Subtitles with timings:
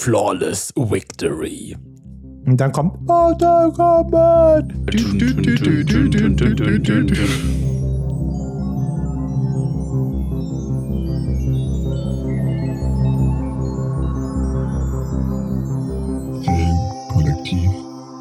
[0.00, 1.76] Flawless Victory.
[2.46, 4.72] Und dann kommt Mortal Kombat.
[17.08, 17.70] Kollektiv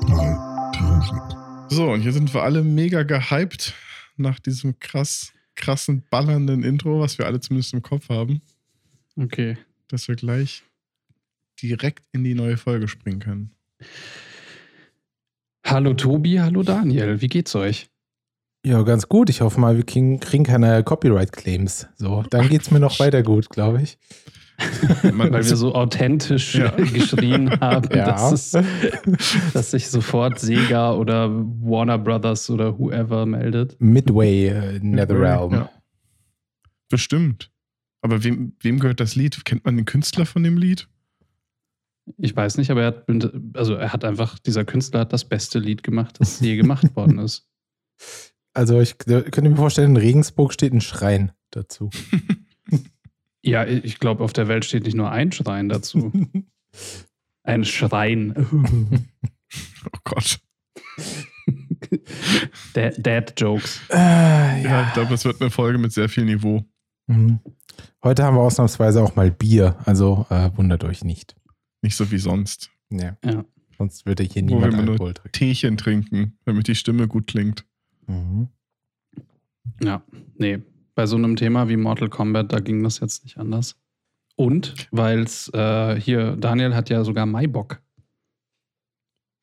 [0.08, 1.22] 3000.
[1.70, 3.76] So, und hier sind wir alle mega gehypt
[4.16, 8.42] nach diesem krass, krassen, ballernden Intro, was wir alle zumindest im Kopf haben,
[9.16, 9.58] Okay.
[9.90, 10.64] dass wir gleich
[11.62, 13.52] direkt in die neue Folge springen können.
[15.66, 17.90] Hallo Tobi, hallo Daniel, wie geht's euch?
[18.66, 19.30] Ja, ganz gut.
[19.30, 21.88] Ich hoffe mal, wir kriegen, kriegen keine Copyright-Claims.
[21.96, 23.98] So, dann geht's mir noch weiter gut, glaube ich.
[25.04, 26.72] Man, Weil wir so authentisch Ja.
[26.76, 28.06] geschrien haben, Ja.
[28.08, 28.66] dass, es,
[29.54, 33.80] dass sich sofort Sega oder Warner Brothers oder whoever meldet.
[33.80, 35.54] Midway, äh, Netherrealm.
[35.54, 35.70] Ja.
[36.90, 37.52] Bestimmt.
[38.02, 39.46] Aber wem, wem gehört das Lied?
[39.46, 40.88] Kennt man den Künstler von dem Lied?
[42.18, 43.06] Ich weiß nicht, aber er hat,
[43.54, 47.20] also er hat einfach, dieser Künstler hat das beste Lied gemacht, das je gemacht worden
[47.20, 47.48] ist.
[48.54, 51.92] Also ich äh, könnte mir vorstellen, in Regensburg steht ein Schrein dazu.
[53.44, 56.12] Ja, ich glaube, auf der Welt steht nicht nur ein Schrein dazu.
[57.44, 58.36] Ein Schrein.
[59.86, 60.40] Oh Gott.
[62.74, 63.80] Dad, Dad Jokes.
[63.90, 66.66] Äh, Ja, ich glaube, das wird eine Folge mit sehr viel Niveau.
[67.06, 67.40] Mhm.
[68.04, 71.37] Heute haben wir ausnahmsweise auch mal Bier, also äh, wundert euch nicht.
[71.88, 72.70] Nicht so wie sonst.
[72.90, 73.16] Ja.
[73.24, 73.46] Ja.
[73.78, 75.32] Sonst würde hier Wo niemand wir nur Alkohol trinken.
[75.32, 77.64] Teechen trinken, damit die Stimme gut klingt.
[78.08, 78.50] Mhm.
[79.82, 80.04] Ja,
[80.36, 80.60] nee.
[80.96, 83.78] Bei so einem Thema wie Mortal Kombat, da ging das jetzt nicht anders.
[84.36, 87.82] Und, weil es äh, hier, Daniel hat ja sogar Maibock.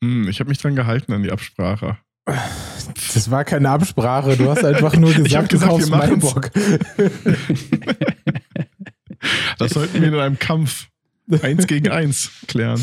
[0.03, 1.97] Hm, ich habe mich dran gehalten an die Absprache.
[2.27, 5.97] Das war keine Absprache, du hast einfach nur Ich hab gesagt, du gesagt, kaufst wir.
[5.97, 6.51] Maibock.
[9.59, 10.91] Das sollten wir in einem Kampf
[11.43, 12.81] eins gegen eins klären.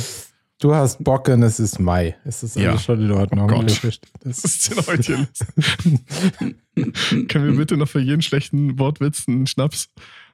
[0.59, 2.16] Du hast Bock und es ist Mai.
[2.23, 2.70] Es ist Ja.
[2.70, 3.45] alles schon in Ordnung.
[3.52, 3.81] Oh Gott.
[4.23, 4.44] Das.
[4.44, 6.53] Was ist denn heute los?
[7.28, 9.90] Können wir bitte noch für jeden schlechten Wortwitz einen Schnaps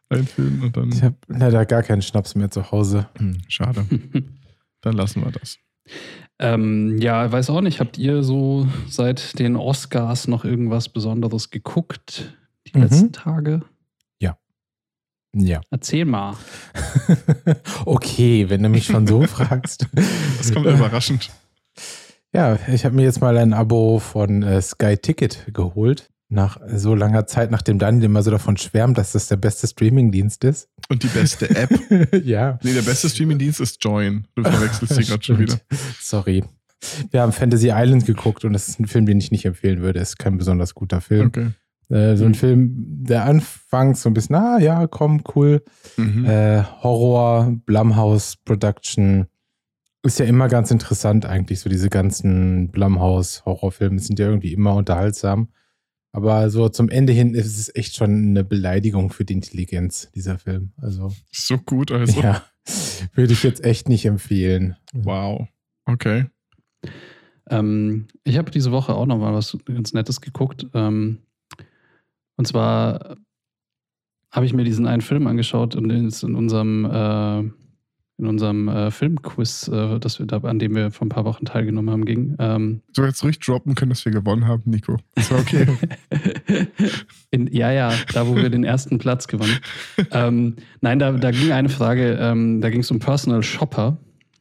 [0.09, 0.91] einführen und dann.
[0.91, 3.07] Ich habe leider gar keinen Schnaps mehr zu Hause.
[3.17, 3.85] Hm, schade.
[4.81, 5.57] Dann lassen wir das.
[6.39, 12.33] ähm, ja, weiß auch nicht, habt ihr so seit den Oscars noch irgendwas Besonderes geguckt
[12.67, 12.83] die Mhm.
[12.83, 13.61] letzten Tage?
[15.39, 15.61] Ja.
[15.69, 16.35] Erzähl mal.
[17.85, 19.87] okay, wenn du mich schon so fragst.
[20.37, 21.29] Das kommt überraschend.
[22.33, 26.09] Ja, ich habe mir jetzt mal ein Abo von äh, Sky Ticket geholt.
[26.29, 30.43] Nach so langer Zeit, nachdem Daniel immer so davon schwärmt, dass das der beste Streamingdienst
[30.43, 30.67] ist.
[30.89, 31.69] Und die beste App.
[32.25, 32.59] ja.
[32.63, 34.27] Nee, der beste Streamingdienst ist Join.
[34.35, 35.57] Du verwechselst sie gerade schon wieder.
[36.01, 36.43] Sorry.
[37.11, 39.99] Wir haben Fantasy Island geguckt und das ist ein Film, den ich nicht empfehlen würde.
[39.99, 41.27] Es ist kein besonders guter Film.
[41.27, 41.47] Okay.
[41.89, 45.63] Äh, so ein Film, der anfangs so ein bisschen, ah ja, komm, cool.
[45.95, 46.25] Mhm.
[46.25, 49.27] Äh, Horror, Blumhouse Production.
[50.03, 55.49] Ist ja immer ganz interessant eigentlich, so diese ganzen Blumhouse-Horrorfilme sind ja irgendwie immer unterhaltsam.
[56.11, 60.39] Aber so zum Ende hin ist es echt schon eine Beleidigung für die Intelligenz, dieser
[60.39, 60.71] Film.
[60.77, 62.21] Also, So gut, also.
[62.21, 62.43] ja,
[63.13, 64.77] würde ich jetzt echt nicht empfehlen.
[64.93, 65.47] Wow.
[65.85, 66.25] Okay.
[67.49, 70.67] Ähm, ich habe diese Woche auch noch mal was ganz Nettes geguckt.
[70.73, 71.19] Ähm,
[72.37, 73.17] und zwar
[74.31, 77.39] habe ich mir diesen einen Film angeschaut und den ist in unserem, äh,
[78.19, 81.45] in unserem äh, Filmquiz, äh, das wir da, an dem wir vor ein paar Wochen
[81.45, 82.35] teilgenommen haben, ging.
[82.39, 84.97] Ähm, Du hättest ruhig droppen können, dass wir gewonnen haben, Nico.
[85.15, 85.67] Das war okay.
[87.31, 89.57] in, ja, ja, da wo wir den ersten Platz gewonnen.
[90.11, 93.97] ähm, nein, da, da ging eine Frage, ähm, da ging es um Personal Shopper.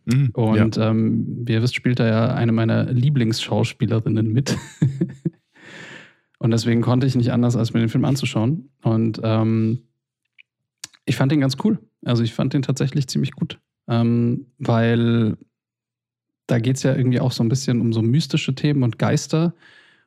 [0.07, 0.31] Mhm.
[0.35, 4.57] Und ähm, wie ihr wisst, spielt da ja eine meiner Lieblingsschauspielerinnen mit.
[6.39, 8.69] Und deswegen konnte ich nicht anders, als mir den Film anzuschauen.
[8.83, 9.81] Und ähm,
[11.05, 11.79] ich fand den ganz cool.
[12.05, 13.59] Also ich fand den tatsächlich ziemlich gut.
[13.89, 15.37] Ähm, weil
[16.47, 19.55] da geht es ja irgendwie auch so ein bisschen um so mystische Themen und Geister.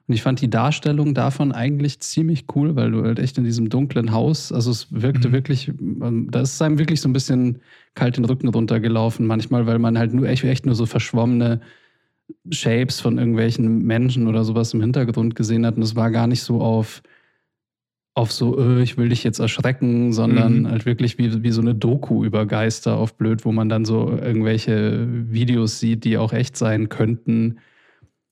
[0.08, 3.70] Und ich fand die Darstellung davon eigentlich ziemlich cool, weil du halt echt in diesem
[3.70, 5.34] dunklen Haus, also es wirkte Mhm.
[5.34, 7.60] wirklich, ähm, da ist einem wirklich so ein bisschen
[7.94, 11.62] kalt den Rücken runtergelaufen manchmal, weil man halt nur echt, echt nur so verschwommene
[12.52, 15.76] Shapes von irgendwelchen Menschen oder sowas im Hintergrund gesehen hat.
[15.78, 17.02] Und es war gar nicht so auf,
[18.16, 20.68] auf so, äh, ich will dich jetzt erschrecken, sondern Mhm.
[20.70, 24.10] halt wirklich wie, wie so eine Doku über Geister auf blöd, wo man dann so
[24.12, 27.60] irgendwelche Videos sieht, die auch echt sein könnten.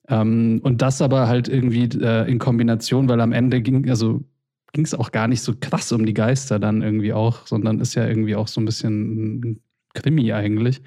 [0.10, 4.24] Ähm, und das aber halt irgendwie äh, in Kombination, weil am Ende ging, also
[4.74, 7.96] ging es auch gar nicht so krass um die Geister dann irgendwie auch, sondern ist
[7.96, 9.62] ja irgendwie auch so ein bisschen ein
[9.94, 10.82] Krimi eigentlich.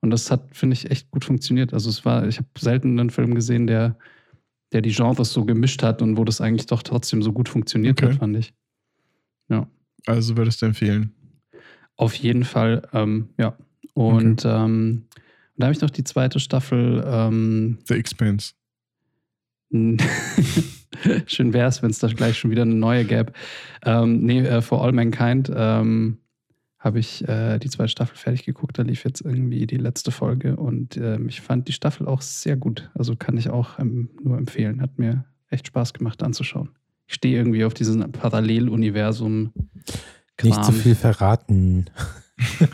[0.00, 1.72] Und das hat, finde ich, echt gut funktioniert.
[1.72, 3.98] Also es war, ich habe selten einen Film gesehen, der,
[4.72, 8.00] der die Genres so gemischt hat und wo das eigentlich doch trotzdem so gut funktioniert
[8.00, 8.12] Okay.
[8.12, 8.54] hat, fand ich.
[9.48, 9.66] Ja.
[10.06, 11.12] Also würdest du empfehlen.
[11.96, 13.56] Auf jeden Fall, ähm, ja.
[13.94, 15.06] Und ähm,
[15.56, 17.02] da habe ich noch die zweite Staffel.
[17.06, 18.52] Ähm, The Expanse.
[21.26, 23.32] Schön wäre es, wenn es da gleich schon wieder eine neue gäbe.
[23.84, 26.18] Ähm, nee, äh, For All Mankind ähm,
[26.86, 28.78] habe ich äh, die zweite Staffel fertig geguckt.
[28.78, 32.56] Da lief jetzt irgendwie die letzte Folge und ähm, ich fand die Staffel auch sehr
[32.56, 32.88] gut.
[32.94, 34.80] Also kann ich auch ähm, nur empfehlen.
[34.80, 36.70] Hat mir echt Spaß gemacht anzuschauen.
[37.08, 39.52] Ich stehe irgendwie auf diesem Paralleluniversum.
[40.42, 41.90] Nicht zu viel verraten.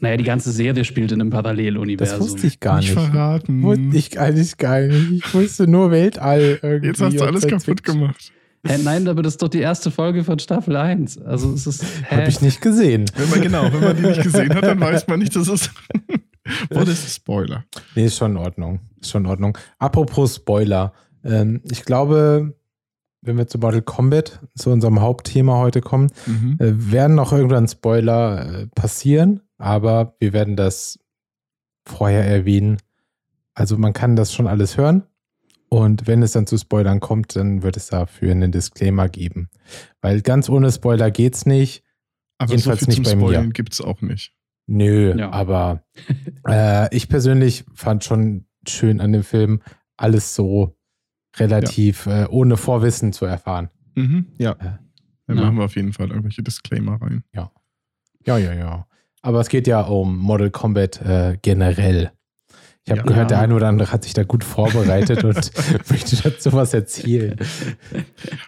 [0.00, 2.18] Naja, die ganze Serie spielt in einem Paralleluniversum.
[2.18, 2.90] Das wusste ich gar nicht.
[2.90, 3.62] verraten.
[3.62, 5.24] Wusste ich eigentlich gar nicht.
[5.24, 6.88] Ich wusste nur Weltall irgendwie.
[6.88, 8.32] Jetzt hast du alles kaputt gemacht.
[8.66, 11.18] Hä, nein, aber das ist doch die erste Folge von Staffel 1.
[11.18, 11.84] Also es ist.
[12.08, 12.16] Hä?
[12.16, 13.04] Hab ich nicht gesehen.
[13.16, 15.70] Wenn man genau, wenn man die nicht gesehen hat, dann weiß man nicht, dass es.
[16.70, 17.64] Boah, das ist Spoiler.
[17.94, 18.80] Nee, ist schon in Ordnung.
[19.00, 19.56] Ist schon in Ordnung.
[19.78, 20.92] Apropos Spoiler.
[21.24, 22.54] Ähm, ich glaube,
[23.22, 26.56] wenn wir zu Mortal Kombat, zu unserem Hauptthema heute kommen, Mhm.
[26.60, 30.98] äh, werden noch irgendwann Spoiler äh, passieren, aber wir werden das
[31.86, 32.76] vorher erwähnen.
[33.54, 35.04] Also man kann das schon alles hören.
[35.74, 39.48] Und wenn es dann zu Spoilern kommt, dann wird es dafür einen Disclaimer geben.
[40.00, 41.82] Weil ganz ohne Spoiler geht's nicht.
[42.38, 43.32] Aber Jedenfalls so viel nicht zum bei mir.
[43.32, 44.32] Spoilern gibt es auch nicht.
[44.66, 45.30] Nö, Ja.
[45.30, 45.82] aber
[46.48, 49.62] äh, ich persönlich fand schon schön an dem Film,
[49.96, 50.76] alles so
[51.36, 53.68] relativ äh, ohne Vorwissen zu erfahren.
[53.96, 54.26] Mhm.
[54.38, 54.56] Ja.
[54.62, 54.78] Ja.
[55.26, 55.44] Dann Ja.
[55.44, 57.24] machen wir auf jeden Fall irgendwelche Disclaimer rein.
[57.32, 57.50] Ja,
[58.26, 58.86] ja, ja.
[59.22, 62.12] Aber es geht ja um Model Combat äh, generell.
[62.86, 63.06] Ich habe Ja.
[63.06, 65.34] gehört, der eine oder andere hat sich da gut vorbereitet und
[65.90, 67.36] möchte dazu was erzählen.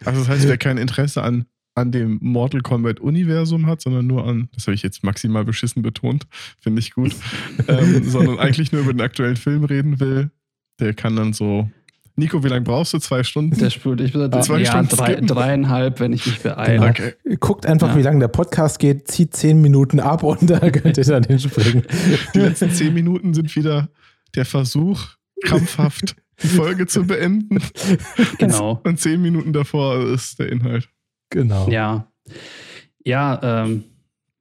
[0.04, 4.26] Also das heißt, wer kein Interesse an, an dem Mortal Kombat Universum hat, sondern nur
[4.26, 6.26] an, das habe ich jetzt maximal beschissen betont,
[6.60, 7.14] finde ich gut,
[7.68, 10.30] ähm, sondern eigentlich nur über den aktuellen Film reden will,
[10.80, 11.70] der kann dann so.
[12.18, 12.98] Nico, wie lange brauchst du?
[12.98, 13.58] Zwei Stunden?
[13.58, 16.74] Der spult, ich würde Zwei ja, Stunden drei, dreieinhalb, wenn ich mich beeile.
[16.78, 16.88] Genau.
[16.88, 17.12] Okay.
[17.40, 17.96] Guckt einfach, Ja.
[17.98, 21.82] wie lange der Podcast geht, zieht zehn Minuten ab und da könnt ihr dann hinspringen.
[22.34, 23.88] Die letzten zehn Minuten sind wieder
[24.36, 25.02] der Versuch,
[25.44, 27.58] krampfhaft die Folge zu beenden.
[28.38, 28.80] Genau.
[28.84, 30.88] Und zehn Minuten davor ist der Inhalt.
[31.30, 31.68] Genau.
[31.68, 32.10] Ja.
[33.04, 33.84] Ja, ähm,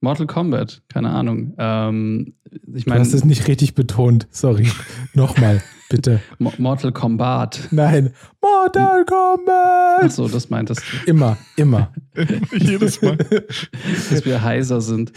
[0.01, 1.53] Mortal Kombat, keine Ahnung.
[1.57, 2.33] Ähm,
[2.73, 4.27] ich Du meine, hast es nicht richtig betont.
[4.31, 4.67] Sorry.
[5.13, 6.21] Nochmal, bitte.
[6.37, 7.69] Mo- Mortal Kombat.
[7.71, 8.13] Nein.
[8.41, 10.03] Mortal Kombat!
[10.03, 11.93] Achso, das meintest du, Immer, immer.
[12.51, 13.17] Jedes Mal.
[13.17, 15.11] dass wir heiser sind.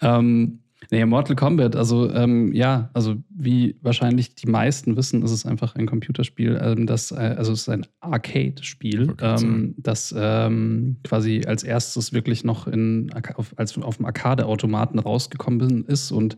[0.00, 0.61] Ähm,
[0.92, 5.74] nee, Mortal Kombat, also ähm, ja, also wie wahrscheinlich die meisten wissen, ist es einfach
[5.74, 11.64] ein Computerspiel, ähm, das, äh, also es ist ein Arcade-Spiel, ähm, das ähm, quasi als
[11.64, 16.36] erstes wirklich noch in, auf, als auf dem Arcade-Automaten rausgekommen ist und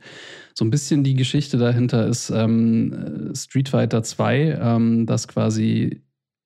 [0.54, 6.00] so ein bisschen die Geschichte dahinter ist ähm, äh, Street Fighter 2, ähm, das quasi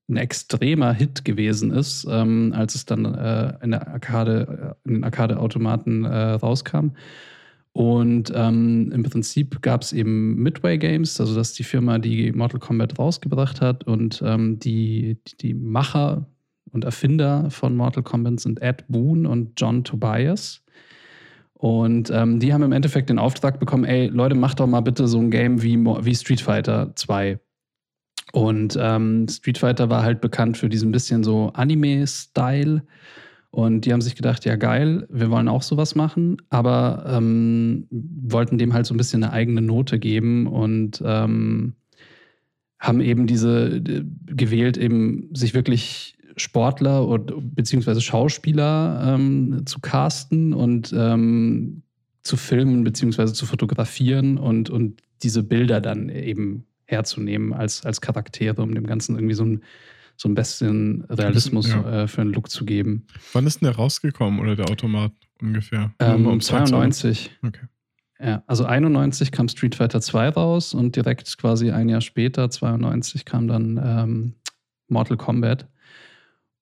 [0.08, 4.94] ein extremer Hit gewesen ist, ähm, als es dann äh, in, der Arcade, äh, in
[4.94, 6.92] den Arcade-Automaten äh, rauskam.
[7.72, 12.32] Und ähm, im Prinzip gab es eben Midway Games, also das ist die Firma, die
[12.32, 13.84] Mortal Kombat rausgebracht hat.
[13.84, 16.26] Und ähm, die, die, Macher
[16.72, 20.64] und Erfinder von Mortal Kombat sind Ed Boon und John Tobias.
[21.54, 25.08] Und ähm, die haben im Endeffekt den Auftrag bekommen, ey, Leute, macht doch mal bitte
[25.08, 27.38] so ein Game wie, wie Street Fighter 2.
[28.32, 32.82] Und ähm, Street Fighter war halt bekannt für diesen bisschen so Anime-Style.
[33.50, 38.58] Und die haben sich gedacht, ja geil, wir wollen auch sowas machen, aber ähm, wollten
[38.58, 41.74] dem halt so ein bisschen eine eigene Note geben und ähm,
[42.78, 50.52] haben eben diese äh, gewählt, eben sich wirklich Sportler und beziehungsweise Schauspieler ähm, zu casten
[50.52, 51.82] und ähm,
[52.22, 58.62] zu filmen beziehungsweise zu fotografieren und, und diese Bilder dann eben herzunehmen als, als Charaktere,
[58.62, 59.62] um dem Ganzen irgendwie so ein,
[60.18, 62.02] so ein bisschen Realismus Ja.
[62.02, 63.06] äh, für einen Look zu geben.
[63.32, 65.94] Wann ist denn der rausgekommen oder der Automat ungefähr?
[66.00, 66.92] Ähm, um ums abzuholen.
[66.92, 67.30] 92.
[67.46, 67.66] Okay.
[68.20, 73.24] Ja, also 91 kam Street Fighter 2 raus und direkt quasi ein Jahr später, 92,
[73.24, 74.34] kam dann ähm,
[74.88, 75.68] Mortal Kombat.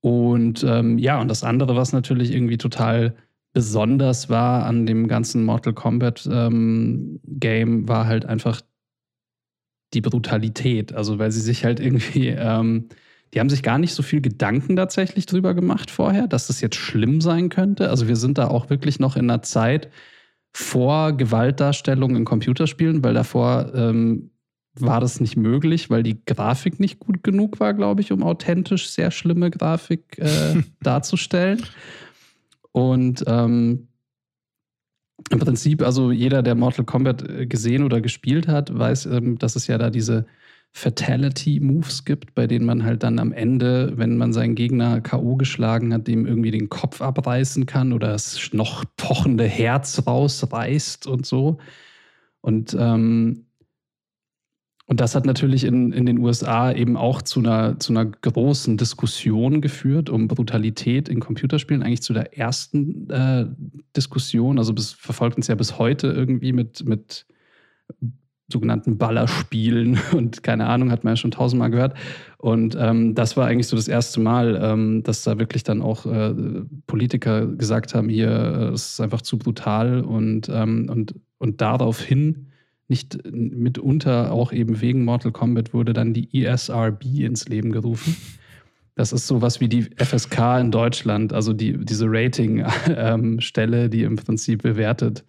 [0.00, 3.16] Und ähm, ja, und das andere, was natürlich irgendwie total
[3.54, 8.60] besonders war an dem ganzen Mortal Kombat ähm, Game, war halt einfach
[9.94, 10.92] die Brutalität.
[10.92, 12.90] Also, weil sie sich halt irgendwie, ähm,
[13.35, 16.76] die haben sich gar nicht so viel Gedanken tatsächlich drüber gemacht vorher, dass das jetzt
[16.76, 17.90] schlimm sein könnte.
[17.90, 19.90] Also, wir sind da auch wirklich noch in einer Zeit
[20.52, 24.30] vor Gewaltdarstellung in Computerspielen, weil davor ähm,
[24.78, 28.88] war das nicht möglich, weil die Grafik nicht gut genug war, glaube ich, um authentisch
[28.88, 31.62] sehr schlimme Grafik äh, darzustellen.
[32.73, 33.88] Und ähm,
[35.30, 39.56] im Prinzip, also jeder, der Mortal Kombat äh, gesehen oder gespielt hat, weiß, ähm, dass
[39.56, 40.26] es ja da diese
[40.73, 45.37] Fatality-Moves gibt, bei denen man halt dann am Ende, wenn man seinen Gegner K.O.
[45.37, 51.25] geschlagen hat, dem irgendwie den Kopf abreißen kann oder das noch pochende Herz rausreißt und
[51.25, 51.56] so.
[52.42, 53.46] Und, ähm,
[54.85, 58.76] und das hat natürlich in, in den USA eben auch zu einer, zu einer großen
[58.76, 63.46] Diskussion geführt um Brutalität in Computerspielen, eigentlich zu der ersten äh,
[63.96, 64.58] Diskussion.
[64.58, 67.26] Also bis, verfolgt uns ja bis heute irgendwie mit, mit
[68.49, 71.95] sogenannten Ballerspielen und keine Ahnung, hat man ja schon tausendmal gehört.
[72.38, 76.07] Und ähm, das war eigentlich so das erste Mal, ähm, dass da wirklich dann auch
[76.07, 76.35] äh,
[76.87, 82.47] Politiker gesagt haben, hier, äh, es ist einfach zu brutal und, ähm, und, und daraufhin
[82.88, 88.17] nicht mitunter auch eben wegen Mortal Kombat wurde dann die ESRB ins Leben gerufen.
[88.95, 94.17] Das ist sowas wie die FSK in Deutschland, also die, diese Rating-Stelle, ähm, die im
[94.17, 95.25] Prinzip bewertet,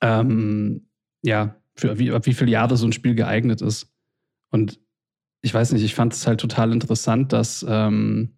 [0.00, 0.87] ähm,
[1.22, 3.92] ja, für wie, wie viele Jahre so ein Spiel geeignet ist.
[4.50, 4.80] Und
[5.42, 8.30] ich weiß nicht, ich fand es halt total interessant, dass, ähm,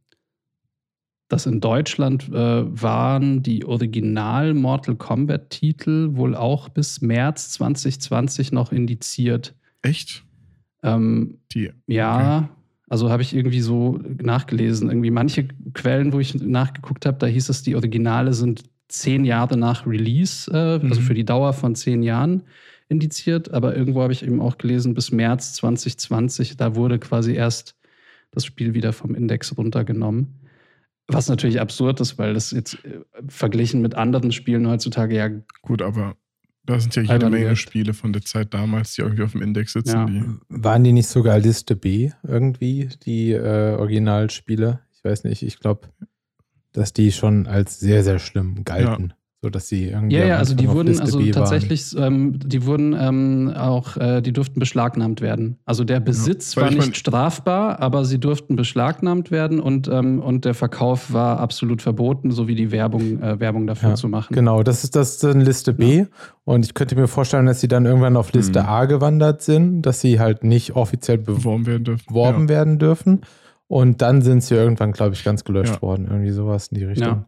[1.28, 8.72] dass in Deutschland äh, waren die Original Mortal Kombat-Titel wohl auch bis März 2020 noch
[8.72, 9.54] indiziert.
[9.82, 10.24] Echt?
[10.82, 12.48] Ähm, die, ja, okay.
[12.88, 14.88] also habe ich irgendwie so nachgelesen.
[14.88, 19.56] Irgendwie manche Quellen, wo ich nachgeguckt habe, da hieß es, die Originale sind zehn Jahre
[19.56, 21.04] nach Release, äh, also mhm.
[21.04, 22.42] für die Dauer von zehn Jahren
[22.88, 27.76] indiziert, aber irgendwo habe ich eben auch gelesen, bis März 2020, da wurde quasi erst
[28.32, 30.40] das Spiel wieder vom Index runtergenommen.
[31.06, 35.28] Was natürlich absurd ist, weil das jetzt äh, verglichen mit anderen Spielen heutzutage ja.
[35.62, 36.16] Gut, aber
[36.64, 37.58] da sind ja jede Menge wird.
[37.58, 39.96] Spiele von der Zeit damals, die irgendwie auf dem Index sitzen.
[39.96, 40.04] Ja.
[40.04, 44.80] Die Waren die nicht sogar Liste B irgendwie, die äh, Originalspiele?
[44.92, 45.88] Ich weiß nicht, ich glaube,
[46.72, 49.08] dass die schon als sehr, sehr schlimm galten.
[49.10, 50.16] Ja so dass sie irgendwie.
[50.16, 54.60] Ja, ja, also die wurden, also tatsächlich, ähm, die wurden ähm, auch, äh, die durften
[54.60, 55.58] beschlagnahmt werden.
[55.64, 60.20] Also der Besitz ja, war nicht mein, strafbar, aber sie durften beschlagnahmt werden und, ähm,
[60.20, 64.34] und der Verkauf war absolut verboten, sowie die Werbung, äh, Werbung dafür ja, zu machen.
[64.34, 66.00] Genau, das ist das ist Liste B.
[66.00, 66.06] Ja.
[66.44, 68.68] Und ich könnte mir vorstellen, dass sie dann irgendwann auf Liste mhm.
[68.68, 72.04] A gewandert sind, dass sie halt nicht offiziell beworben werden dürfen.
[72.08, 73.20] Beworben werden dürfen.
[73.70, 76.08] Und dann sind sie irgendwann, glaube ich, ganz gelöscht worden.
[76.10, 77.06] Irgendwie sowas in die Richtung.
[77.06, 77.24] Ja.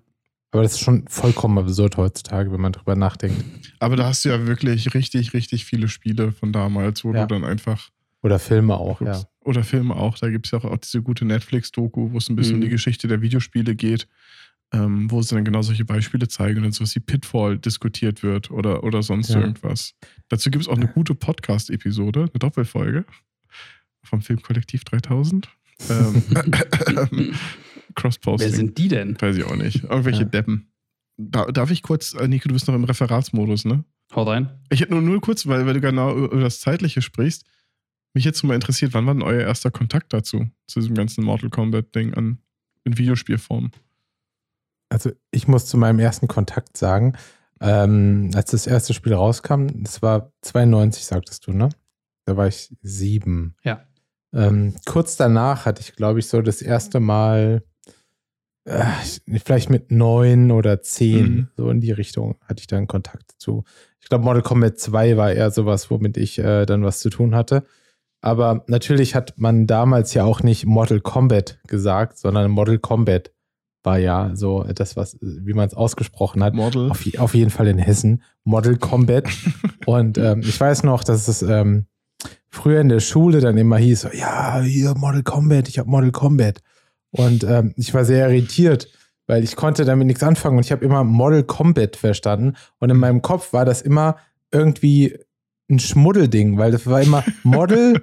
[0.50, 3.44] Aber das ist schon vollkommen absurd heutzutage, wenn man drüber nachdenkt.
[3.78, 7.26] Aber da hast du ja wirklich richtig, richtig viele Spiele von damals, wo ja.
[7.26, 7.90] du dann einfach.
[8.22, 9.22] Oder Filme auch, ja.
[9.44, 10.18] Oder Filme auch.
[10.18, 12.62] Da gibt es ja auch, diese gute Netflix-Doku, wo es ein bisschen mhm.
[12.62, 14.08] um die Geschichte der Videospiele geht,
[14.72, 18.50] ähm, wo sie dann genau solche Beispiele zeigen und dann sowas wie Pitfall diskutiert wird
[18.50, 19.40] oder, oder sonst ja.
[19.40, 19.94] irgendwas.
[20.28, 23.04] Dazu gibt es auch eine gute Podcast-Episode, eine Doppelfolge
[24.02, 25.49] vom Filmkollektiv 3000.
[25.90, 27.34] ähm,
[27.94, 28.50] Cross-Posting.
[28.50, 29.20] Wer sind die denn?
[29.20, 29.84] Weiß ich auch nicht.
[29.84, 30.28] Irgendwelche ja.
[30.28, 30.72] Deppen.
[31.16, 33.84] Da, darf ich kurz, äh, Nico, du bist noch im Referatsmodus, ne?
[34.14, 34.50] Hau rein.
[34.70, 37.44] Ich hätte nur, nur kurz, weil, weil du genau über das Zeitliche sprichst,
[38.14, 41.50] mich jetzt mal interessiert, wann war denn euer erster Kontakt dazu, zu diesem ganzen Mortal
[41.50, 42.38] Kombat-Ding an
[42.84, 43.70] in Videospielform?
[44.90, 47.14] Also ich muss zu meinem ersten Kontakt sagen,
[47.60, 51.70] ähm, als das erste Spiel rauskam, das war 92, sagtest du, ne?
[52.26, 53.56] Da war ich sieben.
[53.64, 53.86] Ja.
[54.34, 57.62] Ähm, kurz danach hatte ich, glaube ich, so das erste Mal,
[58.64, 58.84] äh,
[59.44, 61.48] vielleicht mit neun oder zehn, mhm.
[61.56, 63.64] so in die Richtung hatte ich dann Kontakt zu.
[64.00, 67.34] Ich glaube, Mortal Kombat 2 war eher sowas, womit ich äh, dann was zu tun
[67.34, 67.64] hatte.
[68.20, 73.32] Aber natürlich hat man damals ja auch nicht Mortal Kombat gesagt, sondern Mortal Kombat
[73.82, 76.54] war ja so das, was, wie man es ausgesprochen hat.
[76.54, 76.90] Model.
[76.90, 78.22] Auf, auf, jeden Fall in Hessen.
[78.44, 79.28] Model Combat.
[79.86, 81.86] Und ähm, ich weiß noch, dass es ähm,
[82.48, 86.60] früher in der Schule dann immer hieß, ja, hier Model Combat, ich habe Model Combat.
[87.10, 88.88] Und ähm, ich war sehr irritiert,
[89.26, 92.54] weil ich konnte damit nichts anfangen und ich habe immer Model Combat verstanden.
[92.78, 94.16] Und in meinem Kopf war das immer
[94.50, 95.18] irgendwie
[95.70, 98.02] ein Schmuddelding, weil das war immer Model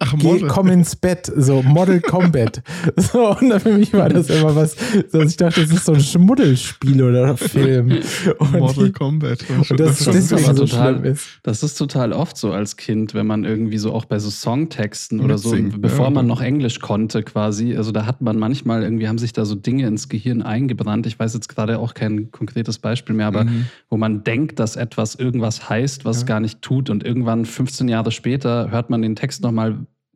[0.00, 2.62] Ach, Geh, komm ins Bett, so Model Combat.
[2.96, 4.76] so, und für mich war das immer was,
[5.10, 8.00] so, ich dachte, das ist so ein Schmuddelspiel oder Film.
[8.38, 9.44] Und Model Combat.
[9.48, 11.38] Und das, das, ist deswegen so total, ist.
[11.44, 15.20] Das ist total oft so als Kind, wenn man irgendwie so auch bei so Songtexten
[15.20, 16.10] oder so, bevor ja.
[16.10, 19.54] man noch Englisch konnte quasi, also da hat man manchmal irgendwie, haben sich da so
[19.54, 21.06] Dinge ins Gehirn eingebrannt.
[21.06, 23.66] Ich weiß jetzt gerade auch kein konkretes Beispiel mehr, aber mhm.
[23.88, 26.20] wo man denkt, dass etwas irgendwas heißt, was ja.
[26.20, 29.67] es gar nicht tut und irgendwann 15 Jahre später hört man den Text nochmal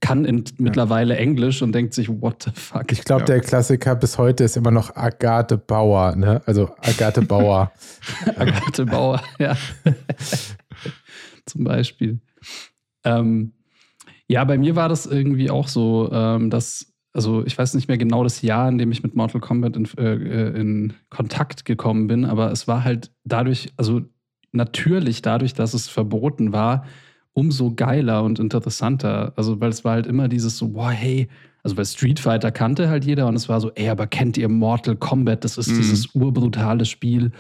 [0.02, 0.52] kann in, ja.
[0.58, 2.90] mittlerweile Englisch und denkt sich, what the fuck.
[2.90, 3.26] Ich glaube, ja.
[3.26, 6.42] der Klassiker bis heute ist immer noch Agathe Bauer, ne?
[6.44, 7.72] Also Agathe Bauer.
[8.36, 9.56] Agathe Bauer, ja.
[11.46, 12.20] Zum Beispiel.
[13.04, 13.52] Ähm,
[14.26, 17.98] ja, bei mir war das irgendwie auch so, ähm, dass, also ich weiß nicht mehr
[17.98, 22.08] genau das Jahr, in dem ich mit Mortal Kombat in, äh, äh in Kontakt gekommen
[22.08, 24.02] bin, aber es war halt dadurch, also
[24.50, 26.86] natürlich dadurch, dass es verboten war,
[27.34, 29.32] umso geiler und interessanter.
[29.36, 31.28] Also, weil es war halt immer dieses so, boah, hey,
[31.62, 34.48] also weil Street Fighter kannte halt jeder und es war so, ey, aber kennt ihr
[34.48, 35.44] Mortal Kombat?
[35.44, 35.76] Das ist mhm.
[35.76, 37.32] dieses urbrutale Spiel.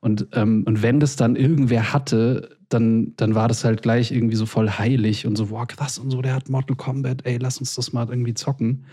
[0.00, 4.36] Und, ähm, und wenn das dann irgendwer hatte, dann, dann war das halt gleich irgendwie
[4.36, 7.58] so voll heilig und so, boah, krass und so, der hat Mortal Kombat, ey, lass
[7.58, 8.84] uns das mal irgendwie zocken.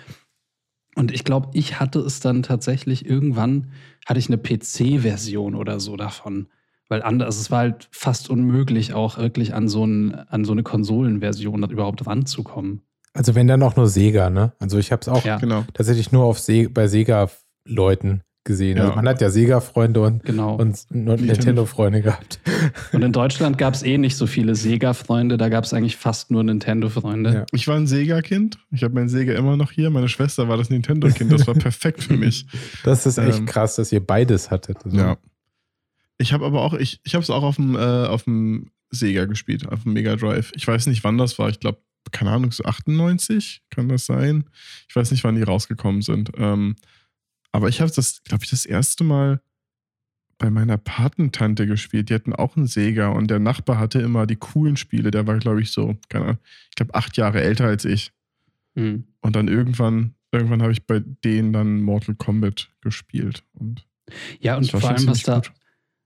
[0.95, 3.71] Und ich glaube, ich hatte es dann tatsächlich irgendwann,
[4.05, 6.47] hatte ich eine PC-Version oder so davon.
[6.89, 10.51] Weil anders, also es war halt fast unmöglich, auch wirklich an so, ein, an so
[10.51, 12.81] eine Konsolenversion überhaupt ranzukommen.
[13.13, 14.53] Also wenn dann auch nur Sega, ne?
[14.59, 15.37] Also ich habe es auch Ja.
[15.37, 15.63] Genau.
[15.73, 18.77] tatsächlich nur auf Se bei Sega-Leuten gesehen.
[18.77, 18.95] Also Ja.
[18.97, 20.55] man hat ja Sega-Freunde und, Genau.
[20.55, 22.39] und Nintendo-Freunde gehabt.
[22.93, 26.29] Und in Deutschland gab es eh nicht so viele Sega-Freunde, da gab es eigentlich fast
[26.29, 27.33] nur Nintendo-Freunde.
[27.33, 27.45] Ja.
[27.51, 28.59] Ich war ein Sega-Kind.
[28.71, 29.89] Ich habe mein Sega immer noch hier.
[29.89, 31.31] Meine Schwester war das Nintendo-Kind.
[31.31, 32.45] Das war perfekt für mich.
[32.83, 34.77] Das ist echt Ähm, krass, dass ihr beides hattet.
[34.85, 35.17] Also, Ja.
[36.17, 39.25] Ich habe aber auch, ich, ich habe es auch auf dem, äh, auf dem Sega
[39.25, 40.51] gespielt, auf dem Mega Drive.
[40.55, 41.49] Ich weiß nicht, wann das war.
[41.49, 41.79] Ich glaube,
[42.11, 44.45] keine Ahnung, so 98 kann das sein.
[44.87, 46.31] Ich weiß nicht, wann die rausgekommen sind.
[46.37, 46.75] Ähm,
[47.51, 49.41] aber ich habe das, glaube ich, das erste Mal
[50.37, 52.09] bei meiner Patentante gespielt.
[52.09, 55.11] Die hatten auch einen Sega und der Nachbar hatte immer die coolen Spiele.
[55.11, 56.37] Der war, glaube ich, so, keine Ahnung,
[56.69, 58.11] ich glaube, acht Jahre älter als ich.
[58.75, 59.05] Hm.
[59.21, 63.43] Und dann irgendwann, irgendwann habe ich bei denen dann Mortal Kombat gespielt.
[63.53, 63.85] Und
[64.39, 65.53] Ja, und vor allem, was da, gut.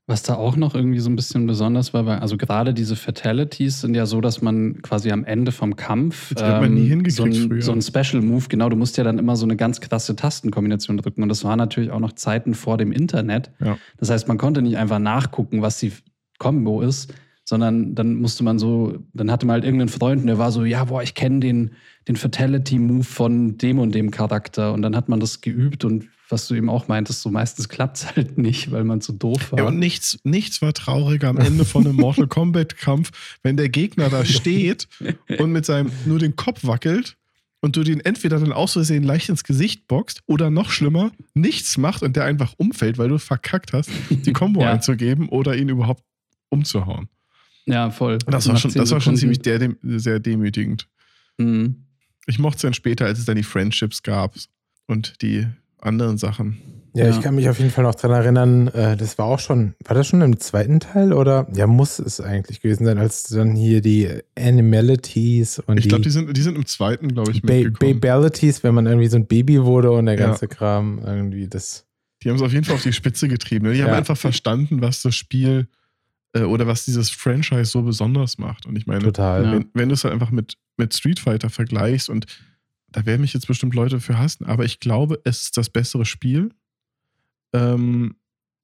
[0.09, 3.81] Was da auch noch irgendwie so ein bisschen besonders war, weil, also gerade diese Fatalities
[3.81, 6.87] sind ja so, dass man quasi am Ende vom Kampf ähm, Das hat man nie
[6.87, 9.55] hingekriegt so, ein, so ein Special Move, genau, du musst ja dann immer so eine
[9.55, 11.21] ganz krasse Tastenkombination drücken.
[11.21, 13.51] Und das war natürlich auch noch Zeiten vor dem Internet.
[13.63, 13.77] Ja.
[13.97, 15.93] Das heißt, man konnte nicht einfach nachgucken, was die
[16.39, 17.13] Combo ist,
[17.45, 20.65] sondern dann musste man so, dann hatte man halt irgendeinen Freund und der war so,
[20.65, 21.71] ja, boah, ich kenne den,
[22.07, 24.73] den Fatality-Move von dem und dem Charakter.
[24.73, 27.97] Und dann hat man das geübt und was du eben auch meintest, so meistens klappt
[27.97, 29.59] es halt nicht, weil man zu doof war.
[29.59, 33.11] Ja, und nichts, nichts war trauriger am Ende von einem Mortal Kombat-Kampf,
[33.43, 34.87] wenn der Gegner da steht
[35.39, 37.17] und mit seinem nur den Kopf wackelt
[37.61, 41.77] und du den entweder dann aus Versehen leicht ins Gesicht boxt oder noch schlimmer, nichts
[41.77, 44.71] macht und der einfach umfällt, weil du verkackt hast, die Combo Ja.
[44.73, 46.03] einzugeben oder ihn überhaupt
[46.49, 47.09] umzuhauen.
[47.65, 48.17] ja, voll.
[48.27, 50.87] Das war Nach schon, das war schon ziemlich der, sehr demütigend.
[51.37, 51.85] Mhm.
[52.27, 54.35] Ich mochte es dann später, als es dann die Friendships gab
[54.87, 55.47] und die
[55.81, 56.57] anderen Sachen.
[56.95, 57.11] Ja, Ja.
[57.11, 59.95] ich kann mich auf jeden Fall noch dran erinnern, äh, das war auch schon, war
[59.95, 61.47] das schon im zweiten Teil oder?
[61.53, 66.09] Ja, muss es eigentlich gewesen sein, als dann hier die Animalities und Ich glaube, die
[66.09, 67.63] sind, die sind im zweiten, glaube ich, ba.
[67.79, 70.27] Babalities, wenn man irgendwie so ein Baby wurde und der Ja.
[70.27, 71.85] ganze Kram irgendwie das.
[72.23, 73.67] Die haben es auf jeden Fall auf die Spitze getrieben.
[73.67, 73.73] ne?
[73.73, 73.97] Die haben Ja.
[73.97, 75.67] einfach verstanden, was das Spiel
[76.33, 78.65] äh, oder was dieses Franchise so besonders macht.
[78.65, 79.51] Und ich meine, Total.
[79.51, 82.25] Wenn, wenn du es halt einfach mit, mit Street Fighter vergleichst und
[82.91, 86.05] da werden mich jetzt bestimmt Leute für hassen, aber ich glaube, es ist das bessere
[86.05, 86.51] Spiel.
[87.53, 88.15] Ähm,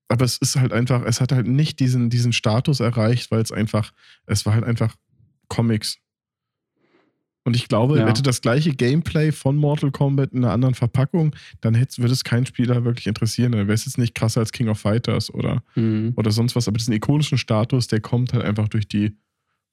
[0.07, 3.51] aber es ist halt einfach, es hat halt nicht diesen, diesen Status erreicht, weil es
[3.51, 3.91] einfach,
[4.27, 4.95] es war halt einfach
[5.47, 5.97] Comics.
[7.43, 8.07] Und ich glaube, Ja.
[8.07, 12.23] hätte das gleiche Gameplay von Mortal Kombat in einer anderen Verpackung, dann hätte, würde es
[12.23, 13.51] keinen Spieler wirklich interessieren.
[13.51, 16.13] Dann wäre es jetzt nicht krasser als King of Fighters oder, Mhm.
[16.15, 16.67] oder sonst was.
[16.67, 19.15] Aber diesen ikonischen Status, der kommt halt einfach durch die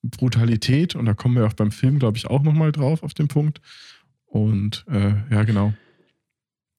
[0.03, 0.95] Brutalität.
[0.97, 3.61] Und da kommen wir auch beim Film, glaube ich, auch nochmal drauf auf den Punkt.
[4.33, 5.75] Und äh, ja, genau.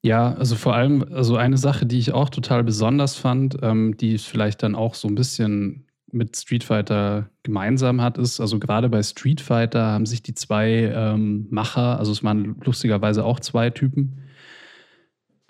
[0.03, 4.17] Ja, also vor allem, also eine Sache, die ich auch total besonders fand, ähm, die
[4.17, 9.01] vielleicht dann auch so ein bisschen mit Street Fighter gemeinsam hat, ist, also gerade bei
[9.01, 14.19] Street Fighter haben sich die zwei ähm, Macher, also es waren lustigerweise auch zwei Typen,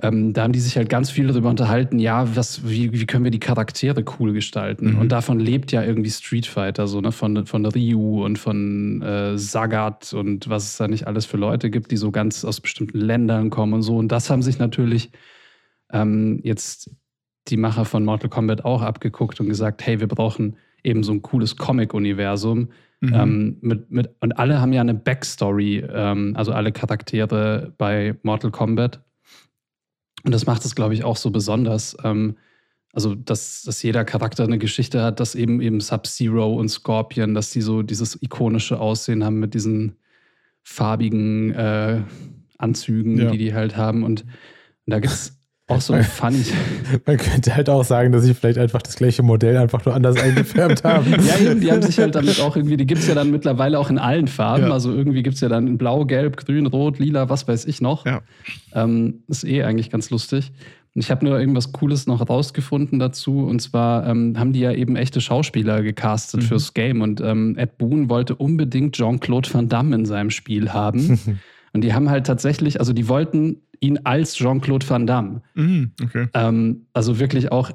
[0.01, 3.23] ähm, da haben die sich halt ganz viel darüber unterhalten, ja, was, wie, wie können
[3.23, 4.93] wir die Charaktere cool gestalten?
[4.93, 4.99] Mhm.
[4.99, 9.37] Und davon lebt ja irgendwie Street Fighter, so, ne, von, von Ryu und von äh,
[9.37, 12.99] Sagat und was es da nicht alles für Leute gibt, die so ganz aus bestimmten
[12.99, 13.97] Ländern kommen und so.
[13.97, 15.11] Und das haben sich natürlich
[15.91, 16.89] ähm, jetzt
[17.49, 21.21] die Macher von Mortal Kombat auch abgeguckt und gesagt, hey, wir brauchen eben so ein
[21.21, 22.69] cooles Comic-Universum.
[23.01, 23.13] Mhm.
[23.13, 28.51] Ähm, mit, mit, und alle haben ja eine Backstory, ähm, also alle Charaktere bei Mortal
[28.51, 29.01] Kombat.
[30.23, 31.95] Und das macht es, glaube ich, auch so besonders.
[32.03, 32.37] Ähm,
[32.93, 37.49] also, dass, dass jeder Charakter eine Geschichte hat, dass eben eben Sub-Zero und Scorpion, dass
[37.51, 39.95] die so dieses ikonische Aussehen haben mit diesen
[40.61, 42.01] farbigen äh,
[42.57, 43.31] Anzügen, Ja.
[43.31, 44.03] die die halt haben.
[44.03, 44.27] Und, und
[44.85, 46.43] da gibt es auch so ein funny.
[47.05, 50.17] Man könnte halt auch sagen, dass sie vielleicht einfach das gleiche Modell einfach nur anders
[50.21, 51.11] eingefärbt haben.
[51.25, 53.79] Ja, eben, die haben sich halt damit auch irgendwie, die gibt es ja dann mittlerweile
[53.79, 54.65] auch in allen Farben.
[54.67, 54.71] Ja.
[54.71, 57.79] Also irgendwie gibt es ja dann in Blau, Gelb, Grün, Rot, Lila, was weiß ich
[57.81, 58.05] noch.
[58.05, 58.21] Ja.
[58.73, 60.51] Ähm, ist eh eigentlich ganz lustig.
[60.95, 63.39] Und ich habe nur irgendwas Cooles noch rausgefunden dazu.
[63.45, 66.45] Und zwar ähm, haben die ja eben echte Schauspieler gecastet Mhm.
[66.45, 67.01] fürs Game.
[67.01, 71.19] Und ähm, Ed Boon wollte unbedingt Jean-Claude Van Damme in seinem Spiel haben.
[71.73, 75.41] Und die haben halt tatsächlich, also die wollten ihn als Jean-Claude Van Damme.
[75.55, 76.27] Mhm, okay.
[76.33, 77.71] Ähm, also wirklich auch,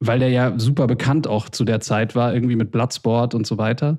[0.00, 3.56] weil der ja super bekannt auch zu der Zeit war, irgendwie mit Bloodsport und so
[3.56, 3.98] weiter.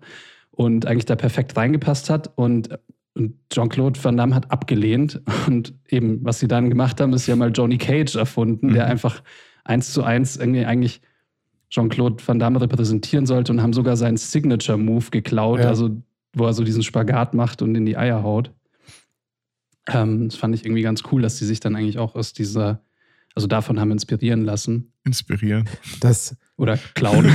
[0.51, 2.31] Und eigentlich da perfekt reingepasst hat.
[2.35, 2.69] Und,
[3.15, 5.21] und Jean-Claude Van Damme hat abgelehnt.
[5.47, 8.91] Und eben, was sie dann gemacht haben, ist ja mal Johnny Cage erfunden, der Mhm.
[8.91, 9.21] einfach
[9.63, 11.01] eins zu eins irgendwie eigentlich
[11.69, 15.67] Jean-Claude Van Damme repräsentieren sollte und haben sogar seinen Signature-Move geklaut, Ja.
[15.69, 15.89] also
[16.33, 18.51] wo er so diesen Spagat macht und in die Eier haut.
[19.87, 22.81] Ähm, das fand ich irgendwie ganz cool, dass die sich dann eigentlich auch aus dieser,
[23.35, 25.69] also davon haben inspirieren lassen Inspirieren.
[26.57, 27.31] oder klauen.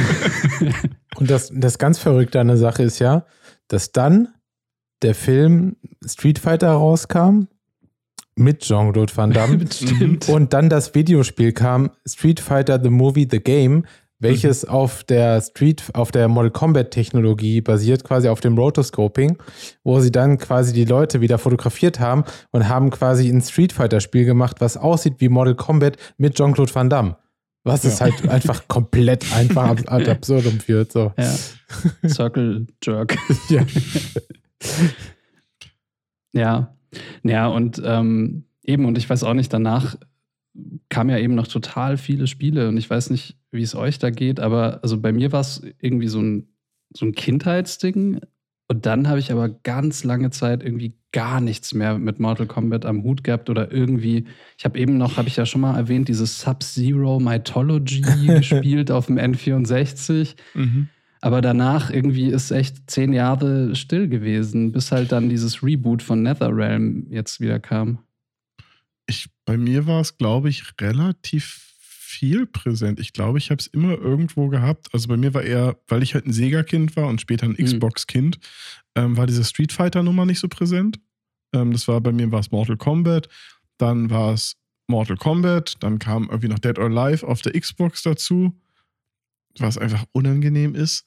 [1.17, 3.27] Und das, das ganz Verrückte an der Sache ist ja,
[3.69, 4.29] dass dann
[5.03, 7.47] der Film Street Fighter rauskam
[8.37, 10.29] mit Jean-Claude Van Damme Stimmt.
[10.29, 13.85] und dann das Videospiel kam Street Fighter The Movie The Game,
[14.21, 19.39] welches auf der Street auf der Model Combat Technologie basiert, quasi auf dem Rotoscoping,
[19.83, 24.01] wo sie dann quasi die Leute wieder fotografiert haben und haben quasi ein Street Fighter
[24.01, 27.17] Spiel gemacht, was aussieht wie Model Combat mit Jean-Claude Van Damme.
[27.65, 28.07] Was es Ja.
[28.07, 30.93] halt einfach komplett einfach ad absurdum führt.
[30.93, 31.13] So.
[31.19, 31.35] Ja.
[32.09, 33.17] Circle Jerk.
[33.49, 33.65] Ja.
[36.33, 36.75] Ja,
[37.23, 39.97] ja, und ähm, eben, und ich weiß auch nicht, danach
[40.89, 44.11] kamen ja eben noch total viele Spiele und ich weiß nicht, wie es euch da
[44.11, 46.49] geht, aber also bei mir war es irgendwie so ein,
[46.93, 48.21] so ein Kindheitsding
[48.69, 52.87] und dann habe ich aber ganz lange Zeit irgendwie gar nichts mehr mit Mortal Kombat
[52.87, 56.07] am Hut gehabt oder irgendwie, ich habe eben noch, habe ich ja schon mal erwähnt,
[56.07, 60.37] dieses Sub-Zero Mythology gespielt auf dem N64.
[60.55, 60.89] Mhm.
[61.21, 66.23] Aber danach irgendwie ist echt zehn Jahre still gewesen, bis halt dann dieses Reboot von
[66.23, 67.99] NetherRealm jetzt wieder kam.
[69.11, 73.01] Ich, bei mir war es, glaube ich, relativ viel präsent.
[73.01, 74.89] Ich glaube, ich habe es immer irgendwo gehabt.
[74.93, 77.65] Also bei mir war eher, weil ich halt ein Sega-Kind war und später ein Mhm.
[77.65, 78.39] Xbox-Kind,
[78.95, 81.01] ähm, war diese Street Fighter-Nummer nicht so präsent.
[81.53, 83.29] Ähm, das war bei mir war es Mortal Kombat,
[83.79, 88.03] dann war es Mortal Kombat, dann kam irgendwie noch Dead or Alive auf der Xbox
[88.03, 88.57] dazu,
[89.59, 91.05] was einfach unangenehm ist.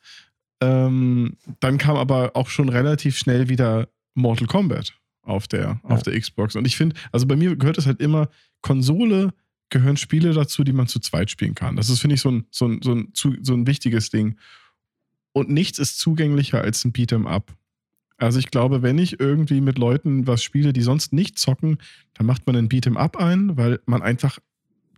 [0.62, 6.20] Ähm, dann kam aber auch schon relativ schnell wieder Mortal Kombat auf der, auf der
[6.20, 6.56] Xbox.
[6.56, 8.30] Und ich finde, also bei mir gehört es halt immer,
[8.62, 9.34] Konsole
[9.70, 11.76] gehören Spiele dazu, die man zu zweit spielen kann.
[11.76, 14.36] Das ist, finde ich, so ein, so, ein, so, ein, so ein wichtiges Ding.
[15.32, 17.52] Und nichts ist zugänglicher als ein Beat'em Up.
[18.18, 21.80] Also ich glaube, wenn ich irgendwie mit Leuten was spiele, die sonst nicht zocken,
[22.14, 24.38] dann macht man einen Beat'em Up ein, weil man einfach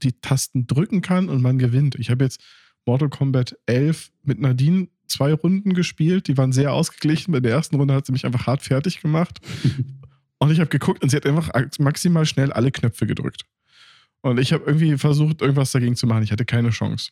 [0.04, 1.96] die Tasten drücken kann und man gewinnt.
[1.96, 2.44] Ich habe jetzt
[2.86, 6.28] Mortal Kombat 11 mit Nadine zwei Runden gespielt.
[6.28, 7.32] Die waren sehr ausgeglichen.
[7.32, 9.40] Bei der ersten Runde hat sie mich einfach hart fertig gemacht.
[10.40, 13.46] Und ich habe geguckt und sie hat einfach maximal schnell alle Knöpfe gedrückt.
[14.22, 16.24] Und ich habe irgendwie versucht, irgendwas dagegen zu machen.
[16.24, 17.12] Ich hatte keine Chance.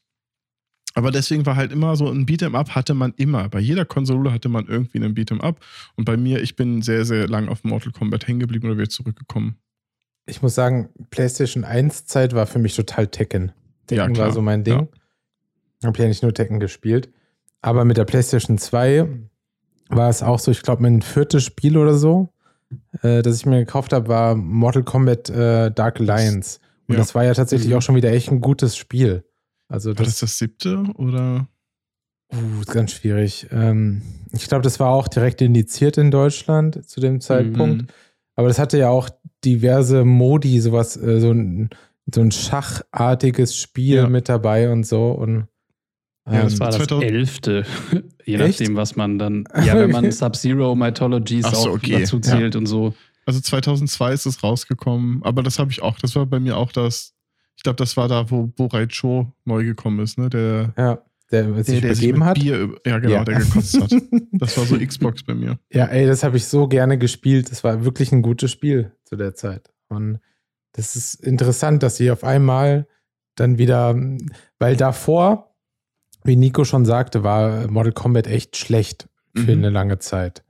[0.95, 3.49] Aber deswegen war halt immer so ein Beat'em Up hatte man immer.
[3.49, 5.59] Bei jeder Konsole hatte man irgendwie einen Beat'em Up.
[5.95, 8.89] Und bei mir, ich bin sehr, sehr lang auf Mortal Kombat hängen geblieben oder wieder
[8.89, 9.57] zurückgekommen.
[10.25, 13.51] Ich muss sagen, PlayStation 1 Zeit war für mich total Tekken.
[13.87, 14.87] Tekken Ja, war so mein Ding.
[15.81, 15.87] Ja.
[15.87, 17.11] Habe ja nicht nur Tekken gespielt.
[17.61, 19.07] Aber mit der PlayStation 2
[19.89, 22.33] war es auch so, ich glaube, mein viertes Spiel oder so,
[23.01, 26.59] äh, das ich mir gekauft habe, war Mortal Kombat äh, Dark Alliance.
[26.87, 26.99] Und Ja.
[26.99, 27.77] das war ja tatsächlich Mhm.
[27.77, 29.23] auch schon wieder echt ein gutes Spiel.
[29.69, 31.47] Also War das, das das siebte oder?
[32.33, 33.47] uh, ist ganz schwierig.
[33.51, 37.83] Ähm, ich glaube, das war auch direkt indiziert in Deutschland zu dem Zeitpunkt.
[37.83, 37.87] Mhm.
[38.35, 39.09] Aber das hatte ja auch
[39.45, 41.69] diverse Modi, sowas, äh, so ein,
[42.13, 44.09] so ein schachartiges Spiel Ja.
[44.09, 45.11] mit dabei und so.
[45.11, 45.47] Und
[46.25, 47.65] Ja, das ähm, Das war das 2000 elfte,
[48.25, 48.59] je Echt?
[48.59, 50.11] nachdem, was man dann, ja, wenn man.
[50.11, 51.99] Sub-Zero Mythologies so, auch okay.
[51.99, 52.93] dazu zählt und so.
[53.25, 56.71] Also 2002 ist es rausgekommen, aber das habe ich auch, das war bei mir auch
[56.71, 57.13] das,
[57.55, 60.29] ich glaube, das war da, wo Borai Cho neu gekommen ist, ne?
[60.29, 60.99] Der, ja,
[61.31, 62.39] der sich der, begeben mit hat.
[62.39, 63.23] Bier, ja genau, Ja.
[63.23, 63.91] der gekotzt hat.
[64.33, 65.57] Das war so Xbox bei mir.
[65.71, 67.49] Ja, ey, das habe ich so gerne gespielt.
[67.51, 69.71] Das war wirklich ein gutes Spiel zu der Zeit.
[69.89, 70.19] Und
[70.73, 72.87] das ist interessant, dass sie auf einmal
[73.35, 73.95] dann wieder,
[74.59, 75.52] weil davor,
[76.23, 79.49] wie Nico schon sagte, war Mortal Kombat echt schlecht für Mhm.
[79.63, 80.43] eine lange Zeit.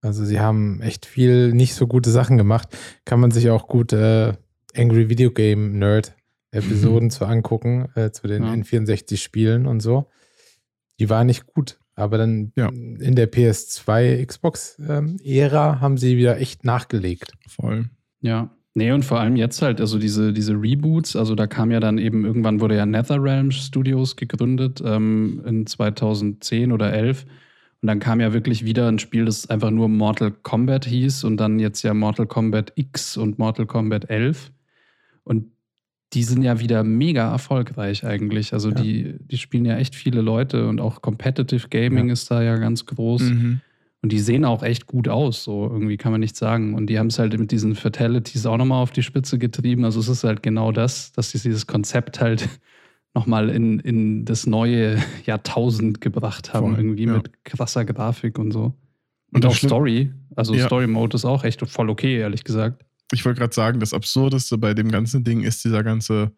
[0.00, 2.68] Also sie haben echt viel nicht so gute Sachen gemacht.
[3.04, 4.32] Kann man sich auch gut äh,
[4.76, 6.14] Angry Video Game Nerd
[6.50, 8.52] Episoden zu angucken, äh, zu den Ja.
[8.52, 10.08] N64-Spielen und so.
[11.00, 11.78] Die waren nicht gut.
[11.94, 12.68] Aber dann Ja.
[12.68, 17.32] in der PS2 Xbox-Ära haben sie wieder echt nachgelegt.
[17.48, 17.90] Voll.
[18.20, 18.50] Ja.
[18.78, 21.98] Nee, und vor allem jetzt halt, also diese, diese Reboots, also da kam ja dann
[21.98, 27.24] eben, irgendwann wurde ja NetherRealm Studios gegründet, ähm, in 2010 oder 11.
[27.82, 31.36] Und dann kam ja wirklich wieder ein Spiel, das einfach nur Mortal Kombat hieß und
[31.38, 34.50] dann jetzt ja Mortal Kombat X und Mortal Kombat 11.
[35.24, 35.46] Und
[36.14, 38.52] die sind ja wieder mega erfolgreich eigentlich.
[38.52, 38.74] Also Ja.
[38.76, 42.12] die, die spielen ja echt viele Leute und auch Competitive Gaming Ja.
[42.14, 43.22] ist da ja ganz groß.
[43.22, 43.60] Mhm.
[44.00, 46.74] Und die sehen auch echt gut aus, so irgendwie kann man nicht sagen.
[46.74, 49.84] Und die haben es halt mit diesen Fatalities auch nochmal auf die Spitze getrieben.
[49.84, 52.48] Also es ist halt genau das, dass sie dieses Konzept halt
[53.14, 57.14] nochmal in, in das neue Jahrtausend gebracht haben, Voll, irgendwie ja.
[57.14, 58.74] mit krasser Grafik und so.
[59.32, 60.12] Und, Und auch Schlimm- Story.
[60.36, 60.66] Also Ja.
[60.66, 62.84] Story Mode ist auch echt voll okay, ehrlich gesagt.
[63.12, 66.30] Ich wollte gerade sagen, das Absurdeste bei dem ganzen Ding ist dieser ganze,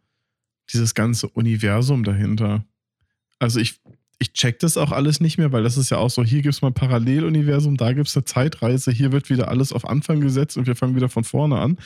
[0.72, 2.64] dieses ganze Universum dahinter.
[3.38, 3.80] Also ich,
[4.20, 6.54] ich check das auch alles nicht mehr, weil das ist ja auch so, hier gibt
[6.54, 10.20] es mal ein Paralleluniversum, da gibt es eine Zeitreise, hier wird wieder alles auf Anfang
[10.20, 11.78] gesetzt und wir fangen wieder von vorne an.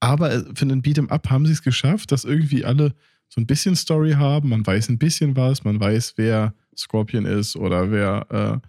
[0.00, 2.92] Aber äh, für den Beat'em Up haben sie es geschafft, dass irgendwie alle
[3.28, 7.54] so ein bisschen Story haben, man weiß ein bisschen was, man weiß, wer Scorpion ist
[7.56, 8.60] oder wer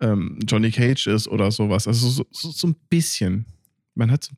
[0.00, 1.86] äh, ähm, Johnny Cage ist oder sowas.
[1.86, 3.44] Also so, so, so ein bisschen.
[3.94, 4.30] Man hat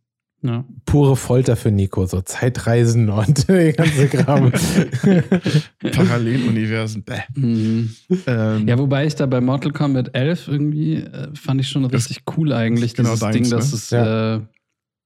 [0.43, 0.65] Ja.
[0.87, 4.51] Pure Folter für Nico, so Zeitreisen und der ganze Kram.
[5.93, 7.05] Paralleluniversen.
[7.35, 7.95] Mhm.
[8.27, 12.23] Ähm, Ja, wobei ich da bei Mortal Kombat 11 irgendwie äh, fand ich schon richtig
[12.37, 13.51] cool eigentlich, genau dieses deins, Ding, ne?
[13.51, 14.37] dass es, Ja.
[14.37, 14.41] äh,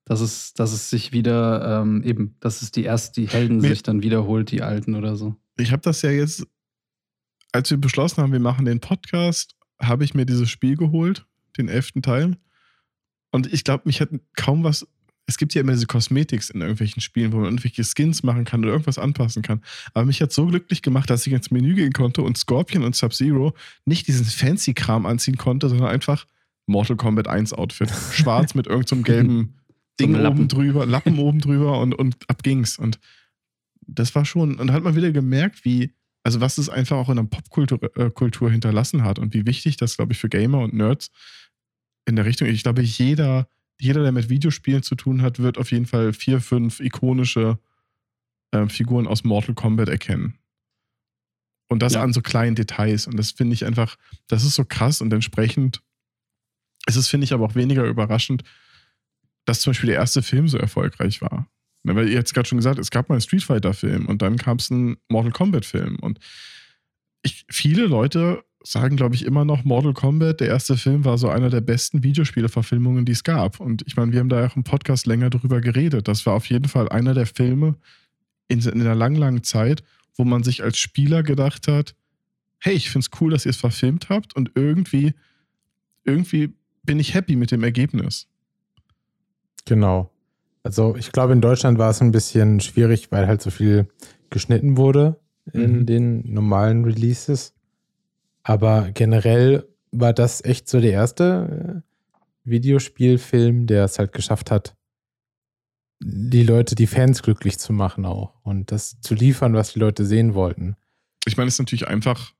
[0.05, 3.69] dass es, dass es sich wieder ähm, eben, dass es die erst die Helden Mir-
[3.71, 5.35] sich dann wiederholt, die Alten oder so.
[5.57, 6.47] ich habe das ja jetzt,
[7.53, 11.27] als wir beschlossen haben, wir machen den Podcast, habe ich mir dieses Spiel geholt,
[11.59, 12.37] den elften Teil.
[13.31, 14.87] Und ich glaube, mich hat kaum was.
[15.27, 18.63] Es gibt ja immer diese Cosmetics in irgendwelchen Spielen, wo man irgendwelche Skins machen kann
[18.63, 19.63] oder irgendwas anpassen kann.
[19.95, 22.95] Aber mich hat so glücklich gemacht, dass ich ins Menü gehen konnte und Scorpion und
[22.95, 23.55] Sub-Zero
[23.87, 26.27] nicht diesen Fancy-Kram anziehen konnte, sondern einfach
[26.67, 27.91] Mortal Kombat 1 Outfit.
[28.13, 29.65] Schwarz mit irgendeinem gelben So
[30.01, 30.39] Ding einem Lappen.
[30.41, 32.79] oben drüber, Lappen oben drüber und, und ab ging's.
[32.79, 32.99] Und
[33.87, 37.11] das war schon, und da hat man wieder gemerkt, wie, also was es einfach auch
[37.11, 40.61] in der Popkultur äh, Kultur hinterlassen hat und wie wichtig das, glaube ich, für Gamer
[40.61, 41.11] und Nerds
[42.07, 42.49] in der Richtung.
[42.49, 43.49] Ich glaube, jeder,
[43.81, 47.59] jeder, der mit Videospielen zu tun hat, wird auf jeden Fall vier, fünf ikonische
[48.53, 50.39] ähm, Figuren aus Mortal Kombat erkennen.
[51.69, 52.03] Und das Ja.
[52.03, 53.07] an so kleinen Details.
[53.07, 53.97] Und das finde ich einfach,
[54.29, 55.83] das ist so krass und entsprechend
[56.87, 58.45] ist es, finde ich, aber auch weniger überraschend,
[59.47, 61.49] dass zum Beispiel der erste Film so erfolgreich war.
[61.83, 64.37] Na, weil ihr jetzt gerade schon gesagt, es gab mal einen Street Fighter-Film und dann
[64.37, 65.97] kam es ein Mortal Kombat-Film.
[65.97, 66.19] Und
[67.23, 71.29] ich, viele Leute sagen, glaube ich, immer noch, Mortal Kombat, der erste Film, war so
[71.29, 73.61] einer der besten Videospiele-Verfilmungen, die es gab.
[73.61, 76.09] Und ich meine, wir haben da ja auch im Podcast länger drüber geredet.
[76.09, 77.75] Das war auf jeden Fall einer der Filme
[78.49, 79.83] in, in einer langen, langen Zeit,
[80.17, 81.95] wo man sich als Spieler gedacht hat,
[82.59, 85.13] hey, ich finde es cool, dass ihr es verfilmt habt und irgendwie,
[86.05, 88.29] irgendwie bin ich happy mit dem Ergebnis.
[89.67, 90.11] Genau.
[90.63, 93.89] Also ich glaube, in Deutschland war es ein bisschen schwierig, weil halt so viel
[94.31, 95.21] geschnitten wurde
[95.53, 95.87] in Mhm.
[95.87, 97.53] den normalen Releases.
[98.45, 104.77] Aber generell war das echt so der erste äh, Videospielfilm, der es halt geschafft hat,
[106.01, 110.05] die Leute, die Fans glücklich zu machen auch und das zu liefern, was die Leute
[110.05, 110.77] sehen wollten.
[111.27, 112.33] Ich meine, es ist natürlich einfach,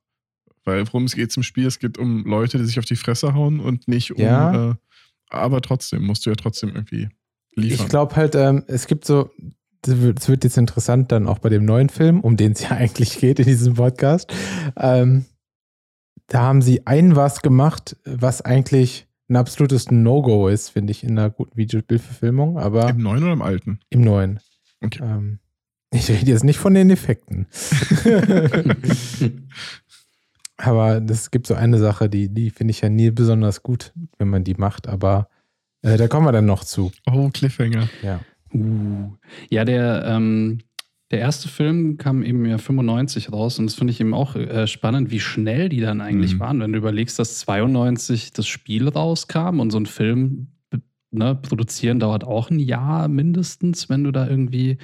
[0.63, 3.33] weil worum es geht im Spiel, es geht um Leute, die sich auf die Fresse
[3.33, 4.21] hauen und nicht um.
[4.21, 4.71] Ja.
[4.71, 4.75] Äh,
[5.29, 7.09] aber trotzdem musst du ja trotzdem irgendwie
[7.55, 7.85] liefern.
[7.85, 9.31] Ich glaube halt, ähm, es gibt so,
[9.81, 13.17] das wird jetzt interessant dann auch bei dem neuen Film, um den es ja eigentlich
[13.17, 14.31] geht in diesem Podcast.
[14.75, 15.25] Ähm,
[16.27, 21.17] da haben sie ein was gemacht, was eigentlich ein absolutes No-Go ist, finde ich, in
[21.17, 23.79] einer guten Videospielverfilmung, aber Im neuen oder im alten?
[23.89, 24.39] im neuen.
[24.81, 25.03] Okay.
[25.03, 25.39] Ähm,
[25.91, 27.47] ich rede jetzt nicht von den Effekten.
[30.57, 34.29] aber es gibt so eine Sache, die, die finde ich ja nie besonders gut, wenn
[34.29, 35.29] man die macht, aber
[35.81, 36.91] äh, da kommen wir dann noch zu.
[37.05, 37.89] Oh, Cliffhanger.
[38.03, 38.19] Ja.
[38.53, 39.13] Uh.
[39.49, 40.59] Ja, der, ähm,
[41.11, 44.65] der erste Film kam eben ja 95 raus und das finde ich eben auch äh,
[44.67, 46.39] spannend, wie schnell die dann eigentlich Mhm.
[46.39, 50.47] waren, wenn du überlegst, dass 92 das Spiel rauskam und so ein Film
[51.11, 54.77] ne, produzieren dauert auch ein Jahr mindestens, wenn du da irgendwie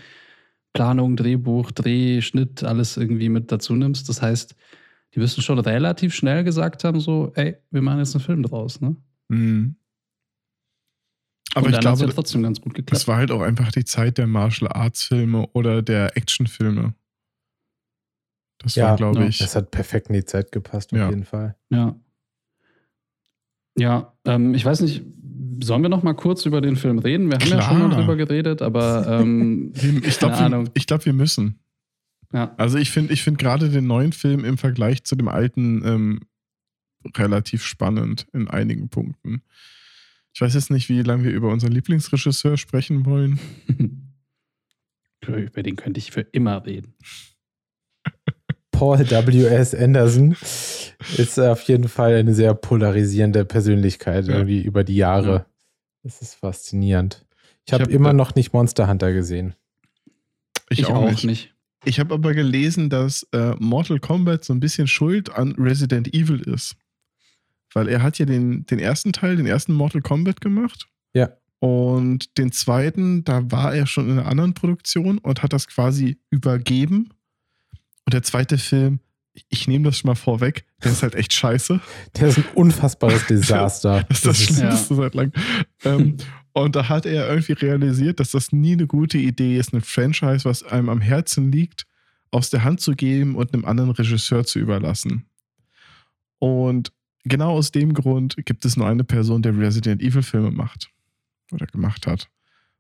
[0.74, 4.08] Planung, Drehbuch, Dreh, Schnitt, alles irgendwie mit dazu nimmst.
[4.08, 4.56] Das heißt,
[5.14, 8.80] die müssen schon relativ schnell gesagt haben, so, ey, wir machen jetzt einen Film draus,
[8.80, 8.96] ne?
[9.28, 9.76] Mhm.
[11.56, 12.92] Aber und ich glaube, ja trotzdem ganz gut geklappt.
[12.96, 16.94] das war halt auch einfach die Zeit der Martial Arts Filme oder der Actionfilme.
[18.60, 19.28] Das Ja, war, glaube ja.
[19.28, 19.40] ich.
[19.40, 21.10] Das hat perfekt in die Zeit gepasst, auf Ja.
[21.10, 21.56] jeden Fall.
[21.70, 21.96] Ja.
[23.78, 25.04] Ja, ähm, ich weiß nicht,
[25.64, 27.30] sollen wir noch mal kurz über den Film reden?
[27.30, 28.00] Wir haben ja schon mal Klar.
[28.02, 29.72] drüber geredet, aber ähm,
[30.04, 30.70] ich glaube, keine wir, Ahnung.
[30.74, 31.60] ich glaub, wir müssen.
[32.34, 32.54] ja.
[32.58, 36.20] Also ich finde ich find gerade den neuen Film im Vergleich zu dem alten ähm,
[37.18, 39.42] relativ spannend in einigen Punkten.
[40.34, 43.40] Ich weiß jetzt nicht, wie lange wir über unseren Lieblingsregisseur sprechen wollen.
[45.28, 46.96] Über den könnte ich für immer reden.
[48.72, 49.76] Paul W.S.
[49.76, 50.36] Anderson
[51.18, 54.34] ist auf jeden Fall eine sehr polarisierende Persönlichkeit Ja.
[54.34, 55.32] irgendwie über die Jahre.
[55.32, 55.46] Ja.
[56.02, 57.24] Das ist faszinierend.
[57.66, 59.54] Ich Ich habe hab, immer noch nicht Monster Hunter gesehen.
[60.70, 61.54] Ich, auch, nicht.
[61.86, 66.40] Ich habe aber gelesen, dass äh, Mortal Kombat so ein bisschen schuld an Resident Evil
[66.42, 66.76] ist.
[67.74, 70.88] Weil er hat ja den, den ersten Teil, den ersten Mortal Kombat gemacht.
[71.14, 71.30] Ja.
[71.60, 76.18] Und den zweiten, da war er schon in einer anderen Produktion und hat das quasi
[76.32, 77.10] übergeben.
[78.06, 79.00] Und der zweite Film,
[79.50, 81.80] ich- nehme das schon mal vorweg, der ist halt echt scheiße.
[82.18, 84.06] Der ist ein unfassbares Desaster.
[84.10, 85.32] Das ist das ist- Schlimmste seit langem.
[85.86, 86.18] Ähm,
[86.54, 90.44] und da hat er irgendwie realisiert, dass das nie eine gute Idee ist, ein Franchise,
[90.46, 91.86] was einem am Herzen liegt,
[92.32, 95.26] aus der Hand zu geben und einem anderen Regisseur zu überlassen.
[96.40, 96.92] Und
[97.24, 100.90] genau aus dem Grund gibt es nur eine Person, der Resident Evil Filme macht
[101.52, 102.30] oder gemacht hat.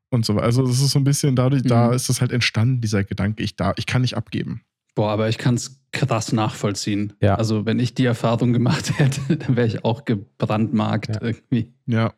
[0.09, 1.69] Und so Also das ist so ein bisschen dadurch, mhm.
[1.69, 4.61] da ist das halt entstanden, dieser Gedanke, ich, da, ich kann nicht abgeben.
[4.93, 7.13] Boah, aber ich kann es krass nachvollziehen.
[7.21, 7.35] Ja.
[7.35, 11.21] Also wenn ich die Erfahrung gemacht hätte, dann wäre ich auch gebrandmarkt ja.
[11.21, 11.73] irgendwie.
[11.85, 12.13] Ja.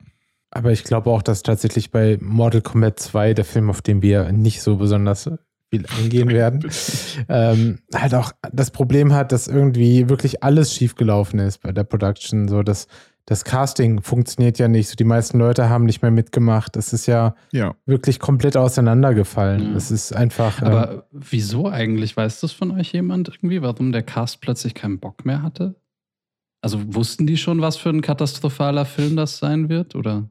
[0.50, 4.32] Aber ich glaube auch, dass tatsächlich bei Mortal Kombat 2, der Film, auf den wir
[4.32, 5.30] nicht so besonders
[5.74, 6.70] viel eingehen werden,
[7.30, 12.48] ähm, halt auch das Problem hat, dass irgendwie wirklich alles schiefgelaufen ist bei der Production.
[12.48, 12.88] So, dass
[13.26, 14.90] das Casting funktioniert ja nicht.
[14.90, 16.76] So, die meisten Leute haben nicht mehr mitgemacht.
[16.76, 17.74] Das ist ja, ja.
[17.86, 19.76] wirklich komplett auseinandergefallen.
[19.76, 20.62] Es ist einfach.
[20.62, 22.16] Aber ähm, wieso eigentlich?
[22.16, 25.76] Weiß das von euch jemand irgendwie, warum der Cast plötzlich keinen Bock mehr hatte?
[26.62, 30.30] Also wussten die schon, was für ein katastrophaler Film das sein wird, oder?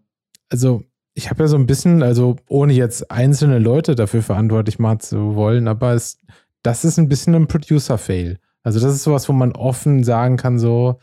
[0.50, 5.00] Also ich habe ja so ein bisschen, also ohne jetzt einzelne Leute dafür verantwortlich machen
[5.00, 6.18] zu wollen, aber es,
[6.62, 8.38] das ist ein bisschen ein Producer-Fail.
[8.62, 10.98] Also das ist sowas, wo man offen sagen kann, so,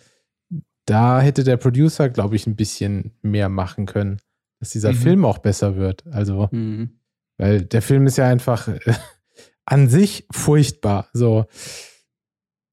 [0.85, 4.17] da hätte der Producer, glaube ich, ein bisschen mehr machen können,
[4.59, 4.97] dass dieser mhm.
[4.97, 6.05] Film auch besser wird.
[6.07, 6.99] Also, mhm.
[7.37, 8.69] weil der Film ist ja einfach
[9.65, 11.09] an sich furchtbar.
[11.13, 11.45] So,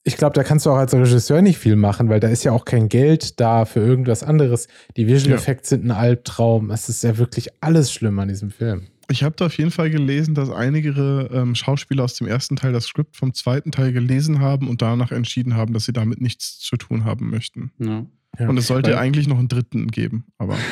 [0.07, 2.53] ich glaube, da kannst du auch als Regisseur nicht viel machen, weil da ist ja
[2.53, 4.69] auch kein Geld da für irgendwas anderes.
[4.97, 5.37] Die Visual ja.
[5.37, 6.71] Effects sind ein Albtraum.
[6.71, 8.87] Es ist ja wirklich alles schlimm an diesem Film.
[9.11, 12.73] Ich habe da auf jeden Fall gelesen, dass einige ähm, Schauspieler aus dem ersten Teil
[12.73, 16.61] das Skript vom zweiten Teil gelesen haben und danach entschieden haben, dass sie damit nichts
[16.61, 17.73] zu tun haben möchten.
[17.81, 18.07] Ja.
[18.39, 18.49] Ja.
[18.49, 20.57] Und es sollte Weil, eigentlich noch einen dritten geben, aber.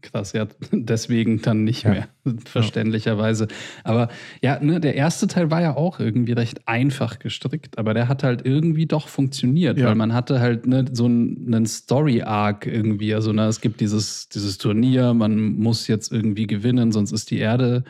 [0.00, 1.90] Krass, ja, deswegen dann nicht ja.
[1.90, 2.08] mehr,
[2.46, 3.48] verständlicherweise.
[3.84, 4.08] Aber
[4.40, 8.22] ja, ne, der erste Teil war ja auch irgendwie recht einfach gestrickt, aber der hat
[8.22, 9.86] halt irgendwie doch funktioniert, ja.
[9.86, 13.12] weil man hatte halt ne, so einen Story-Arc irgendwie.
[13.12, 17.38] Also, ne, es gibt dieses, dieses Turnier, man muss jetzt irgendwie gewinnen, sonst ist die
[17.38, 17.84] Erde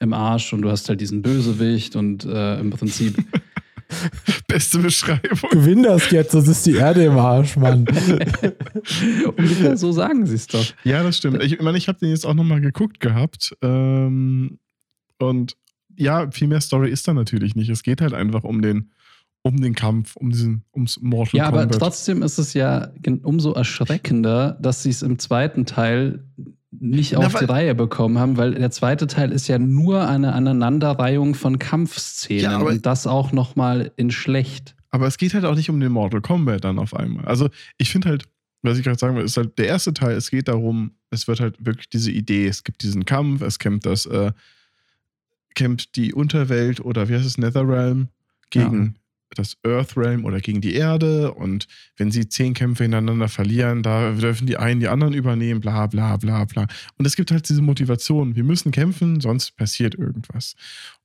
[0.00, 3.16] im Arsch und du hast halt diesen Bösewicht und äh, im Prinzip
[4.48, 5.50] Beste Beschreibung.
[5.50, 7.86] Gewinn das jetzt, sonst ist die Erde im Arsch, Mann.
[9.36, 10.64] Ungefähr so sagen sie es doch.
[10.84, 11.42] Ja, das stimmt.
[11.42, 13.56] Ich meine, ich habe den jetzt auch nochmal geguckt gehabt.
[13.62, 14.58] Ähm,
[15.18, 15.56] und
[15.96, 17.68] ja, viel mehr Story ist da natürlich nicht.
[17.68, 18.90] Es geht halt einfach um den,
[19.42, 21.60] um den Kampf, um diesen, ums Mortal ja, Kombat.
[21.60, 26.24] Ja, aber trotzdem ist es ja umso erschreckender, dass sie es im zweiten Teil
[26.70, 30.34] nicht auf Na, die Reihe bekommen haben, weil der zweite Teil ist ja nur eine
[30.34, 34.74] Aneinanderreihung von Kampfszenen ja, und das auch noch mal in schlecht.
[34.90, 37.24] Aber es geht halt auch nicht um den Mortal Kombat dann auf einmal.
[37.24, 38.24] Also ich finde halt,
[38.62, 41.40] was ich gerade sagen will, ist halt der erste Teil, es geht darum, es wird
[41.40, 44.32] halt wirklich diese Idee, es gibt diesen Kampf, es kämpft das, äh,
[45.54, 48.08] kämpft die Unterwelt oder wie heißt es, Netherrealm
[48.50, 48.96] gegen
[49.34, 54.46] das Earthrealm oder gegen die Erde und wenn sie zehn Kämpfe hintereinander verlieren, da dürfen
[54.46, 56.66] die einen die anderen übernehmen, bla bla bla bla.
[56.96, 60.54] Und es gibt halt diese Motivation, wir müssen kämpfen, sonst passiert irgendwas.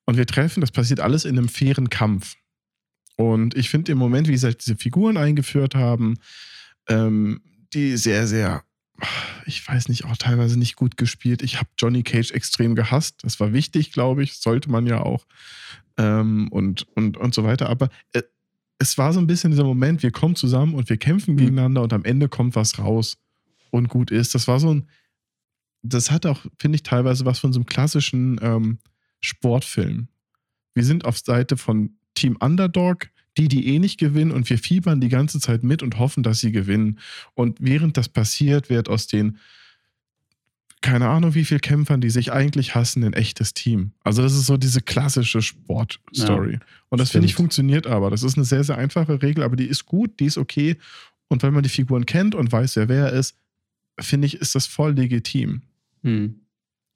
[0.05, 2.35] Und wir treffen, das passiert alles in einem fairen Kampf.
[3.15, 6.15] Und ich finde im Moment, wie sie halt diese Figuren eingeführt haben,
[6.89, 7.41] ähm,
[7.73, 8.63] die sehr, sehr,
[9.45, 11.41] ich weiß nicht, auch teilweise nicht gut gespielt.
[11.41, 13.23] Ich habe Johnny Cage extrem gehasst.
[13.23, 14.37] Das war wichtig, glaube ich.
[14.37, 15.25] Sollte man ja auch
[15.97, 17.69] ähm, und, und, und so weiter.
[17.69, 18.23] Aber äh,
[18.79, 21.37] es war so ein bisschen dieser Moment, wir kommen zusammen und wir kämpfen mhm.
[21.37, 23.17] gegeneinander und am Ende kommt was raus
[23.71, 24.35] und gut ist.
[24.35, 24.87] Das war so ein,
[25.81, 28.79] das hat auch, finde ich, teilweise was von so einem klassischen ähm,
[29.21, 30.07] Sportfilm.
[30.73, 35.01] Wir sind auf Seite von Team Underdog, die, die eh nicht gewinnen und wir fiebern
[35.01, 36.99] die ganze Zeit mit und hoffen, dass sie gewinnen.
[37.33, 39.39] Und während das passiert, wird aus den
[40.83, 43.93] keine Ahnung, wie viele Kämpfern, die sich eigentlich hassen, ein echtes Team.
[44.03, 46.53] Also das ist so diese klassische Sportstory.
[46.55, 48.09] Ja, und das finde ich funktioniert aber.
[48.09, 50.75] Das ist eine sehr, sehr einfache Regel, aber die ist gut, die ist okay.
[51.29, 53.37] Und wenn man die Figuren kennt und weiß, wer wer ist,
[53.97, 55.61] finde ich, ist das voll legitim.
[56.03, 56.41] Hm.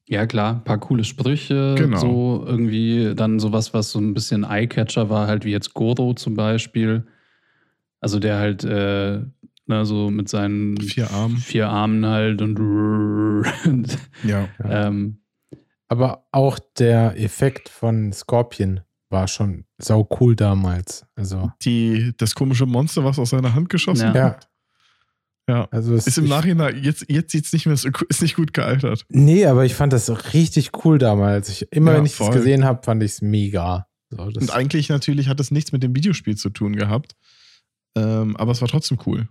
[0.10, 1.98] Ja, klar, ein paar coole Sprüche, genau.
[1.98, 6.36] so irgendwie dann sowas, was so ein bisschen Eyecatcher war, halt wie jetzt Goro zum
[6.36, 7.06] Beispiel.
[8.00, 9.22] Also der halt äh,
[9.68, 12.58] Ne, so mit seinen vier Armen, vier Armen halt und,
[14.24, 14.48] ja.
[14.64, 15.20] Ähm,
[15.90, 18.80] Aber auch der Effekt von Scorpion
[19.10, 21.06] war schon sau cool damals.
[21.16, 24.24] Also die das komische Monster, was aus seiner Hand geschossen ja.
[24.24, 24.50] hat.
[25.48, 25.68] Ja.
[25.72, 29.06] Also ist im Nachhinein, jetzt, jetzt sieht es nicht mehr so, ist nicht gut gealtert.
[29.10, 31.50] Nee, aber ich fand das richtig cool damals.
[31.50, 33.88] Ich, immer ja, wenn ich es gesehen habe, fand ich es mega.
[34.10, 37.16] So, und eigentlich natürlich hat es nichts mit dem Videospiel zu tun gehabt.
[37.96, 39.30] Ähm, aber es war trotzdem cool.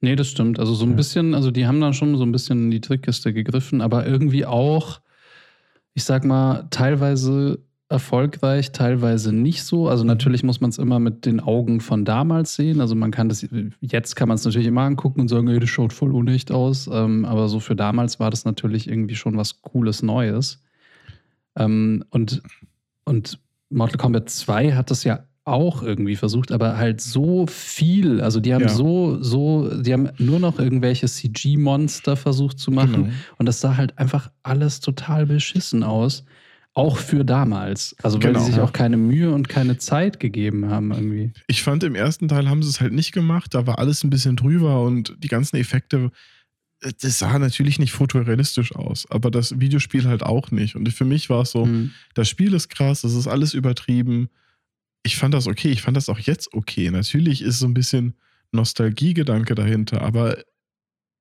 [0.00, 0.58] Nee, das stimmt.
[0.58, 0.96] Also so ein ja.
[0.96, 4.44] bisschen, also die haben dann schon so ein bisschen in die Trickkiste gegriffen, aber irgendwie
[4.44, 5.00] auch,
[5.94, 9.88] ich sag mal, teilweise erfolgreich, teilweise nicht so.
[9.88, 12.80] Also natürlich muss man es immer mit den Augen von damals sehen.
[12.80, 13.46] Also man kann das,
[13.80, 16.88] jetzt kann man es natürlich immer angucken und sagen, ey, das schaut voll unecht aus.
[16.92, 20.60] Ähm, aber so für damals war das natürlich irgendwie schon was Cooles Neues.
[21.56, 22.42] Ähm, und,
[23.04, 23.38] und
[23.70, 28.20] Mortal Kombat 2 hat das ja auch irgendwie versucht, aber halt so viel.
[28.20, 28.68] Also die haben Ja.
[28.68, 33.04] so, so, die haben nur noch irgendwelche CG-Monster versucht zu machen.
[33.04, 33.14] Genau.
[33.38, 36.24] Und das sah halt einfach alles total beschissen aus.
[36.74, 37.94] Auch für damals.
[38.02, 41.32] Also weil Genau, die sich auch keine Mühe und keine Zeit gegeben haben irgendwie.
[41.46, 43.54] Ich fand, im ersten Teil haben sie es halt nicht gemacht.
[43.54, 46.10] Da war alles ein bisschen drüber und die ganzen Effekte,
[46.80, 49.06] äh, das sah natürlich nicht fotorealistisch aus.
[49.10, 50.74] Aber das Videospiel halt auch nicht.
[50.76, 51.90] Und für mich war es so, Mhm.
[52.14, 54.30] das Spiel ist krass, das ist alles übertrieben.
[55.02, 56.90] Ich fand das okay, ich fand das auch jetzt okay.
[56.90, 58.14] Natürlich ist so ein bisschen
[58.52, 60.38] Nostalgiegedanke dahinter, aber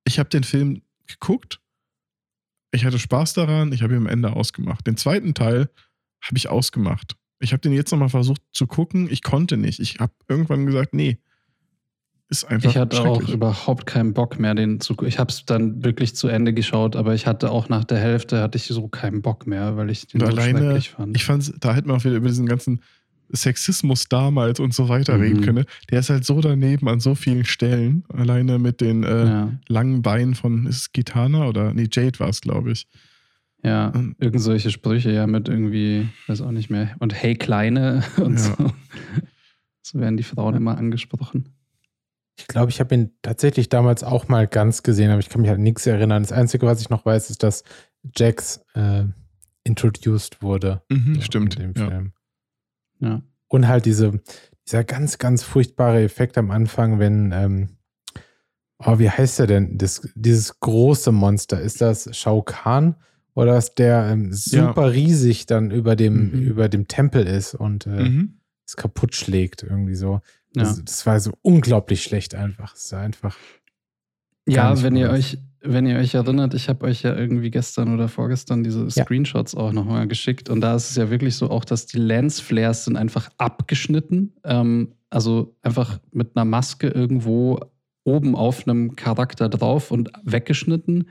[0.05, 1.61] ich habe den Film geguckt,
[2.72, 4.88] ich hatte Spaß daran, ich habe ihn am Ende ausgemacht.
[4.88, 5.69] Den zweiten Teil
[6.22, 7.15] habe ich ausgemacht.
[7.39, 9.80] Ich habe den jetzt nochmal versucht zu gucken, ich konnte nicht.
[9.80, 11.19] Ich habe irgendwann gesagt, nee,
[12.32, 14.95] ist einfach Ich hatte auch überhaupt keinen Bock mehr, den zu.
[15.05, 18.41] Ich habe es dann wirklich zu Ende geschaut, aber ich hatte auch nach der Hälfte
[18.41, 21.15] hatte ich so keinen Bock mehr, weil ich den Und so alleine, schrecklich fand.
[21.15, 22.82] ich fand, da hätte man auch wieder über diesen ganzen
[23.34, 25.21] Sexismus damals und so weiter Mhm.
[25.23, 25.65] reden können.
[25.89, 28.03] Der ist halt so daneben an so vielen Stellen.
[28.09, 31.73] Alleine mit den äh, ja, langen Beinen von, ist es Gitana oder?
[31.73, 32.88] Nee, Jade war es, glaube ich.
[33.63, 33.88] ja.
[33.89, 36.95] Und- Irgend solche Sprüche, ja, mit irgendwie, weiß auch nicht mehr.
[36.99, 38.39] Und hey, Kleine und Ja.
[38.39, 38.71] so.
[39.84, 41.49] So werden die Frauen immer angesprochen.
[42.38, 45.49] Ich glaube, ich habe ihn tatsächlich damals auch mal ganz gesehen, aber ich kann mich
[45.49, 46.23] halt nichts erinnern.
[46.23, 47.63] Das Einzige, was ich noch weiß, ist, dass
[48.15, 49.03] Jax äh,
[49.63, 50.82] introduced wurde.
[50.89, 51.55] Mhm, so stimmt.
[51.55, 51.75] In dem.
[51.75, 52.05] Film.
[52.05, 52.20] Ja.
[53.47, 54.19] Und halt diese,
[54.67, 57.69] dieser ganz, ganz furchtbare Effekt am Anfang, wenn, ähm,
[58.79, 59.77] oh, wie heißt der denn?
[59.77, 62.95] Das, dieses große Monster, ist das Shao Kahn?
[63.33, 66.41] Oder ist der ähm, super riesig dann über dem, Mhm.
[66.43, 68.39] über dem Tempel ist und äh, Mhm.
[68.65, 70.21] es kaputt schlägt, irgendwie so.
[70.55, 70.63] Ja.
[70.63, 72.75] Das, das war so unglaublich schlecht einfach.
[72.75, 73.37] Es war einfach.
[74.47, 78.07] Ja, wenn ihr euch, wenn ihr euch erinnert, ich habe euch ja irgendwie gestern oder
[78.07, 78.89] vorgestern diese Ja.
[79.05, 80.49] Screenshots auch nochmal geschickt.
[80.49, 84.34] Und da ist es ja wirklich so auch, dass die Lensflares sind einfach abgeschnitten.
[84.43, 87.59] Ähm, also einfach mit einer Maske irgendwo
[88.03, 91.09] oben auf einem Charakter drauf und weggeschnitten.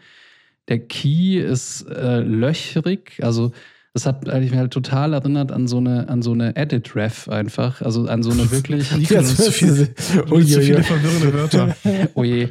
[0.69, 3.53] Der Key ist äh, löchrig, also
[3.93, 7.83] das hat eigentlich halt total erinnert an so eine, an so eine Edit-Ref einfach.
[7.83, 8.95] Also an so eine wirklich.
[8.97, 10.63] Nico, hast zu viele, hast zu Uiuiui.
[10.63, 11.77] viele verwirrende Wörter.
[12.15, 12.49] Oh je.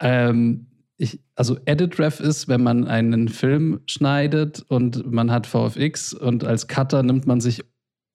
[0.00, 0.66] Ähm,
[0.96, 6.68] ich, also Edit-Ref ist, wenn man einen Film schneidet und man hat VFX und als
[6.68, 7.64] Cutter nimmt man sich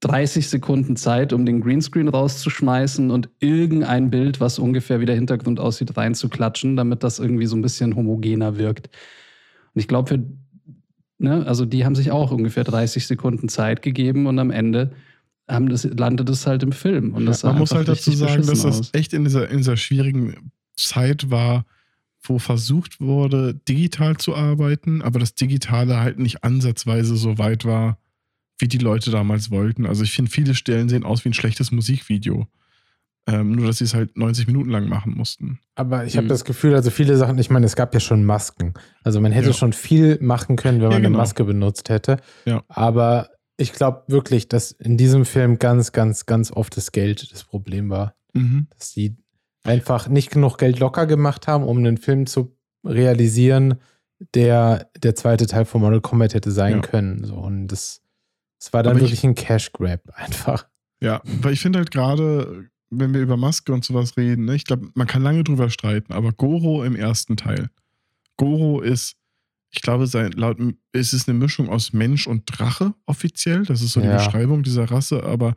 [0.02, 5.60] 30 Sekunden Zeit, um den Greenscreen rauszuschmeißen und irgendein Bild, was ungefähr wie der Hintergrund
[5.60, 8.88] aussieht, reinzuklatschen, damit das irgendwie so ein bisschen homogener wirkt.
[9.74, 10.24] Und ich glaube, für,
[11.18, 14.92] ne, also die haben sich auch ungefähr 30 Sekunden Zeit gegeben und am Ende
[15.50, 17.14] haben das, landet es halt im Film.
[17.14, 18.90] Und das sah Man muss halt dazu sagen, dass das aus.
[18.94, 21.66] echt in dieser, in dieser schwierigen Zeit war,
[22.22, 27.98] wo versucht wurde, digital zu arbeiten, aber das Digitale halt nicht ansatzweise so weit war,
[28.60, 29.86] wie die Leute damals wollten.
[29.86, 32.48] Also ich finde, viele Stellen sehen aus wie ein schlechtes Musikvideo.
[33.28, 35.60] Ähm, nur, dass sie es halt 90 Minuten lang machen mussten.
[35.76, 36.30] Aber ich habe Mhm.
[36.30, 38.74] das Gefühl, also viele Sachen, ich meine, es gab ja schon Masken.
[39.04, 39.54] Also man hätte Ja.
[39.54, 41.20] schon viel machen können, wenn Ja, man eine genau.
[41.20, 42.18] Maske benutzt hätte.
[42.46, 42.64] Ja.
[42.68, 47.44] Aber ich glaube wirklich, dass in diesem Film ganz, ganz, ganz oft das Geld das
[47.44, 48.16] Problem war.
[48.78, 49.16] Dass die
[49.64, 52.56] einfach nicht genug Geld locker gemacht haben, um einen Film zu
[52.86, 53.76] realisieren,
[54.34, 56.82] der der zweite Teil von Mortal Kombat hätte sein Ja.
[56.82, 57.24] können.
[57.24, 58.02] So, und das,
[58.60, 60.68] das war dann Aber ich- wirklich ein Cash Grab einfach.
[61.02, 64.66] Ja, weil ich finde halt gerade, wenn wir über Maske und sowas reden, ne, ich
[64.66, 67.70] glaube, man kann lange drüber streiten, aber Goro im ersten Teil.
[68.38, 69.16] Goro ist,
[69.72, 70.58] ich glaube, sein, laut,
[70.92, 73.64] ist es eine Mischung aus Mensch und Drache offiziell.
[73.64, 74.18] Das ist so die Ja.
[74.18, 75.56] Beschreibung dieser Rasse, aber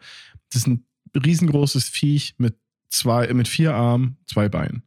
[0.53, 0.87] das ist ein
[1.17, 2.57] riesengroßes Viech mit
[2.93, 4.83] zwei, mit vier Armen, zwei Beinen.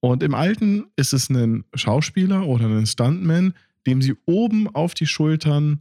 [0.00, 3.54] Und im alten ist es ein Schauspieler oder ein Stuntman,
[3.86, 5.80] dem sie oben auf die Schultern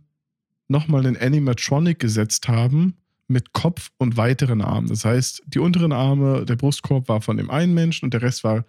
[0.68, 2.96] nochmal einen Animatronic gesetzt haben
[3.28, 4.88] mit Kopf und weiteren Armen.
[4.90, 8.44] Das heißt, die unteren Arme, der Brustkorb war von dem einen Menschen und der Rest
[8.44, 8.66] war,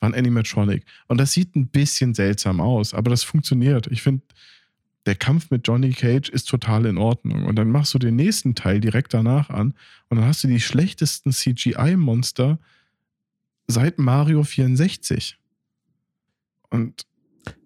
[0.00, 0.84] war ein Animatronic.
[1.08, 3.86] Und das sieht ein bisschen seltsam aus, aber das funktioniert.
[3.88, 4.22] Ich finde,
[5.06, 7.44] der Kampf mit Johnny Cage ist total in Ordnung.
[7.44, 9.74] Und dann machst du den nächsten Teil direkt danach an
[10.08, 12.58] und dann hast du die schlechtesten CGI-Monster
[13.66, 15.38] seit Mario 64.
[16.70, 17.06] Und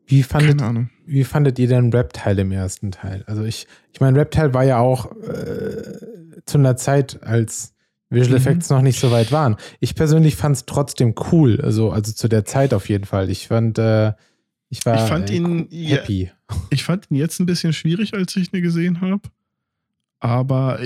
[0.06, 0.90] Wie fandet, keine Ahnung.
[1.04, 3.22] Wie fandet ihr denn Reptile im ersten Teil?
[3.26, 7.74] Also ich, ich meine, Reptile war ja auch äh, zu einer Zeit, als
[8.08, 8.36] Visual Mhm.
[8.36, 9.56] Effects noch nicht so weit waren.
[9.80, 13.30] Ich persönlich fand es trotzdem cool, also, also zu der Zeit auf jeden Fall.
[13.30, 14.12] Ich fand, äh,
[14.68, 16.30] ich war Ich fand ihn- ja, happy.
[16.70, 19.22] Ich fand ihn jetzt ein bisschen schwierig, als ich ihn gesehen habe.
[20.20, 20.80] Aber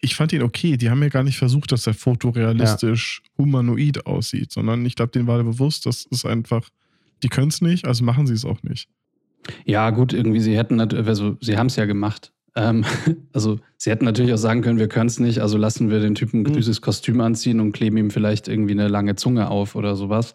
[0.00, 0.76] ich- fand ihn okay.
[0.76, 5.26] Die haben ja gar nicht versucht, dass er fotorealistisch humanoid aussieht, sondern ich glaube, denen
[5.26, 6.68] war bewusst, das ist einfach,
[7.22, 8.88] die können es nicht, also machen sie es auch nicht.
[9.64, 12.32] Ja, gut, irgendwie, sie hätten, also sie haben es ja gemacht.
[12.54, 12.84] Ähm,
[13.32, 16.14] also sie hätten natürlich auch sagen können, wir können es nicht, also lassen wir den
[16.14, 16.80] Typen ein Mhm.
[16.80, 20.34] Kostüm anziehen und kleben ihm vielleicht irgendwie eine lange Zunge auf oder sowas.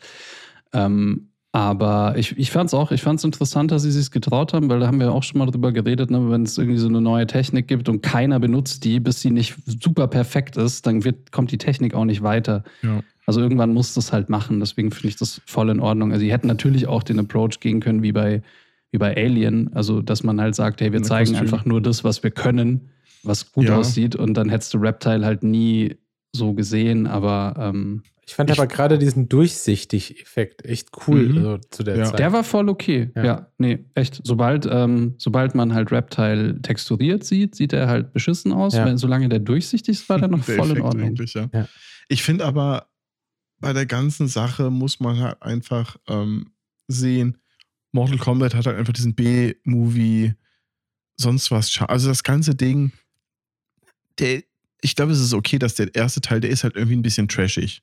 [0.74, 4.54] Ähm, aber ich, ich fand es auch, ich fand es interessant, dass sie sich getraut
[4.54, 6.32] haben, weil da haben wir auch schon mal drüber geredet, ne?
[6.32, 9.56] wenn es irgendwie so eine neue Technik gibt und keiner benutzt die, bis sie nicht
[9.66, 12.64] super perfekt ist, dann wird, kommt die Technik auch nicht weiter.
[12.82, 13.01] Ja.
[13.28, 14.60] Also irgendwann muss das halt machen.
[14.60, 16.12] Deswegen finde ich das voll in Ordnung.
[16.12, 18.41] Also, sie hätten natürlich auch den Approach gehen können wie bei,
[18.91, 19.72] wie bei Alien.
[19.74, 22.89] Also, dass man halt sagt, hey, wir zeigen einfach nur das, was wir können,
[23.22, 23.78] was gut Ja.
[23.78, 24.16] aussieht.
[24.16, 25.95] Und dann hättest du Reptile halt nie
[26.36, 27.06] so gesehen.
[27.08, 31.38] Aber ähm, Ich fand Ich- aber gerade diesen Durchsichtig-Effekt echt cool Mhm.
[31.38, 32.05] also, zu der Ja.
[32.05, 32.19] Zeit.
[32.19, 33.11] der war voll okay.
[33.15, 33.26] Ja.
[33.26, 34.21] Ja, nee, echt.
[34.24, 38.74] Sobald, ähm, sobald man halt Reptile texturiert sieht, sieht er halt beschissen aus.
[38.76, 38.86] Ja.
[38.86, 41.07] Wenn, solange der durchsichtig ist, war der noch Der voll in Effekt Ordnung.
[41.07, 41.49] Eigentlich, ja.
[41.53, 41.67] Ja.
[42.07, 42.88] Ich finde aber,
[43.59, 46.51] bei der ganzen Sache muss man halt einfach ähm,
[46.88, 47.38] sehen,
[47.91, 50.34] Mortal Kombat hat halt einfach diesen B-Movie,
[51.17, 51.78] sonst was.
[51.88, 52.91] Also das ganze Ding,
[54.19, 54.43] der,
[54.82, 57.28] ich glaube, es ist okay, dass der erste Teil, der ist halt irgendwie ein bisschen
[57.28, 57.82] trashig.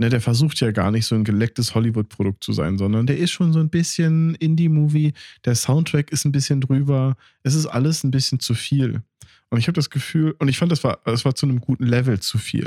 [0.00, 3.32] Ne, der versucht ja gar nicht so ein gelecktes Hollywood-Produkt zu sein, sondern der ist
[3.32, 5.12] schon so ein bisschen Indie-Movie.
[5.44, 7.18] Der Soundtrack ist ein bisschen drüber.
[7.42, 9.02] Es ist alles ein bisschen zu viel.
[9.50, 11.84] Und ich habe das Gefühl, und ich fand, das war, das war zu einem guten
[11.84, 12.66] Level zu viel.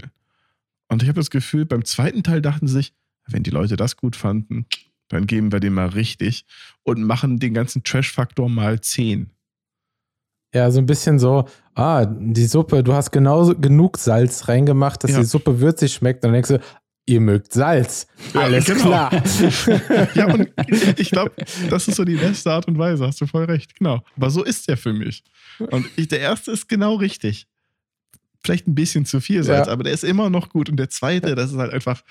[0.90, 2.94] Und ich habe das Gefühl, beim zweiten Teil dachten sie sich,
[3.28, 4.68] wenn die Leute das gut fanden,
[5.08, 6.46] dann geben wir den mal richtig
[6.84, 9.32] und machen den ganzen Trash-Faktor mal 10.
[10.54, 15.10] Ja, so ein bisschen so, ah, die Suppe, du hast genauso genug Salz reingemacht, dass
[15.12, 15.20] Ja.
[15.22, 16.24] die Suppe würzig schmeckt.
[16.24, 16.60] Dann denkst du,
[17.06, 18.08] ihr mögt Salz.
[18.34, 18.82] Ja, Alles genau.
[18.86, 19.12] klar.
[20.16, 20.50] ja, und
[20.98, 21.32] ich glaube,
[21.70, 24.04] das ist so die beste Art und Weise, hast du voll recht, genau.
[24.16, 25.24] Aber so ist der für mich.
[25.60, 27.48] Und ich, der erste ist genau richtig.
[28.46, 29.74] Vielleicht ein bisschen zu viel Salz, Ja.
[29.74, 30.70] aber der ist immer noch gut.
[30.70, 32.02] Und der zweite, das ist halt einfach,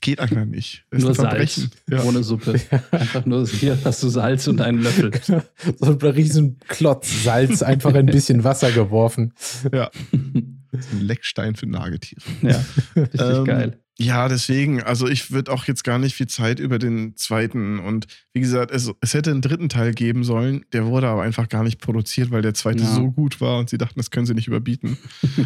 [0.00, 0.84] geht einfach nicht.
[0.90, 1.68] Das ist Nur Salz.
[1.88, 2.02] Ja.
[2.02, 2.60] ohne Suppe.
[2.90, 5.12] Einfach nur, hier hast du Salz und einen Löffel.
[5.78, 9.34] so ein riesen Klotz Salz, einfach in ein bisschen Wasser geworfen.
[9.70, 10.64] Ein
[11.00, 12.20] Leckstein für Nagetiere.
[12.42, 12.64] ja,
[12.96, 13.78] richtig Ähm, geil.
[14.04, 18.06] Ja, deswegen, also ich würde auch jetzt gar nicht viel Zeit über den zweiten und
[18.32, 21.62] wie gesagt, es, es hätte einen dritten Teil geben sollen, der wurde aber einfach gar
[21.62, 22.94] nicht produziert, weil der zweite Ja.
[22.94, 24.98] so gut war und sie dachten, das können sie nicht überbieten.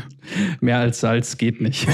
[0.61, 1.86] Mehr als Salz geht nicht.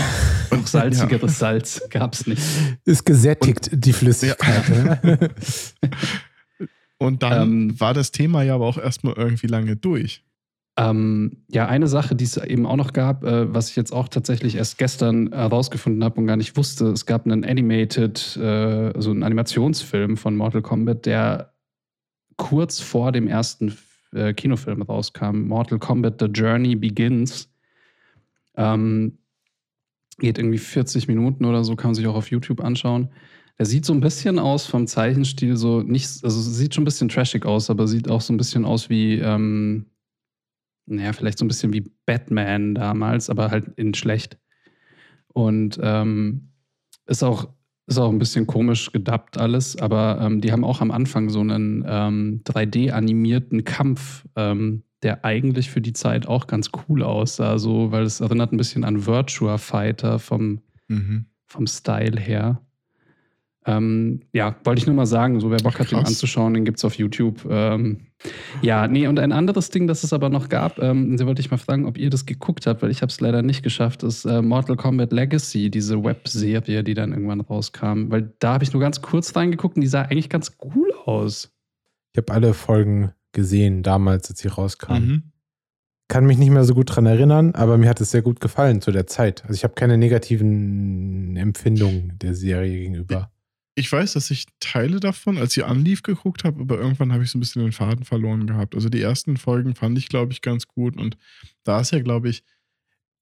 [0.50, 2.42] Noch salzigeres Salz gab's nicht.
[2.84, 4.68] Ist gesättigt, die Flüssigkeit.
[4.68, 5.30] ne?
[6.98, 10.22] Und dann Ähm, war das Thema ja aber auch erstmal irgendwie lange durch.
[10.78, 14.08] Ähm, ja, eine Sache, die es eben auch noch gab, äh, was ich jetzt auch
[14.08, 19.10] tatsächlich erst gestern herausgefunden habe und gar nicht wusste, es gab einen Animated, äh, so
[19.10, 21.52] einen Animationsfilm von Mortal Kombat, der
[22.36, 23.76] kurz vor dem ersten
[24.14, 25.42] äh, Kinofilm rauskam.
[25.46, 27.50] Mortal Kombat The Journey Begins.
[28.54, 29.18] Ähm,
[30.18, 33.10] geht irgendwie 40 Minuten oder so, kann man sich auch auf YouTube anschauen.
[33.58, 37.08] Der sieht so ein bisschen aus vom Zeichenstil, so nicht, also sieht schon ein bisschen
[37.08, 39.86] trashig aus, aber sieht auch so ein bisschen aus wie, ähm,
[40.86, 44.38] naja, vielleicht so ein bisschen wie Batman damals, aber halt in schlecht.
[45.28, 46.48] Und ähm,
[47.06, 47.48] ist auch
[47.88, 51.40] ist auch ein bisschen komisch gedubbt alles, aber ähm, die haben auch am Anfang so
[51.40, 57.90] einen ähm, 3D-animierten Kampf, ähm, der eigentlich für die Zeit auch ganz cool aussah, so,
[57.90, 61.26] weil es erinnert ein bisschen an Virtua Fighter vom, Mhm.
[61.46, 62.60] vom Style her.
[63.64, 66.08] Ähm, ja, wollte ich nur mal sagen, so wer Bock hat, den krass.
[66.08, 67.46] anzuschauen, den gibt es auf YouTube.
[67.48, 68.08] Ähm,
[68.60, 71.50] ja, nee, und ein anderes Ding, das es aber noch gab, ähm, da wollte ich
[71.50, 74.24] mal fragen, ob ihr das geguckt habt, weil ich habe es leider nicht geschafft, ist
[74.24, 78.10] äh, Mortal Kombat Legacy, diese Webserie, die dann irgendwann rauskam.
[78.10, 81.52] Weil da habe ich nur ganz kurz reingeguckt und die sah eigentlich ganz cool aus.
[82.12, 85.08] Ich habe alle Folgen gesehen, damals, als sie rauskamen.
[85.08, 85.22] Mhm.
[86.08, 88.82] Kann mich nicht mehr so gut dran erinnern, aber mir hat es sehr gut gefallen
[88.82, 89.42] zu der Zeit.
[89.44, 93.31] Also ich habe keine negativen Empfindungen der Serie gegenüber.
[93.74, 97.30] Ich weiß, dass ich Teile davon, als sie anlief, geguckt habe, aber irgendwann habe ich
[97.30, 98.74] so ein bisschen den Faden verloren gehabt.
[98.74, 100.96] Also die ersten Folgen fand ich, glaube ich, ganz gut.
[100.96, 101.16] Und
[101.64, 102.44] da ist ja, glaube ich,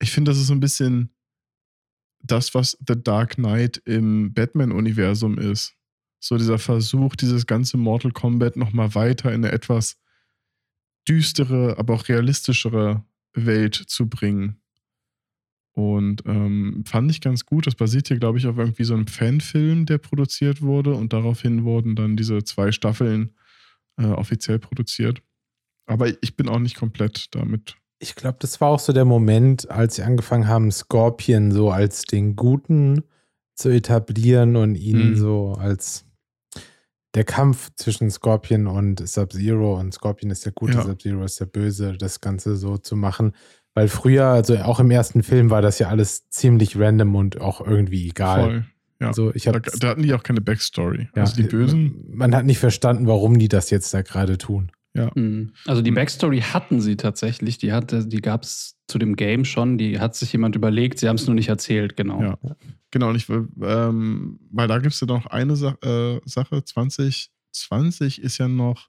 [0.01, 1.15] ich finde, das ist so ein bisschen
[2.23, 5.75] das, was The Dark Knight im Batman-Universum ist.
[6.19, 9.99] So dieser Versuch, dieses ganze Mortal Kombat nochmal weiter in eine etwas
[11.09, 14.60] düstere, aber auch realistischere Welt zu bringen.
[15.73, 17.66] Und ähm, fand ich ganz gut.
[17.66, 20.95] Das basiert hier, glaube ich, auf irgendwie so einem Fanfilm, der produziert wurde.
[20.95, 23.35] Und daraufhin wurden dann diese zwei Staffeln
[23.99, 25.23] äh, offiziell produziert.
[25.87, 27.77] Aber ich bin auch nicht komplett damit.
[28.01, 32.03] Ich glaube, das war auch so der Moment, als sie angefangen haben, Scorpion so als
[32.03, 33.05] den Guten
[33.55, 35.16] zu etablieren und ihn Mhm.
[35.16, 36.07] so als
[37.14, 40.83] der Kampf zwischen Scorpion und Sub-Zero und Scorpion ist der Gute, Ja.
[40.85, 43.33] Sub-Zero ist der Böse, das Ganze so zu machen.
[43.75, 47.61] Weil früher, also auch im ersten Film war das ja alles ziemlich random und auch
[47.64, 48.43] irgendwie egal.
[48.43, 48.64] Voll.
[49.01, 49.07] Ja.
[49.09, 51.09] Also ich Da, habe da hatten die auch keine Backstory.
[51.14, 52.05] ja, also die Bösen.
[52.12, 54.73] Man hat nicht verstanden, warum die das jetzt da gerade tun.
[54.93, 55.11] Ja.
[55.14, 55.53] Mhm.
[55.66, 55.95] Also die Mhm.
[55.95, 57.59] Backstory hatten sie tatsächlich.
[57.59, 59.79] Die, hatte, die gab es zu dem Game schon.
[59.79, 60.99] Die hat sich jemand überlegt.
[60.99, 62.21] Sie haben es nur nicht erzählt, genau.
[62.23, 62.39] Ja.
[62.91, 66.64] Genau, und ich ähm, weil da gibt es ja noch eine Sa äh, Sache.
[66.64, 68.89] 2020 ist ja noch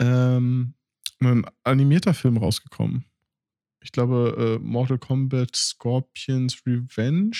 [0.00, 0.74] ähm,
[1.20, 3.04] ein animierter Film rausgekommen.
[3.86, 7.36] Ich glaube, äh, Mortal Kombat Scorpions Revenge.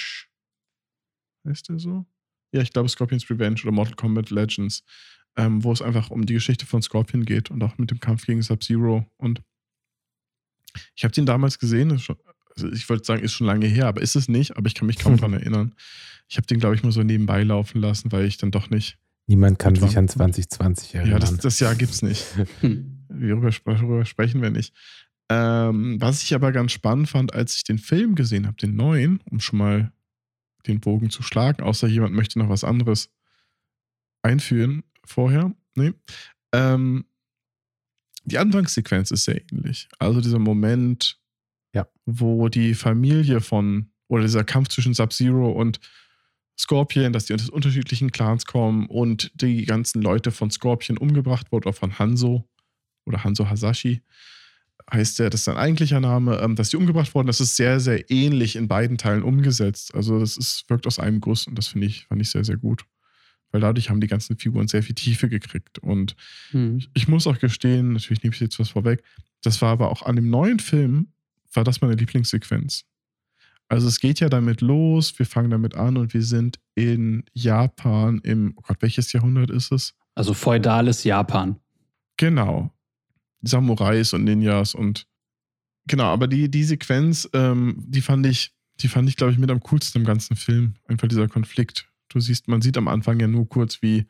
[1.44, 2.06] Heißt der so?
[2.52, 4.84] Ja, ich glaube Scorpions Revenge oder Mortal Kombat Legends,
[5.36, 8.26] ähm, wo es einfach um die Geschichte von Scorpion geht und auch mit dem Kampf
[8.26, 9.04] gegen Sub-Zero.
[9.16, 9.42] Und
[10.94, 12.16] ich habe den damals gesehen, schon,
[12.54, 14.86] also ich wollte sagen, ist schon lange her, aber ist es nicht, aber ich kann
[14.86, 15.74] mich kaum dran erinnern.
[16.28, 18.98] Ich habe den, glaube ich, mal so nebenbei laufen lassen, weil ich dann doch nicht.
[19.28, 21.12] Niemand kann sich an 2020 erinnern.
[21.14, 22.24] Ja, das, das Jahr gibt's nicht.
[22.60, 22.92] Hm.
[23.08, 24.74] Darüber, spre- darüber sprechen wir nicht.
[25.28, 29.20] Ähm, was ich aber ganz spannend fand, als ich den Film gesehen habe, den neuen,
[29.30, 29.92] um schon mal
[30.66, 33.10] den Bogen zu schlagen, außer jemand möchte noch was anderes
[34.22, 35.54] einführen vorher.
[35.74, 35.92] Nee.
[36.52, 37.06] Ähm,
[38.24, 39.88] die Anfangssequenz ist sehr ähnlich.
[39.98, 41.20] Also dieser Moment,
[41.74, 41.86] Ja.
[42.06, 45.78] wo die Familie von, oder dieser Kampf zwischen Sub-Zero und
[46.58, 51.66] Scorpion, dass die aus unterschiedlichen Clans kommen und die ganzen Leute von Scorpion umgebracht wurden,
[51.68, 52.48] oder von Hanzo
[53.04, 54.02] oder Hanzo Hasashi
[54.92, 57.80] heißt der, das ist sein eigentlicher Name, ähm, dass die umgebracht wurden, das ist sehr,
[57.80, 59.94] sehr ähnlich in beiden Teilen umgesetzt.
[59.94, 62.56] Also das ist, wirkt aus einem Guss und das finde ich, fand ich sehr, sehr
[62.56, 62.84] gut.
[63.50, 65.78] Weil dadurch haben die ganzen Figuren sehr viel Tiefe gekriegt.
[65.78, 66.14] Und
[66.50, 66.78] Hm.
[66.78, 69.02] ich, ich muss auch gestehen, natürlich nehme ich jetzt was vorweg,
[69.42, 71.08] das war aber auch an dem neuen Film,
[71.52, 72.84] war das meine Lieblingssequenz.
[73.68, 78.20] Also es geht ja damit los, wir fangen damit an und wir sind in Japan
[78.22, 79.94] im, oh Gott, welches Jahrhundert ist es?
[80.14, 81.56] Also feudales Japan.
[82.16, 82.72] Genau.
[83.46, 85.06] Samurais und Ninjas und
[85.86, 89.50] genau, aber die, die Sequenz, ähm, die fand ich, die fand ich, glaube ich, mit
[89.50, 90.74] am coolsten im ganzen Film.
[90.86, 91.88] Einfach dieser Konflikt.
[92.08, 94.06] Du siehst, man sieht am Anfang ja nur kurz, wie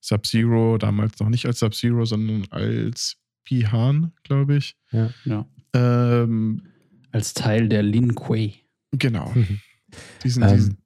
[0.00, 4.76] Sub-Zero, damals noch nicht als Sub-Zero, sondern als Pihan, glaube ich.
[4.92, 5.46] Ja.
[5.74, 6.62] Ähm,
[7.10, 8.54] Als Teil der Lin Kuei.
[8.92, 9.32] genau.
[9.34, 9.60] Mhm.
[10.22, 10.50] Diesen, Ähm.
[10.54, 10.78] diesen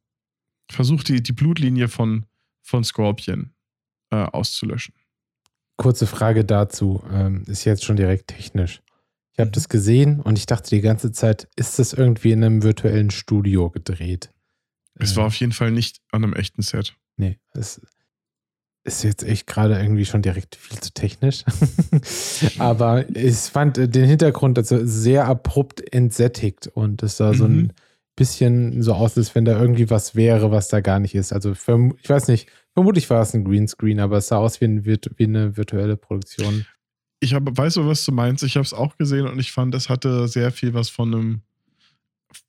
[0.71, 2.25] versucht die, die Blutlinie von,
[2.63, 3.51] von Scorpion
[4.11, 4.95] äh, auszulöschen.
[5.77, 7.03] Kurze Frage dazu.
[7.11, 8.83] Ähm, ist jetzt schon direkt technisch.
[9.33, 9.53] Ich habe Mhm.
[9.53, 13.71] das gesehen und ich dachte die ganze Zeit, ist das irgendwie in einem virtuellen Studio
[13.71, 14.31] gedreht?
[14.99, 16.95] Es Äh, war auf jeden Fall nicht an einem echten Set.
[17.17, 17.81] Nee, es
[18.85, 21.45] ist jetzt echt gerade irgendwie schon direkt viel zu technisch.
[22.59, 27.55] Aber ich fand den Hintergrund also sehr abrupt entsättigt und es sah so Mhm.
[27.59, 27.73] ein
[28.17, 31.33] bisschen so aus, als wenn da irgendwie was wäre, was da gar nicht ist.
[31.33, 34.85] Also ich weiß nicht, vermutlich war es ein Greenscreen, aber es sah aus wie, ein,
[34.85, 36.67] wie eine virtuelle Produktion.
[37.21, 38.43] Ich habe, weißt du, was du meinst?
[38.43, 41.43] Ich habe es auch gesehen und ich fand, es hatte sehr viel was von einem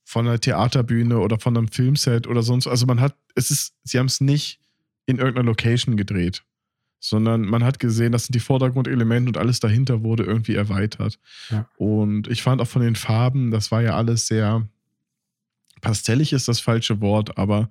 [0.05, 2.67] von einer Theaterbühne oder von einem Filmset oder sonst.
[2.67, 4.59] Also man hat, es ist, sie haben es nicht
[5.05, 6.43] in irgendeiner Location gedreht,
[6.99, 11.19] sondern man hat gesehen, das sind die Vordergrundelemente und alles dahinter wurde irgendwie erweitert.
[11.49, 11.67] Ja.
[11.77, 14.67] Und ich fand auch von den Farben, das war ja alles sehr
[15.83, 17.69] pastellig ist das falsche Wort, aber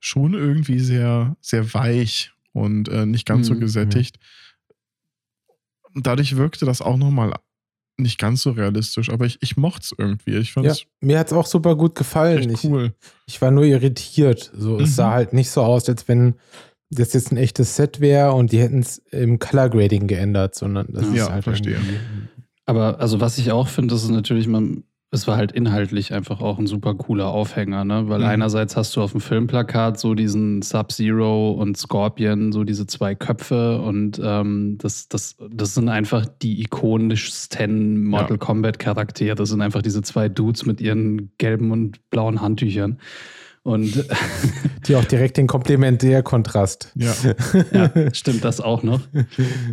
[0.00, 4.18] schon irgendwie sehr, sehr weich und äh, nicht ganz so Mhm, gesättigt.
[5.94, 7.32] Und dadurch wirkte das auch nochmal
[7.98, 10.36] nicht ganz so realistisch, aber ich, ich mochte es irgendwie.
[10.36, 12.50] Ich fand Ja, es mir hat es auch super gut gefallen.
[12.50, 12.94] echt Ich, cool.
[13.26, 14.50] ich war nur irritiert.
[14.54, 14.94] So, es Mhm.
[14.94, 16.34] sah halt nicht so aus, als wenn
[16.90, 20.86] das jetzt ein echtes Set wäre und die hätten es im Color Grading geändert, sondern
[20.92, 21.80] das Ja, ist halt verstehe.
[22.66, 24.84] Aber also was ich auch finde, das ist natürlich, man,
[25.16, 28.08] es war halt inhaltlich einfach auch ein super cooler Aufhänger, ne?
[28.08, 28.26] Weil Mhm.
[28.26, 33.80] einerseits hast du auf dem Filmplakat so diesen Sub-Zero und Scorpion, so diese zwei Köpfe
[33.80, 39.34] und ähm, das, das, das sind einfach die ikonischsten Mortal Kombat Charaktere.
[39.34, 42.98] Das sind einfach diese zwei Dudes mit ihren gelben und blauen Handtüchern.
[43.66, 44.04] Und
[44.86, 46.92] Die auch direkt den Komplementärkontrast.
[46.94, 47.12] Ja.
[47.72, 49.00] ja, stimmt das auch noch.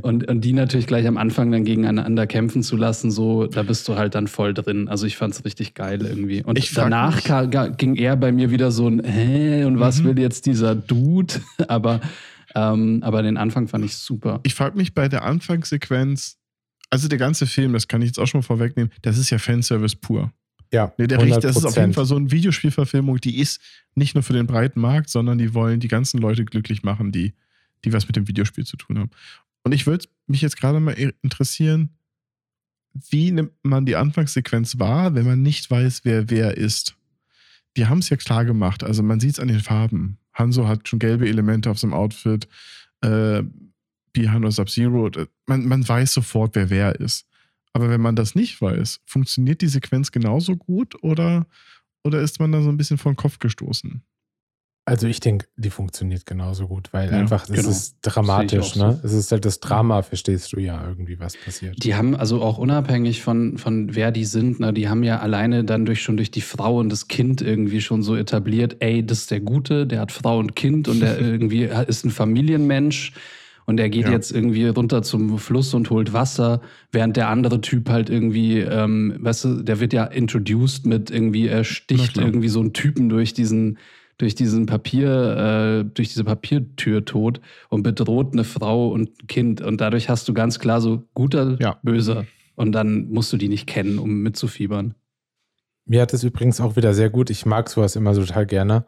[0.01, 3.87] Und, und die natürlich gleich am Anfang dann gegeneinander kämpfen zu lassen, so, da bist
[3.87, 4.87] du halt dann voll drin.
[4.87, 6.41] Also ich fand es richtig geil irgendwie.
[6.43, 10.05] Und Ich frag danach ging er bei mir wieder so ein, hä, und was Mhm.
[10.05, 11.35] will jetzt dieser Dude?
[11.67, 12.01] aber,
[12.55, 14.39] ähm, aber den Anfang fand ich super.
[14.41, 16.37] Ich frage mich bei der Anfangssequenz,
[16.89, 19.37] also der ganze Film, das kann ich jetzt auch schon mal vorwegnehmen, das ist ja
[19.37, 20.31] Fanservice pur.
[20.73, 21.93] Ja, Nee, der Recht, das ist auf jeden 100%.
[21.93, 23.61] Fall so eine Videospielverfilmung, die ist
[23.95, 27.33] nicht nur für den breiten Markt, sondern die wollen die ganzen Leute glücklich machen, die,
[27.85, 29.11] die was mit dem Videospiel zu tun haben.
[29.63, 31.91] Und ich würde mich jetzt gerade mal interessieren,
[33.09, 36.95] wie nimmt man die Anfangssequenz wahr, wenn man nicht weiß, wer wer ist?
[37.77, 38.83] Die haben es ja klar gemacht.
[38.83, 40.17] Also man sieht es an den Farben.
[40.33, 42.47] Hanzo hat schon gelbe Elemente auf seinem Outfit.
[43.01, 43.43] Äh,
[44.11, 45.09] Bihan oder Sub-Zero.
[45.47, 47.27] Man, man weiß sofort, wer wer ist.
[47.73, 51.47] Aber wenn man das nicht weiß, funktioniert die Sequenz genauso gut oder,
[52.03, 54.03] oder ist man da so ein bisschen vor den Kopf gestoßen?
[54.85, 57.69] Also ich denke, die funktioniert genauso gut, weil Ja, einfach, es genau.
[57.69, 58.99] ist dramatisch, ne?
[59.01, 61.81] Es ist halt das Drama, verstehst du ja irgendwie, was passiert.
[61.81, 65.63] Die haben also auch unabhängig von, von wer die sind, ne, die haben ja alleine
[65.63, 69.19] dann durch schon durch die Frau und das Kind irgendwie schon so etabliert, ey, das
[69.19, 73.13] ist der Gute, der hat Frau und Kind und der irgendwie ist ein Familienmensch
[73.65, 74.11] und der geht Ja.
[74.11, 76.61] jetzt irgendwie runter zum Fluss und holt Wasser,
[76.91, 81.47] während der andere Typ halt irgendwie, ähm, weißt du, der wird ja introduced mit irgendwie,
[81.47, 83.77] er sticht irgendwie so einen Typen durch diesen
[84.19, 85.09] durch diesen Papier,
[85.81, 89.59] äh, durch diese Papiertür tot und bedroht eine Frau und ein Kind.
[89.59, 91.79] Und dadurch hast du ganz klar so guter, Ja.
[91.81, 92.27] böser.
[92.55, 94.93] Und dann musst du die nicht kennen, um mitzufiebern.
[95.85, 97.31] Mir hat es übrigens auch wieder sehr gut.
[97.31, 98.85] Ich mag sowas immer so total gerne.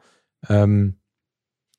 [0.48, 0.94] Ähm,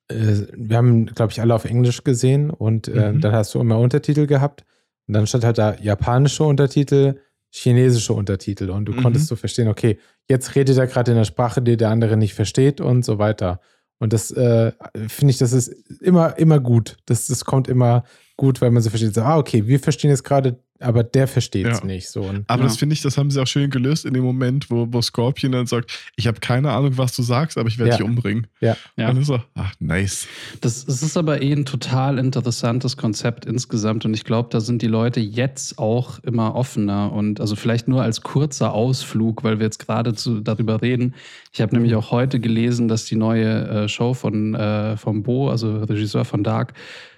[0.09, 3.21] äh, wir haben, glaube ich, alle auf Englisch gesehen und äh, Mhm.
[3.21, 4.65] dann hast du immer Untertitel gehabt.
[5.09, 7.17] Und dann stand halt da japanische Untertitel,
[7.53, 8.71] chinesische Untertitel.
[8.71, 9.03] Und du Mhm.
[9.03, 9.99] konntest so verstehen, okay,
[10.29, 13.61] jetzt redet er gerade in der Sprache, die der andere nicht versteht und so weiter.
[13.99, 14.73] Und das äh,
[15.09, 15.69] finde ich, das ist
[16.03, 16.97] immer, immer gut.
[17.07, 18.05] Das, das kommt immer
[18.37, 21.67] gut, weil man so versteht, so, ah, okay, wir verstehen es gerade, aber der versteht
[21.67, 21.85] es Ja.
[21.87, 22.09] nicht.
[22.09, 22.23] So.
[22.23, 22.69] Und Aber Ja.
[22.69, 25.53] das finde ich, das haben sie auch schön gelöst in dem Moment, wo, wo Scorpion
[25.53, 27.97] dann sagt, ich habe keine Ahnung, was du sagst, aber ich werde Ja.
[27.97, 28.47] dich umbringen.
[28.61, 28.77] Ja.
[28.97, 29.09] Ja.
[29.09, 30.27] Und dann ist so, ach, nice.
[30.61, 34.83] Das, es ist aber eh ein total interessantes Konzept insgesamt und ich glaube, da sind
[34.83, 39.67] die Leute jetzt auch immer offener und also vielleicht nur als kurzer Ausflug, weil wir
[39.67, 41.15] jetzt gerade zu- darüber reden.
[41.53, 45.49] Ich habe nämlich auch heute gelesen, dass die neue äh, Show von äh, vom Bo,
[45.51, 46.75] also Regisseur von Dark,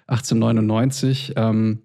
[0.06, 1.80] 1899, ähm,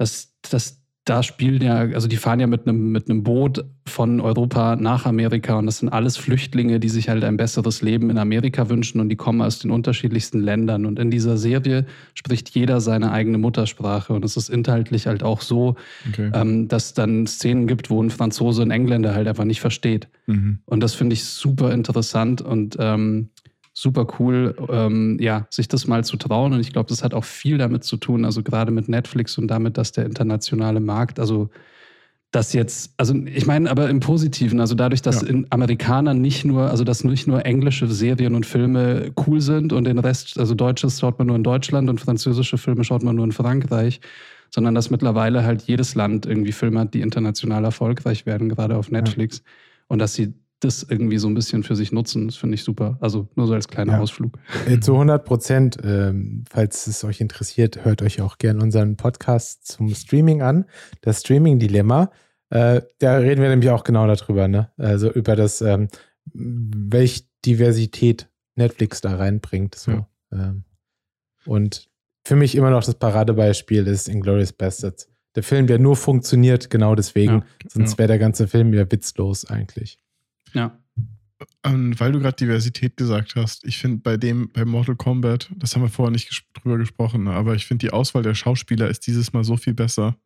[0.00, 4.20] dass das da spielen ja, also die fahren ja mit einem mit einem Boot von
[4.20, 8.18] Europa nach Amerika und das sind alles Flüchtlinge, die sich halt ein besseres Leben in
[8.18, 10.86] Amerika wünschen und die kommen aus den unterschiedlichsten Ländern.
[10.86, 15.40] Und in dieser Serie spricht jeder seine eigene Muttersprache und es ist inhaltlich halt auch
[15.40, 15.74] so,
[16.10, 16.30] Okay.
[16.34, 20.08] ähm, dass dann Szenen gibt, wo ein Franzose einen Engländer halt einfach nicht versteht.
[20.26, 20.60] Mhm.
[20.66, 23.30] Und das finde ich super interessant und ähm,
[23.80, 26.52] super cool, ähm, ja, sich das mal zu trauen.
[26.52, 29.48] Und ich glaube, das hat auch viel damit zu tun, also gerade mit Netflix und
[29.48, 31.48] damit, dass der internationale Markt, also
[32.30, 35.28] das jetzt, also ich meine, aber im Positiven, also dadurch, dass Ja.
[35.28, 39.84] in Amerikanern nicht nur, also dass nicht nur englische Serien und Filme cool sind und
[39.84, 43.24] den Rest, also Deutsches schaut man nur in Deutschland und französische Filme schaut man nur
[43.24, 44.00] in Frankreich,
[44.50, 48.90] sondern dass mittlerweile halt jedes Land irgendwie Filme hat, die international erfolgreich werden, gerade auf
[48.90, 49.42] Netflix.
[49.88, 52.98] Und dass sie das irgendwie so ein bisschen für sich nutzen, das finde ich super.
[53.00, 54.00] Also nur so als kleiner Ja.
[54.00, 54.38] Ausflug.
[54.66, 59.66] Äh, Zu 100 Prozent, ähm, falls es euch interessiert, hört euch auch gerne unseren Podcast
[59.66, 60.66] zum Streaming an.
[61.00, 62.10] Das Streaming-Dilemma.
[62.50, 64.70] Äh, da reden wir nämlich auch genau darüber, ne?
[64.76, 65.88] Also über das, ähm,
[66.32, 69.74] welch Diversität Netflix da reinbringt.
[69.76, 69.92] So.
[69.92, 70.08] Ja.
[70.32, 70.64] Ähm,
[71.46, 71.88] und
[72.24, 75.08] für mich immer noch das Paradebeispiel ist Inglourious Bastards.
[75.36, 77.32] Der Film, der nur funktioniert, genau deswegen.
[77.32, 77.44] Ja.
[77.68, 79.99] Sonst wäre der ganze Film ja witzlos eigentlich.
[80.54, 80.76] Ja.
[81.64, 85.74] Ähm, weil du gerade Diversität gesagt hast, ich finde bei dem, bei Mortal Kombat, das
[85.74, 88.88] haben wir vorher nicht ges drüber gesprochen, ne, aber ich finde die Auswahl der Schauspieler
[88.88, 90.16] ist dieses Mal so viel besser.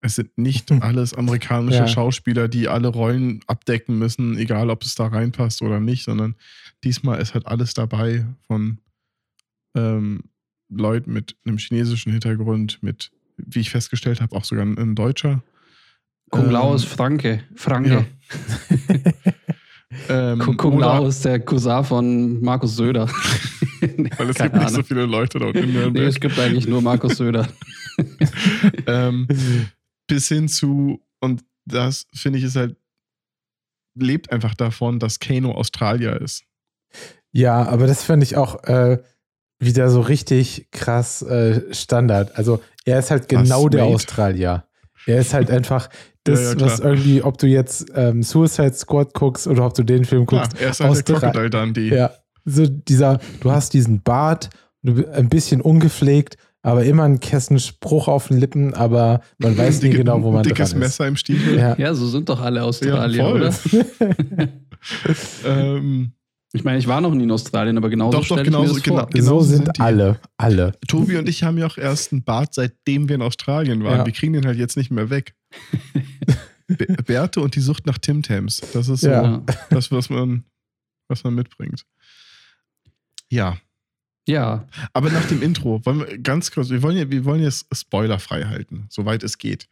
[0.00, 1.88] Es sind nicht alles amerikanische Ja.
[1.88, 6.34] Schauspieler, die alle Rollen abdecken müssen, egal ob es da reinpasst oder nicht, sondern
[6.82, 8.78] diesmal ist halt alles dabei von
[9.76, 10.24] ähm,
[10.68, 15.42] Leuten mit einem chinesischen Hintergrund, mit, wie ich festgestellt habe, auch sogar ein, Deutscher.
[16.30, 17.44] Kung Ähm, Lao ist Franke.
[17.54, 18.06] Franke.
[20.08, 23.06] Ähm, Kung, Kung oder- Lao ist der Cousin von Markus Söder.
[24.16, 27.16] Weil es gibt nicht so viele Leute dort in Nee, es gibt eigentlich nur Markus
[27.16, 27.48] Söder.
[28.86, 29.26] ähm,
[30.06, 32.76] bis hin zu, und das finde ich ist halt,
[33.98, 36.44] lebt einfach davon, dass Kano Australier ist.
[37.32, 39.02] Ja, aber das fand ich auch äh,
[39.58, 42.36] wieder so richtig krass äh, Standard.
[42.36, 43.94] Also er ist halt Was, genau der Wade?
[43.94, 44.64] Australier.
[45.06, 45.88] Er ist halt einfach
[46.24, 49.82] das, Ja, ja, was irgendwie, ob du jetzt ähm, Suicide Squad guckst oder ob du
[49.82, 50.52] den Film guckst.
[50.60, 51.88] er ist halt der Austra- Crocodile Dundee.
[51.94, 52.10] Ja,
[52.44, 54.50] so dieser, du hast diesen Bart,
[54.82, 59.58] du bist ein bisschen ungepflegt, aber immer einen kessen Spruch auf den Lippen, aber man
[59.58, 60.86] weiß nie Dicke- genau, wo man Dickes dran ist.
[60.88, 61.58] Messer im Stiefel.
[61.58, 61.74] Ja.
[61.76, 63.42] Ja, so sind doch alle Australier, voll.
[63.42, 64.48] oder?
[65.44, 66.12] Ähm,
[66.54, 68.86] Ich meine, ich war noch nie in Australien, aber genauso Doch, doch, stelle genauso- ich
[68.86, 69.10] mir das vor.
[69.10, 69.26] genau.
[69.26, 69.80] so sind, sind die.
[69.80, 70.72] alle, alle.
[70.86, 73.98] Tobi und ich haben ja auch erst einen Bart, seitdem wir in Australien waren.
[74.00, 74.06] Ja.
[74.06, 75.34] Wir kriegen den halt jetzt nicht mehr weg.
[76.66, 78.60] Be Bärte und die Sucht nach Tim Tams.
[78.72, 79.42] Das ist so Ja.
[79.70, 80.44] Das, was man,
[81.08, 81.84] was man mitbringt.
[83.30, 83.56] Ja.
[84.28, 87.66] ja, Aber nach dem Intro, wollen wir ganz kurz, wir wollen ja, wir wollen jetzt
[87.74, 89.68] spoilerfrei halten, soweit es geht.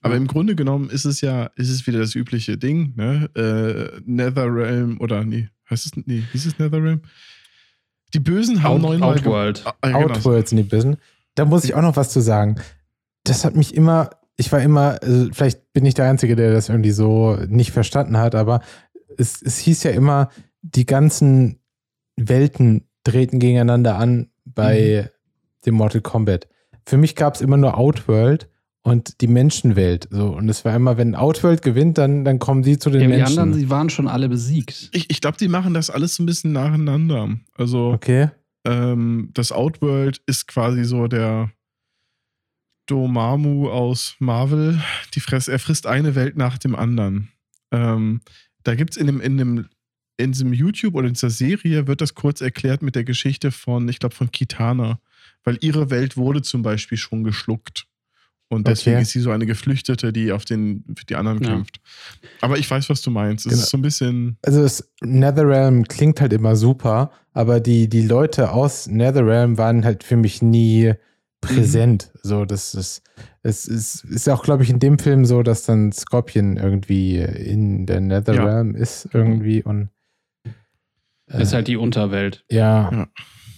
[0.00, 3.30] Aber im Grunde genommen ist es ja, ist es wieder das übliche Ding, ne?
[3.34, 7.02] Äh, Netherrealm oder nee, heißt es, nee, hieß es Netherrealm?
[8.12, 9.64] Die Bösen haben Out, neunmal Outworld.
[9.66, 10.10] Ah, genau.
[10.10, 10.98] Outworlds in die Business.
[11.34, 12.56] Da muss ich auch noch was zu sagen.
[13.24, 16.68] Das hat mich immer, ich war immer, also vielleicht bin ich der Einzige, der das
[16.68, 18.60] irgendwie so nicht verstanden hat, aber
[19.18, 20.30] es, es hieß ja immer,
[20.62, 21.60] die ganzen
[22.16, 25.10] Welten treten gegeneinander an bei
[25.66, 26.48] dem Mortal Kombat.
[26.86, 28.48] Für mich gab es immer nur Outworld
[28.84, 30.08] und die Menschenwelt.
[30.10, 30.28] So.
[30.28, 33.12] Und es war immer, wenn Outworld gewinnt, dann, dann kommen die zu den Ja, die
[33.14, 33.38] Menschen.
[33.38, 34.90] anderen, die waren schon alle besiegt.
[34.92, 37.36] Ich, ich glaube, die machen das alles so ein bisschen nacheinander.
[37.56, 38.28] Also okay.
[38.66, 41.50] ähm, das Outworld ist quasi so der
[42.86, 44.78] Dormammu aus Marvel.
[45.14, 47.30] Die fress, er frisst eine Welt nach dem anderen.
[47.72, 48.20] Ähm,
[48.64, 49.66] da gibt es in dem, in dem
[50.16, 53.88] in diesem YouTube oder in dieser Serie wird das kurz erklärt mit der Geschichte von,
[53.88, 55.00] ich glaube, von Kitana.
[55.42, 57.88] Weil ihre Welt wurde zum Beispiel schon geschluckt.
[58.48, 59.02] Und deswegen Okay.
[59.02, 61.48] ist sie so eine Geflüchtete, die auf den, für die anderen Ja.
[61.50, 61.80] kämpft.
[62.40, 63.46] Aber ich weiß, was du meinst.
[63.46, 63.62] Es Genau.
[63.62, 64.36] ist so ein bisschen.
[64.42, 70.04] Also das Netherrealm klingt halt immer super, aber die, die Leute aus Netherrealm waren halt
[70.04, 70.92] für mich nie
[71.40, 72.10] präsent.
[72.22, 73.02] So, das ist,
[73.42, 77.86] es ist, ist auch, glaube ich, in dem Film so, dass dann Scorpion irgendwie in
[77.86, 79.88] der Netherrealm ist irgendwie und
[81.30, 82.44] äh, Ist halt die Unterwelt.
[82.50, 82.90] ja.
[82.92, 83.08] Ja.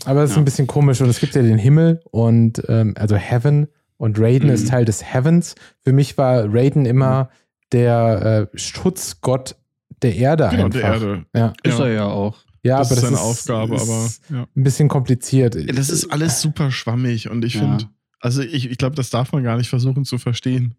[0.04, 0.42] Aber es ist Ja.
[0.42, 3.66] ein bisschen komisch und es gibt ja den Himmel und ähm, also Heaven
[3.98, 4.54] und Raiden Mhm.
[4.54, 5.54] ist Teil des Heavens.
[5.84, 7.30] Für mich war Raiden immer
[7.72, 9.56] der äh, Schutzgott
[10.02, 10.80] der Erde Genau, einfach.
[10.80, 11.26] der Erde.
[11.34, 12.36] Ja, Ist er ja auch.
[12.62, 13.82] ja das aber ist das seine ist Aufgabe, ist
[14.30, 14.46] aber ja.
[14.56, 15.54] ein bisschen kompliziert.
[15.54, 17.60] Ja, Das ist alles super schwammig und ich Ja.
[17.60, 17.84] finde,
[18.20, 20.74] also ich, ich glaube, das darf man gar nicht versuchen zu verstehen.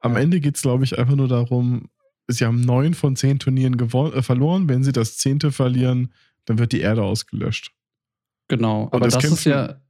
[0.00, 0.20] Am Ja.
[0.20, 1.88] Ende geht es, glaube ich, einfach nur darum,
[2.28, 4.68] sie haben neun von zehn Turnieren äh, verloren.
[4.68, 6.12] Wenn sie das zehnte verlieren,
[6.44, 7.72] dann wird die Erde ausgelöscht.
[8.48, 8.88] Genau.
[8.92, 9.80] Aber es das ist ja,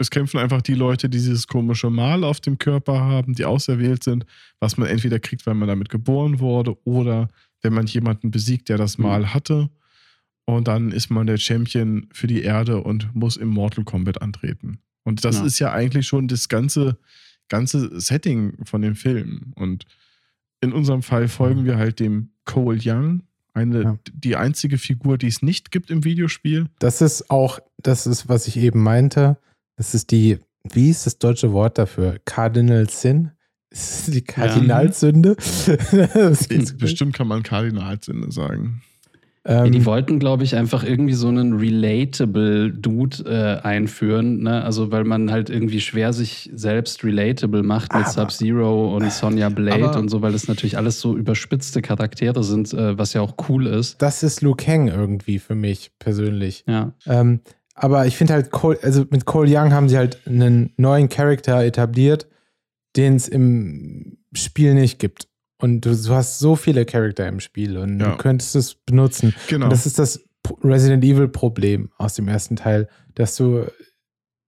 [0.00, 4.02] Es kämpfen einfach die Leute, die dieses komische Mal auf dem Körper haben, die auserwählt
[4.02, 4.24] sind,
[4.58, 7.28] was man entweder kriegt, weil man damit geboren wurde oder
[7.62, 9.04] wenn man jemanden besiegt, der das Mhm.
[9.04, 9.68] Mal hatte.
[10.46, 14.78] Und dann ist man der Champion für die Erde und muss im Mortal Kombat antreten.
[15.04, 15.44] Und das Ja.
[15.44, 16.96] ist ja eigentlich schon das ganze,
[17.48, 19.52] ganze Setting von dem Film.
[19.54, 19.84] Und
[20.62, 23.22] in unserem Fall folgen wir halt dem Cole Young,
[23.52, 23.98] eine, Ja.
[24.14, 26.68] die einzige Figur, die es nicht gibt im Videospiel.
[26.78, 29.36] Das ist auch, das ist, was ich eben meinte.
[29.80, 30.36] Das ist die,
[30.74, 32.16] wie ist das deutsche Wort dafür?
[32.26, 33.30] Cardinal Sin?
[33.72, 35.36] Ist das die Kardinalsünde?
[36.12, 38.82] Das klingt- Bestimmt kann man Kardinalsinde sagen.
[39.46, 44.42] ähm, die wollten, glaube ich, einfach irgendwie so einen relatable Dude äh, einführen.
[44.42, 44.62] Ne?
[44.62, 49.84] Also, weil man halt irgendwie schwer sich selbst relatable macht mit Sub-Zero und Sonja Blade
[49.88, 53.36] Aber- und so, weil das natürlich alles so überspitzte Charaktere sind, äh, was ja auch
[53.48, 54.02] cool ist.
[54.02, 56.64] das ist Liu Kang irgendwie für mich persönlich.
[56.68, 56.92] Ja.
[57.06, 57.40] Ähm,
[57.82, 61.64] aber ich finde halt, Cole, also mit Cole Young haben sie halt einen neuen Charakter
[61.64, 62.28] etabliert,
[62.94, 65.28] den es im Spiel nicht gibt.
[65.56, 68.10] Und du, du hast so viele Charakter im Spiel und Ja.
[68.10, 69.34] du könntest es benutzen.
[69.48, 69.64] Genau.
[69.64, 70.22] Und das ist das
[70.62, 73.64] Resident Evil Problem aus dem ersten Teil, dass du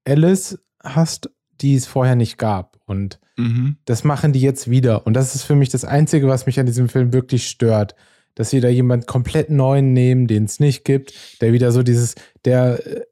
[0.06, 1.30] Alice hast,
[1.62, 2.80] die es vorher nicht gab.
[2.84, 3.76] Und mhm.
[3.86, 5.06] das machen die jetzt wieder.
[5.06, 7.94] Und das ist für mich das Einzige, was mich an diesem Film wirklich stört.
[8.34, 12.14] Dass sie da jemand komplett neuen nehmen, den es nicht gibt, der wieder so dieses,
[12.44, 13.02] der, äh,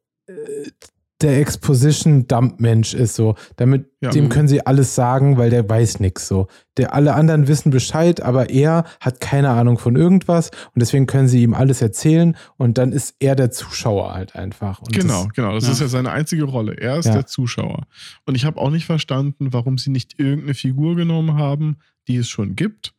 [1.22, 3.34] der Exposition-Dump-Mensch ist so.
[3.56, 4.08] Damit, Ja.
[4.10, 6.46] dem können sie alles sagen, weil der weiß nichts so.
[6.78, 11.28] Der, alle anderen wissen Bescheid, aber er hat keine Ahnung von irgendwas und deswegen können
[11.28, 14.80] sie ihm alles erzählen und dann ist er der Zuschauer halt einfach.
[14.80, 15.52] Und Genau, das, genau.
[15.54, 15.72] Das ja.
[15.72, 16.72] ist ja seine einzige Rolle.
[16.78, 17.12] Er ist Ja.
[17.12, 17.86] der Zuschauer.
[18.24, 21.76] Und ich habe auch nicht verstanden, warum sie nicht irgendeine Figur genommen haben,
[22.08, 22.94] die es schon gibt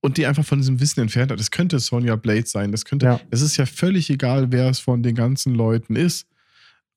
[0.00, 1.38] und die einfach von diesem Wissen entfernt hat.
[1.38, 2.72] Das könnte Sonja Blade sein.
[2.72, 3.06] Das könnte.
[3.06, 3.20] Ja.
[3.30, 6.26] Es ist ja völlig egal, wer es von den ganzen Leuten ist.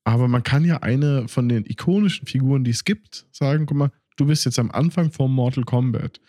[0.04, 3.90] Aber man kann ja eine von den ikonischen Figuren, die es gibt, sagen: guck mal,
[4.16, 6.20] du bist jetzt am Anfang vom Mortal Kombat.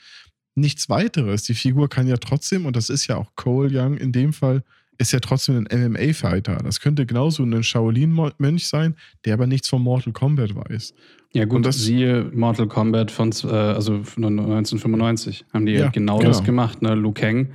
[0.55, 1.43] Nichts weiteres.
[1.43, 4.63] Die Figur kann ja trotzdem, und das ist ja auch Cole Young in dem Fall,
[4.99, 6.57] ist ja trotzdem ein MMA-Fighter.
[6.57, 8.95] Das könnte genauso ein Shaolin-Mönch sein,
[9.25, 10.93] der aber nichts von Mortal Kombat weiß.
[11.33, 15.89] Ja, gut, Und das- siehe Mortal Kombat von äh, also von 1995 haben die Ja,
[15.89, 16.29] genau, genau.
[16.29, 16.93] das gemacht, ne?
[16.93, 17.49] Liu Kang.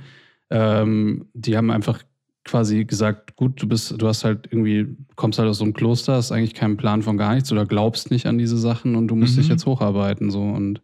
[0.49, 2.03] Ähm, die haben einfach
[2.49, 6.13] quasi gesagt, gut, du bist, du hast halt irgendwie, kommst halt aus so einem Kloster,
[6.15, 9.15] hast eigentlich keinen Plan von gar nichts oder glaubst nicht an diese Sachen und du
[9.15, 9.41] musst Mhm.
[9.41, 10.31] dich jetzt hocharbeiten.
[10.31, 10.81] So und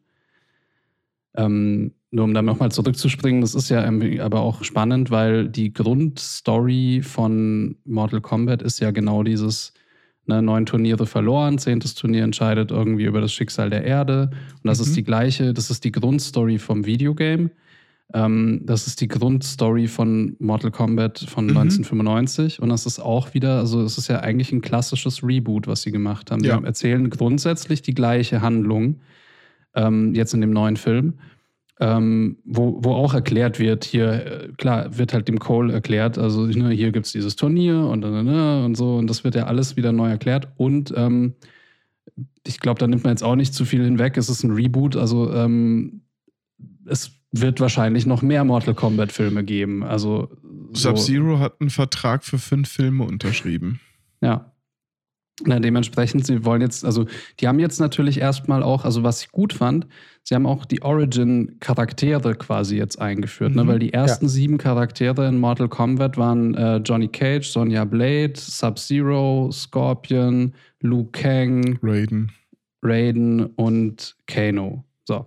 [1.35, 3.83] ähm, nur um da nochmal zurückzuspringen, das ist ja
[4.23, 9.73] aber auch spannend, weil die Grundstory von Mortal Kombat ist ja genau dieses,
[10.25, 14.29] ne, neun Turniere verloren, zehntes Turnier entscheidet irgendwie über das Schicksal der Erde.
[14.63, 14.85] Und das Mhm.
[14.85, 17.49] ist die gleiche, das ist die Grundstory vom Videogame.
[18.13, 21.57] Ähm, das ist die Grundstory von Mortal Kombat von Mhm.
[21.57, 22.61] 1995.
[22.61, 25.91] Und das ist auch wieder, also es ist ja eigentlich ein klassisches Reboot, was sie
[25.91, 26.41] gemacht haben.
[26.41, 26.61] Sie Ja.
[26.63, 29.01] erzählen grundsätzlich die gleiche Handlung,
[29.73, 31.15] ähm, jetzt in dem neuen Film.
[31.81, 34.11] Ähm, wo, wo auch erklärt wird, hier,
[34.43, 37.99] äh, klar, wird halt dem Cole erklärt, also ne, hier gibt es dieses Turnier und,
[37.99, 40.47] ne, ne, und so, und das wird ja alles wieder neu erklärt.
[40.55, 41.33] Und ähm,
[42.47, 44.15] ich glaube, da nimmt man jetzt auch nicht zu viel hinweg.
[44.15, 45.99] Es ist ein Reboot, also ähm,
[46.85, 49.83] es wird wahrscheinlich noch mehr Mortal Kombat-Filme geben.
[49.83, 50.29] Also
[50.71, 53.79] so- Sub-Zero hat einen Vertrag für fünf Filme unterschrieben.
[54.21, 54.51] Ja.
[55.43, 57.07] Na, dementsprechend, sie wollen jetzt, also
[57.41, 59.85] die haben jetzt natürlich erstmal auch, also was ich gut fand,
[60.23, 63.65] sie haben auch die Origin-Charaktere quasi jetzt eingeführt, ne?
[63.65, 63.67] Mhm.
[63.67, 69.49] weil die ersten sieben Charaktere in Mortal Kombat waren äh, Johnny Cage, Sonya Blade, Sub-Zero,
[69.51, 72.31] Scorpion, Liu Kang, Raiden.
[72.81, 74.85] Raiden und Kano.
[75.03, 75.25] So.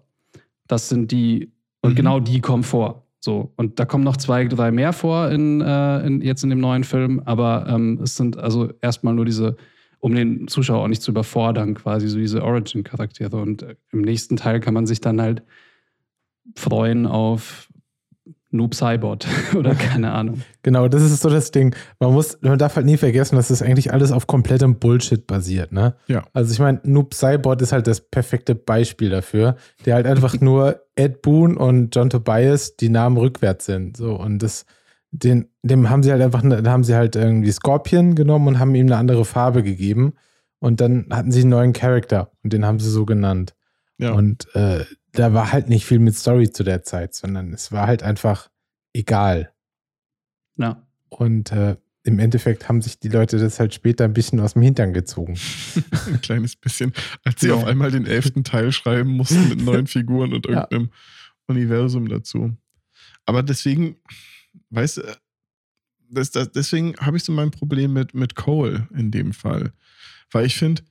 [0.68, 1.96] Das sind die, und Mhm.
[1.96, 3.06] genau die kommen vor.
[3.20, 3.52] So.
[3.56, 6.84] Und da kommen noch zwei, drei mehr vor in, äh, in, jetzt in dem neuen
[6.84, 9.56] Film, aber ähm, es sind also erstmal nur diese,
[9.98, 13.36] um den Zuschauer auch nicht zu überfordern, quasi so diese Origin-Charaktere.
[13.36, 15.42] Und äh, im nächsten Teil kann man sich dann halt
[16.54, 17.67] freuen auf
[18.50, 19.26] Noob Cybot
[19.56, 20.42] oder keine Ahnung.
[20.62, 21.74] Genau, das ist so das Ding.
[22.00, 25.72] Man muss, man darf halt nie vergessen, dass das eigentlich alles auf komplettem Bullshit basiert,
[25.72, 25.94] ne?
[26.06, 26.24] Ja.
[26.32, 30.80] Also ich meine, Noob Cybot ist halt das perfekte Beispiel dafür, der halt einfach nur
[30.96, 33.96] Ed Boon und John Tobias die Namen rückwärts sind.
[33.96, 34.64] So, und das,
[35.10, 38.74] den, dem haben sie halt einfach, da haben sie halt irgendwie Scorpion genommen und haben
[38.74, 40.14] ihm eine andere Farbe gegeben.
[40.60, 43.54] Und dann hatten sie einen neuen Charakter und den haben sie so genannt.
[43.98, 44.12] Ja.
[44.12, 47.86] Und äh, da war halt nicht viel mit Story zu der Zeit, sondern es war
[47.86, 48.48] halt einfach
[48.92, 49.52] egal.
[50.56, 50.86] Ja.
[51.08, 54.62] Und äh, im Endeffekt haben sich die Leute das halt später ein bisschen aus dem
[54.62, 55.36] Hintern gezogen.
[56.06, 56.92] Ein kleines bisschen.
[57.24, 57.54] Als sie Ja.
[57.54, 60.66] auf einmal den elften Teil schreiben mussten mit neuen Figuren und Ja.
[60.70, 60.90] irgendeinem
[61.48, 62.56] Universum dazu.
[63.26, 63.96] Aber deswegen,
[64.70, 65.02] weißt du,
[66.10, 69.72] das, das, deswegen habe ich so mein Problem mit, mit Cole in dem Fall.
[70.30, 70.82] Weil ich finde,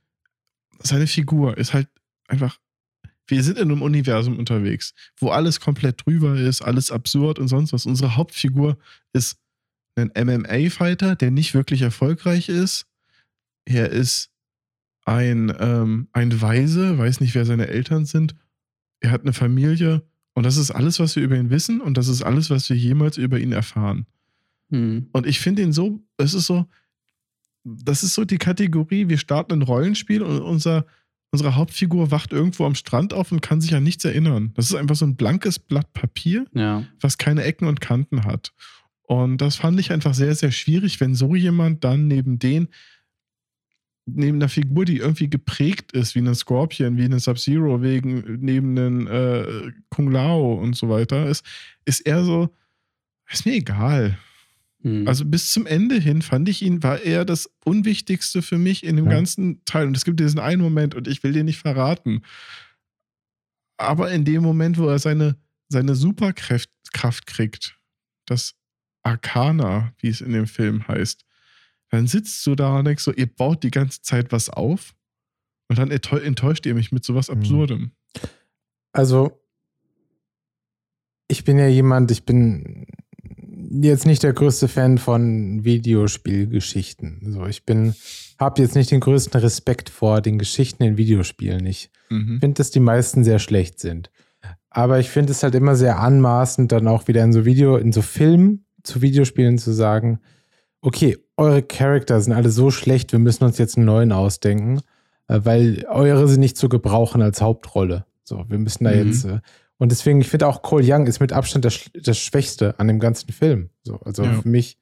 [0.84, 1.88] seine Figur ist halt
[2.28, 2.60] einfach.
[3.28, 7.74] Wir sind in einem Universum unterwegs, wo alles komplett drüber ist, alles absurd und sonst
[7.74, 7.86] was.
[7.86, 8.78] Unsere Hauptfigur
[9.14, 9.38] ist
[9.96, 12.88] ein MMA-Fighter, der nicht wirklich erfolgreich ist.
[13.66, 14.32] Er ist
[15.06, 18.36] ein, ähm, ein Weise, weiß nicht, wer seine Eltern sind.
[19.00, 20.04] Er hat eine Familie
[20.34, 22.78] und das ist alles, was wir über ihn wissen und das ist alles, was wir
[22.78, 24.06] jemals über ihn erfahren.
[24.70, 25.08] Hm.
[25.12, 26.66] Und ich finde ihn so, es ist so,
[27.64, 30.86] das ist so die Kategorie, wir starten ein Rollenspiel und unser,
[31.32, 34.52] unsere Hauptfigur wacht irgendwo am Strand auf und kann sich an nichts erinnern.
[34.56, 36.84] Das ist einfach so ein blankes Blatt Papier, Ja.
[37.02, 38.54] was keine Ecken und Kanten hat.
[39.04, 42.68] Und das fand ich einfach sehr, sehr schwierig, wenn so jemand dann neben den,
[44.06, 48.78] neben einer Figur, die irgendwie geprägt ist, wie eine Scorpion, wie eine Sub-Zero, wegen, neben
[48.78, 51.46] einen äh, Kung Lao und so weiter, ist,
[51.86, 52.50] ist er so,
[53.30, 54.18] ist mir egal.
[54.84, 55.08] Hm.
[55.08, 58.96] Also bis zum Ende hin fand ich ihn, war er das Unwichtigste für mich in
[58.96, 59.12] dem Ja.
[59.12, 59.88] ganzen Teil.
[59.88, 62.22] Und es gibt diesen einen Moment, und ich will dir nicht verraten.
[63.78, 65.36] Aber in dem Moment, wo er seine,
[65.70, 67.78] seine Superkraft Kraft kriegt,
[68.26, 68.56] das
[69.04, 71.26] Arcana, wie es in dem Film heißt,
[71.90, 74.96] dann sitzt du da und denkst so, ihr baut die ganze Zeit was auf
[75.70, 77.38] und dann enttäu- enttäuscht ihr mich mit sowas Mhm.
[77.38, 77.92] Absurdem.
[78.94, 79.42] Also,
[81.28, 82.88] ich bin ja jemand, ich bin
[83.70, 87.20] jetzt nicht der größte Fan von Videospielgeschichten.
[87.34, 87.96] So, ich bin,
[88.40, 91.66] habe jetzt nicht den größten Respekt vor den Geschichten in Videospielen.
[91.66, 92.40] Ich Mhm.
[92.40, 94.10] finde, dass die meisten sehr schlecht sind.
[94.70, 97.92] Aber ich finde es halt immer sehr anmaßend, dann auch wieder in so Video, in
[97.92, 100.20] so Filmen zu Videospielen zu sagen,
[100.82, 104.80] okay, eure Charakter sind alle so schlecht, wir müssen uns jetzt einen neuen ausdenken,
[105.28, 108.06] äh, weil eure sind nicht zu gebrauchen als Hauptrolle.
[108.24, 109.08] So, wir müssen da Mhm.
[109.10, 109.28] jetzt.
[109.78, 113.00] Und deswegen, ich finde auch Cole Young ist mit Abstand das, das Schwächste an dem
[113.00, 113.70] ganzen Film.
[113.84, 114.42] So, also Ja.
[114.42, 114.78] für mich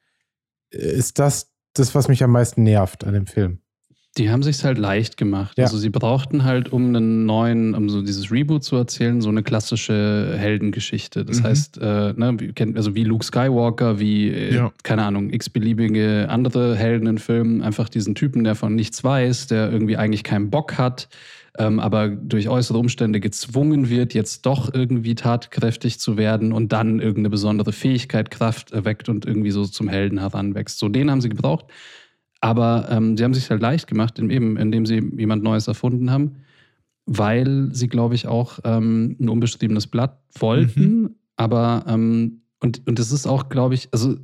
[0.72, 3.58] äh, ist das das, was mich am meisten nervt an dem Film.
[4.16, 5.58] Die haben sich halt leicht gemacht.
[5.58, 5.64] Ja.
[5.64, 9.42] Also sie brauchten halt, um einen neuen, um so dieses Reboot zu erzählen, so eine
[9.42, 11.26] klassische Heldengeschichte.
[11.26, 11.44] Das Mhm.
[11.44, 12.34] heißt, äh, ne,
[12.74, 14.72] also wie Luke Skywalker, wie, äh, Ja.
[14.84, 19.70] keine Ahnung, x-beliebige andere Helden in Filmen, einfach diesen Typen, der von nichts weiß, der
[19.70, 21.08] irgendwie eigentlich keinen Bock hat,
[21.58, 27.00] ähm, aber durch äußere Umstände gezwungen wird, jetzt doch irgendwie tatkräftig zu werden und dann
[27.00, 30.78] irgendeine besondere Fähigkeit, Kraft erweckt und irgendwie so zum Helden heranwächst.
[30.78, 31.66] So den haben sie gebraucht.
[32.40, 36.36] Aber ähm, sie haben sich halt leicht gemacht, eben, indem sie jemand Neues erfunden haben,
[37.06, 41.16] weil sie, glaube ich, auch ähm, ein unbeschriebenes Blatt wollten.
[41.36, 44.16] Aber, ähm, und, und es ist auch, glaube ich, also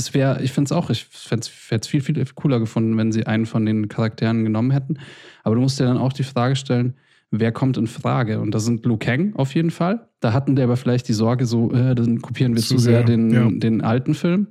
[0.00, 3.26] es wäre, ich finde es auch, ich hätte es viel, viel cooler gefunden, wenn sie
[3.26, 4.98] einen von den Charakteren genommen hätten.
[5.44, 6.94] Aber du musst dir dann auch die Frage stellen,
[7.30, 8.40] wer kommt in Frage?
[8.40, 10.08] Und da sind Liu Kang auf jeden Fall.
[10.20, 13.30] Da hatten die aber vielleicht die Sorge, so, äh, dann kopieren wir Zu sehr, den,
[13.30, 13.48] ja.
[13.50, 14.48] den alten Film.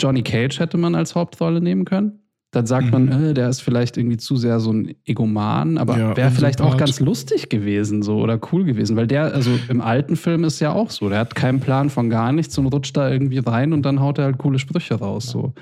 [0.00, 2.20] Johnny Cage hätte man als Hauptrolle nehmen können.
[2.56, 2.90] Dann sagt Mhm.
[2.90, 6.62] man, äh, der ist vielleicht irgendwie zu sehr so ein Egoman, aber Ja, wäre vielleicht
[6.62, 10.58] auch ganz lustig gewesen so oder cool gewesen, weil der, also im alten Film ist
[10.60, 13.74] ja auch so, der hat keinen Plan von gar nichts und rutscht da irgendwie rein
[13.74, 15.26] und dann haut er halt coole Sprüche raus.
[15.26, 15.52] So.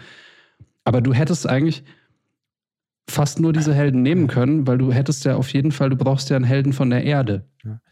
[0.85, 1.83] Aber du hättest eigentlich,
[3.09, 6.31] fast nur diese Helden nehmen können, weil du hättest ja auf jeden Fall, du brauchst
[6.31, 7.45] ja einen Helden von der Erde.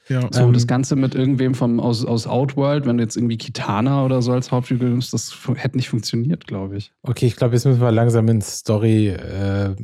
[0.08, 0.28] Ja.
[0.32, 4.04] So, Ähm, das Ganze mit irgendwem vom, aus, aus Outworld, wenn du jetzt irgendwie Kitana
[4.04, 6.92] oder so als Hauptfigur nimmst, das hätte nicht funktioniert, glaube ich.
[7.02, 9.74] Okay, ich glaube, jetzt müssen wir langsam in Story äh,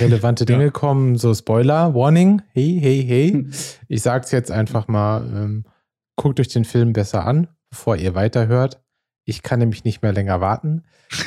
[0.00, 0.70] relevante Dinge Ja.
[0.70, 1.16] kommen.
[1.16, 3.30] So Spoiler, Warning, hey, hey, hey.
[3.30, 3.50] Hm.
[3.88, 5.64] Ich sag's jetzt einfach mal, ähm,
[6.16, 8.80] guckt euch den Film besser an, bevor ihr weiterhört.
[9.24, 10.82] Ich kann nämlich nicht mehr länger warten.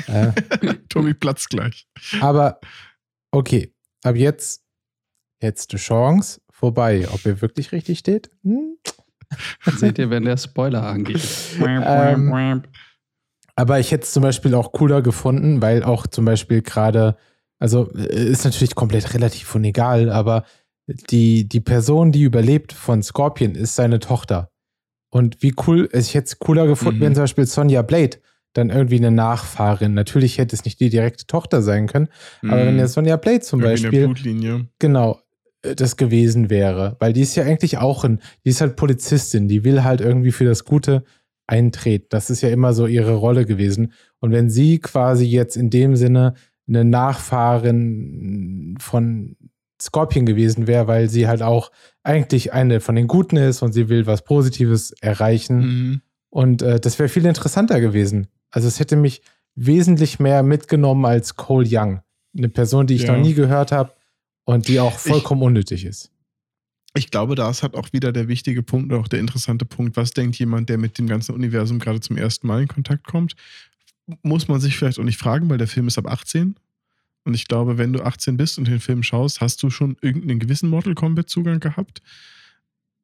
[0.08, 0.32] äh,
[0.89, 1.88] Tobi platzt gleich.
[2.22, 2.60] aber
[3.36, 3.73] okay,
[4.03, 4.63] ab jetzt
[5.41, 7.07] letzte Chance vorbei.
[7.11, 8.29] Ob ihr wirklich richtig steht?
[8.43, 8.77] Hm?
[9.77, 11.21] Seht ihr, wenn der Spoiler angeht.
[11.59, 12.63] Ähm,
[13.55, 17.17] Aber ich hätte es zum Beispiel auch cooler gefunden, weil auch zum Beispiel gerade,
[17.59, 20.45] also äh, ist natürlich komplett relativ und egal, aber
[20.88, 24.51] die, die Person, die überlebt von Scorpion, ist seine Tochter.
[25.11, 27.03] Und wie cool, ich hätte es cooler gefunden, Mhm.
[27.03, 28.17] wenn zum Beispiel Sonja Blade
[28.56, 32.08] dann irgendwie eine Nachfahrin, natürlich hätte es nicht die direkte Tochter sein können,
[32.41, 32.80] aber wenn Mhm.
[32.80, 34.68] jetzt Sonja Blade zum Irgendwie Beispiel eine Blutlinie.
[34.80, 35.20] genau
[35.62, 36.95] äh, das gewesen wäre.
[36.99, 40.32] Weil die ist ja eigentlich auch ein, die ist halt Polizistin, die will halt irgendwie
[40.32, 41.03] für das Gute
[41.47, 42.08] eintreten.
[42.10, 43.93] Das ist ja immer so ihre Rolle gewesen.
[44.20, 46.34] Und wenn sie quasi jetzt in dem Sinne
[46.68, 46.84] eine
[47.66, 49.36] Nachfahrin von
[49.82, 51.72] Scorpion gewesen wäre, weil sie halt auch
[52.03, 55.58] eigentlich eine von den Guten ist und sie will was Positives erreichen.
[55.60, 56.01] Mhm.
[56.30, 58.28] Und äh, das wäre viel interessanter gewesen.
[58.56, 59.22] Also es hätte mich
[59.56, 62.01] wesentlich mehr mitgenommen als Cole Young.
[62.38, 63.12] Eine Person, die ich Ja.
[63.16, 63.91] noch nie gehört habe
[64.45, 66.10] und die auch vollkommen unnötig ist.
[66.95, 69.97] Ich glaube, da ist halt auch wieder der wichtige Punkt, auch der interessante Punkt.
[69.97, 73.36] Was denkt jemand, der mit dem ganzen Universum gerade zum ersten Mal in Kontakt kommt?
[74.24, 76.56] Muss man sich vielleicht auch nicht fragen, weil der Film ist ab 18.
[77.26, 80.39] Und ich glaube, wenn du 18 bist und den Film schaust, hast du schon irgendeinen
[80.39, 82.01] gewissen Mortal Kombat-Zugang gehabt.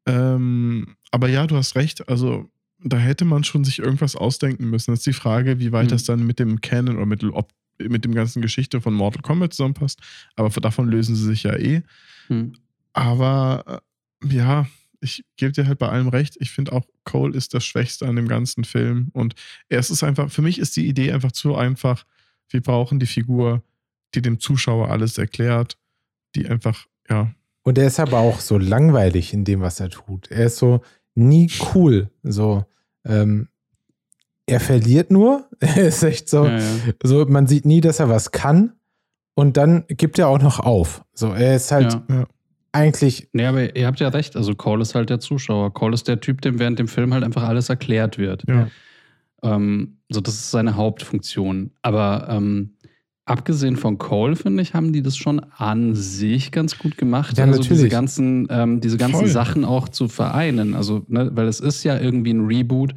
[0.06, 2.08] Ähm, aber ja, du hast recht.
[2.08, 2.50] Also,
[2.84, 4.92] da hätte man schon sich irgendwas ausdenken müssen.
[4.92, 5.90] Das ist die Frage, wie weit Mhm.
[5.90, 9.54] das dann mit dem Canon oder mit, ob, mit dem ganzen Geschichte von Mortal Kombat
[9.54, 10.00] zusammenpasst.
[10.36, 11.82] Aber davon lösen sie sich ja eh.
[12.28, 12.54] Hm.
[12.94, 13.82] Aber
[14.24, 14.68] äh, ja,
[15.00, 16.38] ich gebe dir halt bei allem recht.
[16.40, 19.10] Ich finde auch, Cole ist das Schwächste an dem ganzen Film.
[19.14, 19.34] Und
[19.70, 22.06] er es ist einfach, für mich ist die Idee einfach zu einfach.
[22.50, 23.64] Wir brauchen die Figur,
[24.14, 25.78] die dem Zuschauer alles erklärt,
[26.36, 30.30] die einfach, ja, Und er ist aber auch so langweilig in dem, was er tut.
[30.30, 30.82] Er ist so
[31.16, 32.10] nie cool.
[32.24, 32.66] So,
[33.06, 33.48] ähm,
[34.46, 35.48] er verliert nur.
[35.60, 36.64] Er ist echt so, Ja, ja.
[37.04, 38.74] so, man sieht nie, dass er was kann.
[39.36, 41.04] Und dann gibt er auch noch auf.
[41.14, 42.26] So, er ist halt Ja.
[42.72, 44.36] eigentlich, Nee, aber ihr habt ja recht.
[44.36, 45.74] Also Cole ist halt der Zuschauer.
[45.74, 48.44] Cole ist der Typ, dem während dem Film halt einfach alles erklärt wird.
[48.48, 48.68] ja.
[49.44, 51.72] Ähm, so, das ist seine Hauptfunktion.
[51.82, 52.76] Aber ähm,
[53.32, 57.38] abgesehen von Cole, finde ich, haben die das schon an sich ganz gut gemacht.
[57.38, 57.92] Ja, also diese natürlich.
[57.92, 59.28] ganzen, ähm, diese ganzen Voll.
[59.28, 60.76] Sachen auch zu vereinen.
[60.76, 62.94] Also, ne, weil es ist ja irgendwie ein Reboot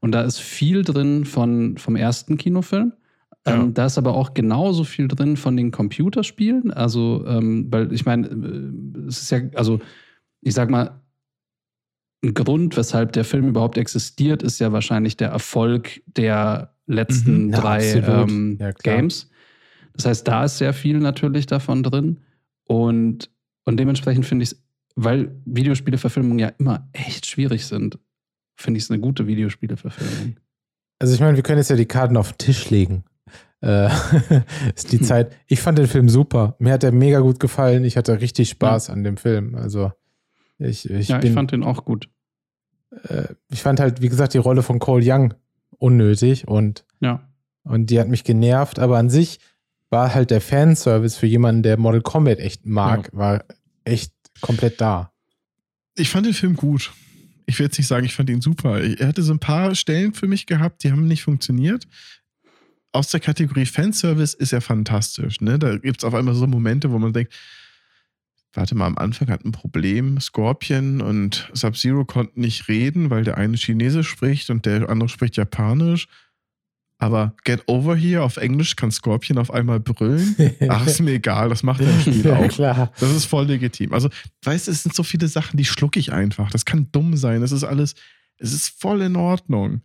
[0.00, 2.92] und da ist viel drin von, vom ersten Kinofilm.
[3.46, 3.54] Ja.
[3.54, 6.70] Ähm, da ist aber auch genauso viel drin von den Computerspielen.
[6.70, 9.80] Also, ähm, weil ich meine, äh, es ist ja, also
[10.42, 11.00] ich sag mal,
[12.22, 17.50] ein Grund, weshalb der Film überhaupt existiert, ist ja wahrscheinlich der Erfolg der letzten Mhm.
[17.52, 18.72] Ja, drei ähm, Ja.
[18.72, 19.30] Games.
[19.98, 22.20] Das heißt, da ist sehr viel natürlich davon drin.
[22.64, 23.30] Und,
[23.64, 24.62] und dementsprechend finde ich es,
[24.96, 27.98] weil Videospieleverfilmungen ja immer echt schwierig sind,
[28.56, 30.36] finde ich es eine gute Videospieleverfilmung.
[30.98, 33.04] also ich meine, wir können jetzt ja die Karten auf den Tisch legen.
[33.60, 33.88] Äh,
[34.74, 35.04] ist die Hm.
[35.04, 35.36] Zeit.
[35.46, 36.54] Ich fand den Film super.
[36.58, 37.84] Mir hat er mega gut gefallen.
[37.84, 39.54] Ich hatte richtig Spaß an dem Film.
[39.56, 39.92] Also
[40.58, 42.08] ich, ich ja, bin, ich fand den auch gut.
[43.04, 45.34] äh, ich fand halt, wie gesagt, die Rolle von Cole Young
[45.78, 47.28] unnötig und, Ja.
[47.64, 49.38] und die hat mich genervt, aber an sich
[49.90, 53.44] war halt der Fanservice für jemanden, der Model Combat echt mag, war
[53.84, 55.12] echt komplett da.
[55.96, 56.92] Ich fand den Film gut.
[57.46, 58.80] Ich will jetzt nicht sagen, ich fand ihn super.
[58.80, 61.86] Er hatte so ein paar Stellen für mich gehabt, die haben nicht funktioniert.
[62.92, 65.40] Aus der Kategorie Fanservice ist er fantastisch.
[65.40, 65.58] Ne?
[65.58, 67.32] Da gibt es auf einmal so Momente, wo man denkt,
[68.52, 70.20] warte mal, am Anfang hat ein Problem.
[70.20, 75.36] Scorpion und Sub-Zero konnten nicht reden, weil der eine Chinesisch spricht und der andere spricht
[75.36, 76.08] Japanisch.
[76.98, 80.34] Aber Get Over Here auf Englisch kann Scorpion auf einmal brüllen.
[80.68, 82.48] Ach, ist mir egal, das macht im Spiel ja, auch.
[82.48, 82.92] klar.
[82.98, 83.92] Das ist voll legitim.
[83.92, 84.10] Also,
[84.42, 86.50] weißt du, es sind so viele Sachen, die schlucke ich einfach.
[86.50, 87.40] Das kann dumm sein.
[87.40, 87.94] Das ist alles,
[88.38, 89.82] es ist voll in Ordnung.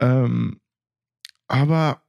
[0.00, 0.60] Ähm,
[1.46, 2.02] aber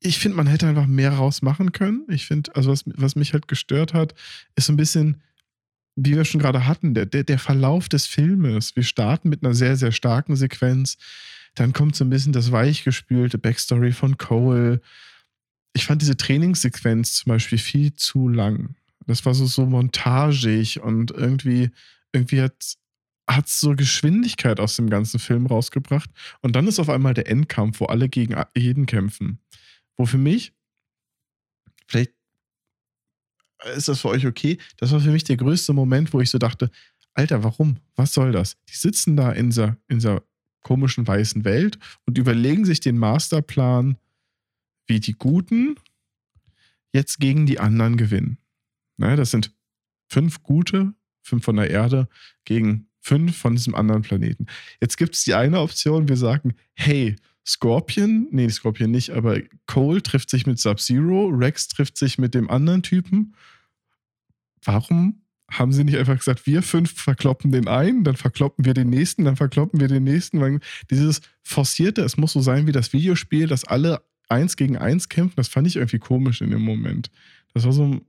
[0.00, 2.04] ich finde, man hätte einfach mehr rausmachen können.
[2.08, 4.14] Ich finde, also was, was mich halt gestört hat,
[4.54, 5.22] ist so ein bisschen,
[5.96, 8.76] wie wir schon gerade hatten, der, der, der Verlauf des Filmes.
[8.76, 10.98] Wir starten mit einer sehr, sehr starken Sequenz.
[11.54, 14.80] Dann kommt so ein bisschen das weichgespülte Backstory von Cole.
[15.74, 18.76] Ich fand diese Trainingssequenz zum Beispiel viel zu lang.
[19.06, 21.70] Das war so, so montagig und irgendwie,
[22.12, 26.10] irgendwie hat es so Geschwindigkeit aus dem ganzen Film rausgebracht.
[26.40, 29.40] Und dann ist auf einmal der Endkampf, wo alle gegen jeden kämpfen.
[29.96, 30.52] Wo für mich,
[31.86, 32.12] vielleicht
[33.74, 34.58] ist das für euch okay?
[34.76, 36.70] Das war für mich der größte Moment, wo ich so dachte,
[37.14, 37.76] Alter, warum?
[37.94, 38.56] Was soll das?
[38.68, 40.22] Die sitzen da in dieser, in dieser
[40.62, 43.96] komischen weißen Welt und überlegen sich den Masterplan,
[44.86, 45.76] wie die Guten
[46.92, 48.38] jetzt gegen die anderen gewinnen.
[48.96, 49.52] Ne, das sind
[50.08, 52.08] fünf Gute, fünf von der Erde
[52.44, 54.46] gegen fünf von diesem anderen Planeten.
[54.80, 60.02] Jetzt gibt es die eine Option, wir sagen, hey, Scorpion, nee, Scorpion nicht, aber Cole
[60.02, 63.34] trifft sich mit Sub-Zero, Rex trifft sich mit dem anderen Typen.
[64.62, 68.90] Warum haben sie nicht einfach gesagt, wir fünf verkloppen den einen, dann verkloppen wir den
[68.90, 70.40] nächsten, dann verkloppen wir den nächsten?
[70.40, 70.60] Weil
[70.90, 75.34] dieses Forcierte, es muss so sein wie das Videospiel, dass alle eins gegen eins kämpfen,
[75.36, 77.10] das fand ich irgendwie komisch in dem Moment.
[77.52, 78.00] Das war so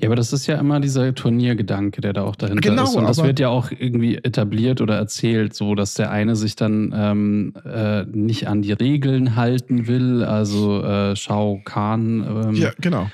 [0.00, 2.94] ja, aber das ist ja immer dieser Turniergedanke, der da auch dahinter genau, ist.
[2.94, 6.94] Und das wird ja auch irgendwie etabliert oder erzählt, so dass der eine sich dann
[6.96, 12.46] ähm, äh, nicht an die Regeln halten will, also äh, Shao Kahn.
[12.48, 13.10] Ähm, ja, genau.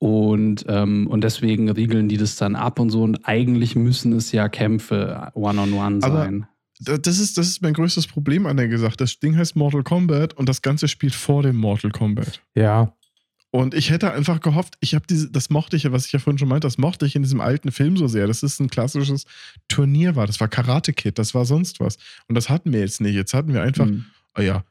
[0.00, 3.02] Und, ähm, und deswegen riegeln die das dann ab und so.
[3.02, 6.46] Und eigentlich müssen es ja Kämpfe one-on-one -on -one sein.
[6.80, 9.02] Das ist, das ist mein größtes Problem an der gesagt.
[9.02, 12.40] Das Ding heißt Mortal Kombat und das Ganze spielt vor dem Mortal Kombat.
[12.54, 12.94] Ja.
[13.50, 16.18] Und ich hätte einfach gehofft, ich habe diese, das mochte ich ja, was ich ja
[16.18, 18.26] vorhin schon meinte, das mochte ich in diesem alten Film so sehr.
[18.26, 19.26] Das ist ein klassisches
[19.68, 20.26] Turnier war.
[20.26, 21.98] Das war Karate Kid, das war sonst was.
[22.26, 23.14] Und das hatten wir jetzt nicht.
[23.14, 24.06] Jetzt hatten wir einfach, mhm.
[24.38, 24.64] oh ja,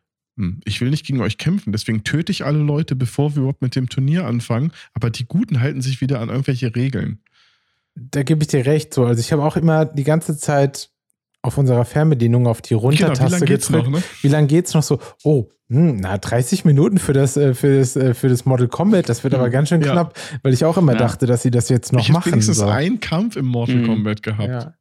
[0.65, 3.75] ich will nicht gegen euch kämpfen, deswegen töte ich alle Leute, bevor wir überhaupt mit
[3.75, 4.71] dem Turnier anfangen.
[4.93, 7.19] Aber die Guten halten sich wieder an irgendwelche Regeln.
[7.95, 8.93] Da gebe ich dir recht.
[8.93, 10.89] So, also ich habe auch immer die ganze Zeit
[11.41, 13.85] auf unserer Fernbedienung auf die Runtertaste genau, gedrückt.
[13.85, 14.03] Noch, ne?
[14.21, 14.99] Wie lange geht's noch so?
[15.23, 19.07] Oh, hm, na, 30 Minuten für das, äh, für das, äh, für das Model Combat,
[19.07, 19.91] das wird aber hm, ganz schön ja.
[19.91, 20.97] knapp, weil ich auch immer ja.
[20.97, 22.29] dachte, dass sie das jetzt noch ich machen.
[22.29, 22.65] Ich wenigstens so.
[22.65, 23.87] einen Kampf im Mortal mhm.
[23.87, 24.49] Kombat gehabt.
[24.49, 24.73] Ja.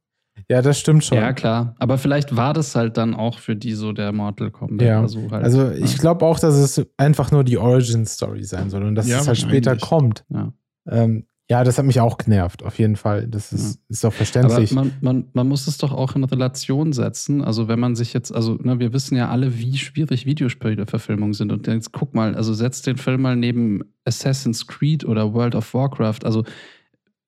[0.48, 0.62] Ja.
[0.62, 1.18] das stimmt schon.
[1.18, 1.74] Ja, klar.
[1.78, 4.86] Aber vielleicht war das halt dann auch für die so der Mortal Kombat.
[4.86, 5.00] Ja.
[5.00, 8.94] Also, halt, also ich glaube auch, dass es einfach nur die Origin-Story sein soll und
[8.94, 10.24] dass es halt später kommt.
[10.30, 10.52] Ja.
[10.88, 13.26] Ähm, ja, das hat mich auch genervt, auf jeden Fall.
[13.26, 13.80] Das ist, ja.
[13.88, 14.70] ist auch verständlich.
[14.70, 17.42] Aber man, man, man muss es doch auch in Relation setzen.
[17.42, 21.50] Also, wenn man sich jetzt, also, ne, wir wissen ja alle, wie schwierig Videospiele-Verfilmungen sind.
[21.50, 25.72] Und jetzt guck mal, also setzt den Film mal neben Assassin's Creed oder World of
[25.72, 26.18] Warcraft.
[26.24, 26.44] Also,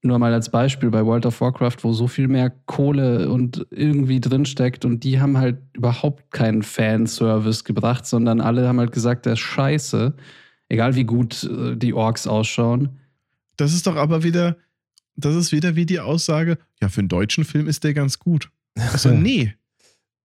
[0.03, 4.21] nur mal als Beispiel bei World of Warcraft, wo so viel mehr Kohle und irgendwie
[4.21, 9.35] drinsteckt und die haben halt überhaupt keinen Fanservice gebracht, sondern alle haben halt gesagt, der
[9.35, 10.15] ist scheiße.
[10.69, 13.01] Egal wie gut äh, die Orks ausschauen.
[13.57, 14.57] Das ist doch aber wieder,
[15.17, 18.51] das ist wieder wie die Aussage, ja, für einen deutschen Film ist der ganz gut.
[18.77, 19.55] Also, nee.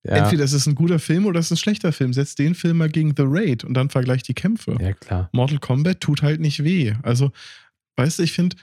[0.04, 0.14] ja.
[0.14, 2.14] Entweder ist es ein guter Film oder es ist ein schlechter Film.
[2.14, 4.78] Setz den Film mal gegen The Raid und dann vergleich die Kämpfe.
[4.80, 5.30] Ja, klar.
[5.34, 6.94] Mortal Kombat tut halt nicht weh.
[7.02, 7.32] Also,
[7.98, 8.56] weißt du, ich finde,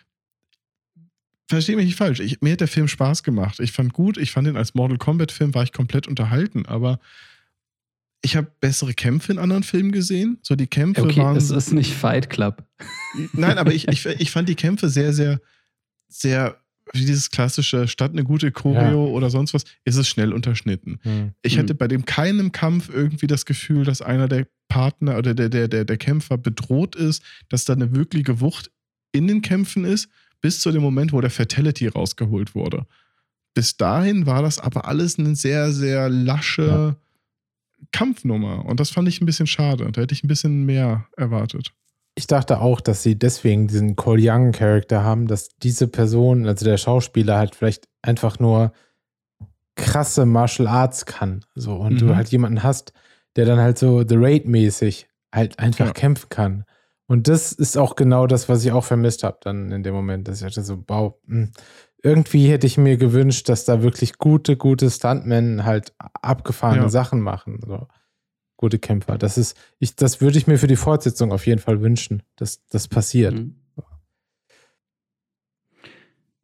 [1.55, 2.21] verstehe mich nicht falsch.
[2.21, 3.61] Ich, mir hat der Film Spaß gemacht.
[3.61, 6.99] Ich fand gut, ich fand ihn als Mortal Kombat-Film, war ich komplett unterhalten, aber
[8.25, 10.39] ich habe bessere Kämpfe in anderen Filmen gesehen.
[10.43, 11.37] So die Kämpfe okay, waren.
[11.37, 12.65] Es ist nicht Fight Club.
[13.33, 15.41] Nein, aber ich, ich, ich fand die Kämpfe sehr, sehr,
[16.09, 16.57] sehr,
[16.93, 19.13] wie dieses klassische, statt eine gute Choreo ja.
[19.13, 21.01] oder sonst was, ist es schnell unterschnitten.
[21.03, 21.33] Mhm.
[21.43, 25.49] Ich hatte bei dem keinem Kampf irgendwie das Gefühl, dass einer der Partner oder der,
[25.49, 28.71] der, der, der Kämpfer bedroht ist, dass da eine wirkliche Wucht
[29.11, 30.09] in den Kämpfen ist,
[30.43, 32.87] bis zu dem Moment, wo der Fatality rausgeholt wurde.
[33.55, 36.67] Bis dahin war das aber alles eine sehr, sehr lasche.
[36.67, 36.97] Ja
[37.91, 38.65] Kampfnummer.
[38.65, 39.91] Und das fand ich ein bisschen schade.
[39.91, 41.73] Da hätte ich ein bisschen mehr erwartet.
[42.15, 46.77] Ich dachte auch, dass sie deswegen diesen Cole Young-Charakter haben, dass diese Person, also der
[46.77, 48.73] Schauspieler, halt vielleicht einfach nur
[49.75, 51.45] krasse Martial Arts kann.
[51.55, 51.99] So, und mhm.
[51.99, 52.93] du halt jemanden hast,
[53.37, 55.93] der dann halt so The Raid-mäßig halt einfach ja.
[55.93, 56.65] kämpfen kann.
[57.13, 60.29] Und das ist auch genau das, was ich auch vermisst habe dann in dem Moment,
[60.29, 61.51] dass ich hatte so, wow, hm,
[62.03, 66.89] irgendwie hätte ich mir gewünscht, dass da wirklich gute, gute Stuntmen halt abgefahrene ja.
[66.89, 67.61] Sachen machen.
[67.67, 67.87] So.
[68.57, 69.19] Gute Kämpfer.
[69.19, 72.67] Das ist, ich, das würde ich mir für die Fortsetzung auf jeden Fall wünschen, dass
[72.69, 73.35] das passiert.
[73.35, 73.57] Mhm.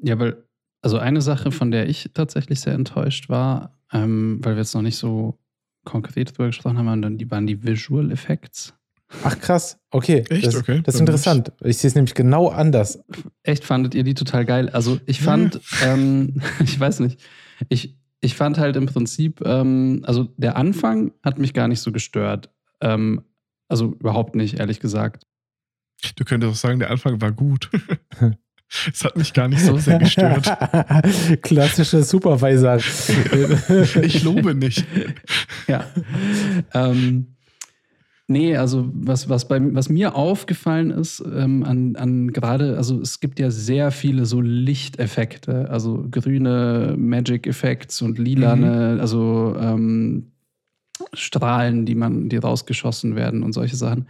[0.00, 0.44] Ja, weil,
[0.82, 4.82] also eine Sache, von der ich tatsächlich sehr enttäuscht war, ähm, weil wir jetzt noch
[4.82, 5.38] nicht so
[5.86, 8.77] konkret drüber gesprochen haben, die waren die Visual Effects.
[9.24, 10.24] Ach krass, okay.
[10.28, 10.46] Echt?
[10.46, 10.82] Das, okay.
[10.84, 11.52] das ist interessant.
[11.62, 13.02] Ich sehe es nämlich genau anders.
[13.42, 14.68] Echt, fandet ihr die total geil?
[14.68, 17.20] Also ich fand, ähm, ich weiß nicht,
[17.68, 21.90] ich, ich fand halt im Prinzip, ähm, also der Anfang hat mich gar nicht so
[21.92, 22.50] gestört.
[22.80, 23.22] Ähm,
[23.68, 25.24] also überhaupt nicht, ehrlich gesagt.
[26.16, 27.70] Du könntest auch sagen, der Anfang war gut.
[28.92, 30.44] Es hat mich gar nicht so sehr gestört.
[31.40, 32.76] Klassischer Supervisor.
[32.76, 34.84] ich lobe nicht.
[35.66, 35.86] Ja.
[36.74, 37.37] Ähm,
[38.30, 43.20] Nee, also was, was, bei, was mir aufgefallen ist, ähm, an, an gerade, also es
[43.20, 49.00] gibt ja sehr viele so Lichteffekte, also grüne Magic Effects und lilane, mhm.
[49.00, 50.32] also ähm,
[51.14, 54.08] Strahlen, die man, die rausgeschossen werden und solche Sachen.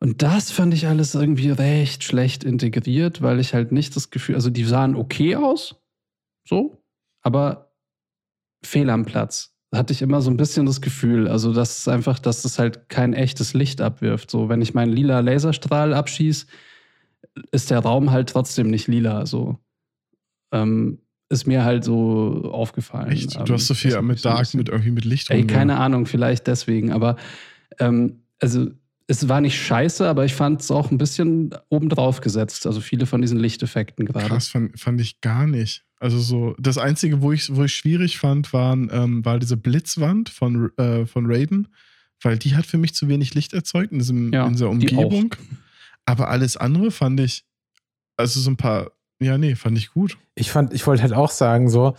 [0.00, 4.34] Und das fand ich alles irgendwie recht schlecht integriert, weil ich halt nicht das Gefühl,
[4.34, 5.76] also die sahen okay aus,
[6.44, 6.82] so,
[7.22, 7.72] aber
[8.64, 9.53] fehl am Platz.
[9.76, 12.88] Hatte ich immer so ein bisschen das Gefühl, also das ist einfach, dass es halt
[12.88, 14.30] kein echtes Licht abwirft.
[14.30, 16.46] So, wenn ich meinen lila Laserstrahl abschieße,
[17.52, 19.26] ist der Raum halt trotzdem nicht lila.
[19.26, 19.58] So
[20.52, 20.98] ähm,
[21.28, 23.10] ist mir halt so aufgefallen.
[23.10, 23.34] Echt?
[23.36, 26.06] Ähm, Du hast so viel mit Dark, bisschen- mit irgendwie mit Licht Ey, keine Ahnung,
[26.06, 27.16] vielleicht deswegen, aber
[27.80, 28.68] ähm, also
[29.06, 32.66] es war nicht scheiße, aber ich fand es auch ein bisschen obendrauf gesetzt.
[32.66, 34.26] Also viele von diesen Lichteffekten gerade.
[34.26, 35.84] Krass, fand, fand ich gar nicht.
[36.04, 40.28] Also so, das Einzige, wo ich, wo ich schwierig fand, waren, ähm, war diese Blitzwand
[40.28, 41.68] von, äh, von Raiden,
[42.22, 44.94] weil die hat für mich zu wenig Licht erzeugt in, diesem, Ja, in dieser die.
[44.94, 45.34] Umgebung.
[46.04, 47.46] Aber alles andere fand ich,
[48.18, 50.18] also so ein paar, ja, nee, fand ich gut.
[50.34, 51.96] Ich fand, ich wollte halt auch sagen, so,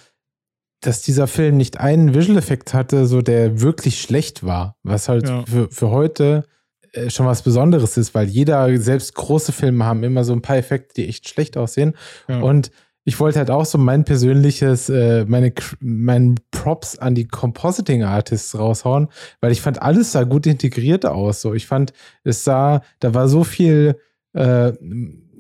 [0.82, 5.44] dass dieser Film nicht einen Visual-Effekt hatte, so der wirklich schlecht war, was halt Ja.
[5.48, 6.46] für, für heute
[6.92, 10.58] äh, schon was Besonderes ist, weil jeder, selbst große Filme haben immer so ein paar
[10.58, 11.96] Effekte, die echt schlecht aussehen.
[12.28, 12.42] Ja.
[12.42, 12.70] Und
[13.08, 18.58] ich wollte halt auch so mein persönliches, äh, meine, meinen Props an die Compositing Artists
[18.58, 19.08] raushauen,
[19.42, 21.42] weil ich fand, alles sah gut integriert aus.
[21.42, 23.98] So, ich fand, es sah, da war so viel
[24.34, 24.74] äh,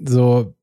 [0.05, 0.53] so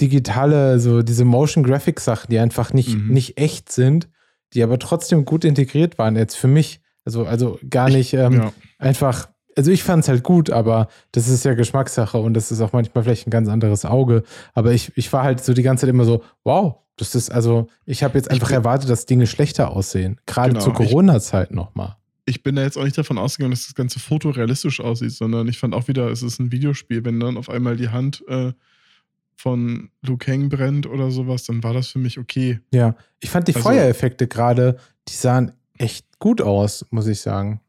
[0.00, 3.12] digitale, so diese Motion Graphics Sachen, die einfach nicht, Mhm.
[3.12, 4.08] nicht echt sind,
[4.54, 6.16] die aber trotzdem gut integriert waren.
[6.16, 8.52] Jetzt für mich, also, also gar nicht ähm, ja.
[8.78, 9.28] einfach,
[9.60, 12.72] also ich fand es halt gut, aber das ist ja Geschmackssache und das ist auch
[12.72, 14.22] manchmal vielleicht ein ganz anderes Auge.
[14.54, 17.66] Aber ich, ich war halt so die ganze Zeit immer so, wow, das ist also,
[17.86, 20.18] ich habe jetzt einfach erwartet, dass Dinge schlechter aussehen.
[20.26, 21.96] Gerade Genau, zur Corona-Zeit nochmal.
[22.26, 25.46] ich bin da jetzt auch nicht davon ausgegangen, dass das ganze Foto realistisch aussieht, sondern
[25.48, 27.04] ich fand auch wieder, es ist ein Videospiel.
[27.04, 28.52] Wenn dann auf einmal die Hand äh,
[29.36, 32.60] von Liu Kang brennt oder sowas, dann war das für mich okay.
[32.72, 34.76] Ja, ich fand die Also- Feuereffekte gerade,
[35.08, 37.60] die sahen echt gut aus, muss ich sagen.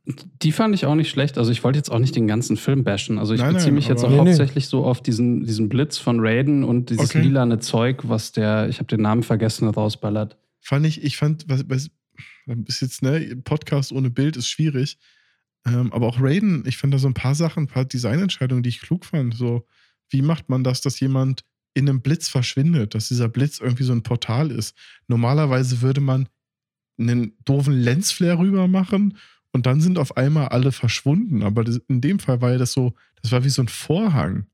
[0.41, 1.37] Die fand ich auch nicht schlecht.
[1.37, 3.17] Also ich wollte jetzt auch nicht den ganzen Film bashen.
[3.17, 4.19] Also ich Nein, beziehe nein, mich jetzt auch Nee, nee.
[4.29, 7.21] hauptsächlich so auf diesen, diesen Blitz von Raiden und dieses Okay.
[7.21, 10.37] lilane Zeug, was der, ich habe den Namen vergessen, rausballert.
[10.59, 11.89] Fand ich, ich fand, was, was
[12.67, 14.97] ist jetzt, ne, Podcast ohne Bild ist schwierig.
[15.65, 18.69] Ähm, aber auch Raiden, ich fand da so ein paar Sachen, ein paar Designentscheidungen, die
[18.69, 19.35] ich klug fand.
[19.35, 19.65] So,
[20.09, 23.93] wie macht man das, dass jemand in einem Blitz verschwindet, dass dieser Blitz irgendwie so
[23.93, 24.75] ein Portal ist?
[25.07, 26.27] Normalerweise würde man
[27.09, 29.17] einen doofen Lensflare rüber machen
[29.51, 31.43] und dann sind auf einmal alle verschwunden.
[31.43, 34.45] Aber das, in dem Fall war ja das so, das war wie so ein Vorhang.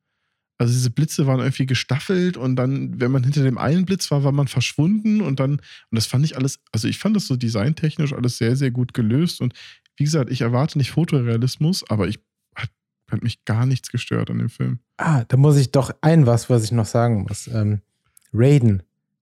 [0.59, 4.23] Also diese Blitze waren irgendwie gestaffelt und dann, wenn man hinter dem einen Blitz war,
[4.23, 5.61] war man verschwunden und dann, und
[5.91, 9.39] das fand ich alles, also ich fand das so designtechnisch alles sehr, sehr gut gelöst
[9.39, 9.53] und
[9.97, 12.19] wie gesagt, ich erwarte nicht Fotorealismus, aber ich
[12.55, 12.71] hat,
[13.11, 14.79] hat mich gar nichts gestört an dem Film.
[14.97, 17.47] Ah, da muss ich doch ein was, was ich noch sagen muss.
[17.47, 17.81] Ähm,
[18.33, 18.81] Raiden,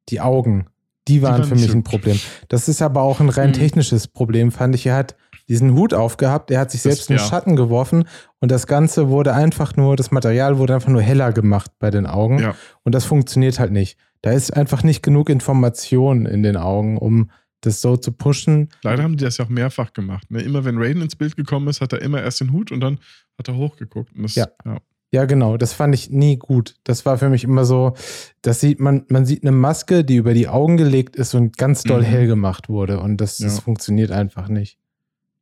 [0.09, 0.67] die Augen,
[1.07, 1.83] die waren, waren für mich so ein.
[1.83, 2.19] Problem.
[2.49, 3.53] Das ist aber auch ein rein Mhm.
[3.53, 4.85] technisches Problem, fand ich.
[4.87, 5.15] Er hat
[5.47, 7.25] diesen Hut aufgehabt, er hat sich Das- selbst einen ja.
[7.25, 8.05] Schatten geworfen
[8.39, 12.07] und das Ganze wurde einfach nur, das Material wurde einfach nur heller gemacht bei den
[12.07, 12.55] Augen Ja.
[12.83, 13.97] und das funktioniert halt nicht.
[14.23, 17.29] Da ist einfach nicht genug Information in den Augen, um
[17.61, 18.69] das so zu pushen.
[18.83, 20.29] Leider haben die das ja auch mehrfach gemacht.
[20.31, 20.41] Ne?
[20.41, 22.99] Immer wenn Raiden ins Bild gekommen ist, hat er immer erst den Hut und dann
[23.37, 24.15] hat er hochgeguckt.
[24.15, 24.47] Und das, Ja.
[24.65, 24.77] ja.
[25.15, 26.75] Ja, genau, das fand ich nie gut.
[26.83, 27.93] Das war für mich immer so,
[28.41, 31.83] das sieht man, man sieht eine Maske, die über die Augen gelegt ist und ganz
[31.83, 32.05] doll Mhm.
[32.05, 33.61] hell gemacht wurde und das, das Ja.
[33.61, 34.77] funktioniert einfach nicht.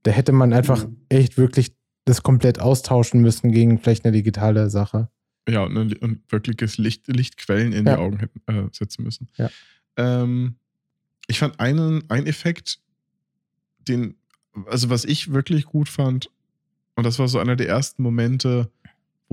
[0.04, 0.98] Da hätte man einfach Mhm.
[1.10, 1.74] echt wirklich
[2.06, 5.10] das komplett austauschen müssen gegen vielleicht eine digitale Sache.
[5.50, 7.96] Ja, und, ne, und wirkliches Licht, Lichtquellen in Ja.
[7.96, 9.28] die Augen hätten, äh, setzen müssen.
[9.38, 9.50] Ja.
[9.98, 10.58] Ähm,
[11.26, 12.78] ich fand einen, einen Effekt,
[13.88, 14.18] den,
[14.68, 16.30] also was ich wirklich gut fand,
[16.96, 18.70] und das war so einer der ersten Momente,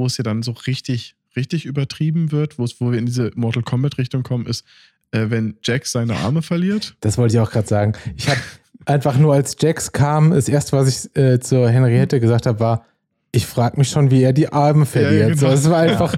[0.01, 3.31] wo es ja dann so richtig, richtig übertrieben wird, wo es, wo wir in diese
[3.36, 4.64] Mortal Kombat-Richtung kommen, ist,
[5.12, 6.97] äh, wenn Jax seine Arme verliert.
[7.01, 7.93] Das wollte ich auch gerade sagen.
[8.16, 8.40] Ich habe
[8.86, 12.85] einfach nur, als Jax kam, das erste, was ich äh, zur Henriette gesagt habe, war,
[13.32, 15.39] ich frage mich schon, wie er die Arme verliert.
[15.39, 15.40] genau.
[15.40, 16.16] so, es war einfach.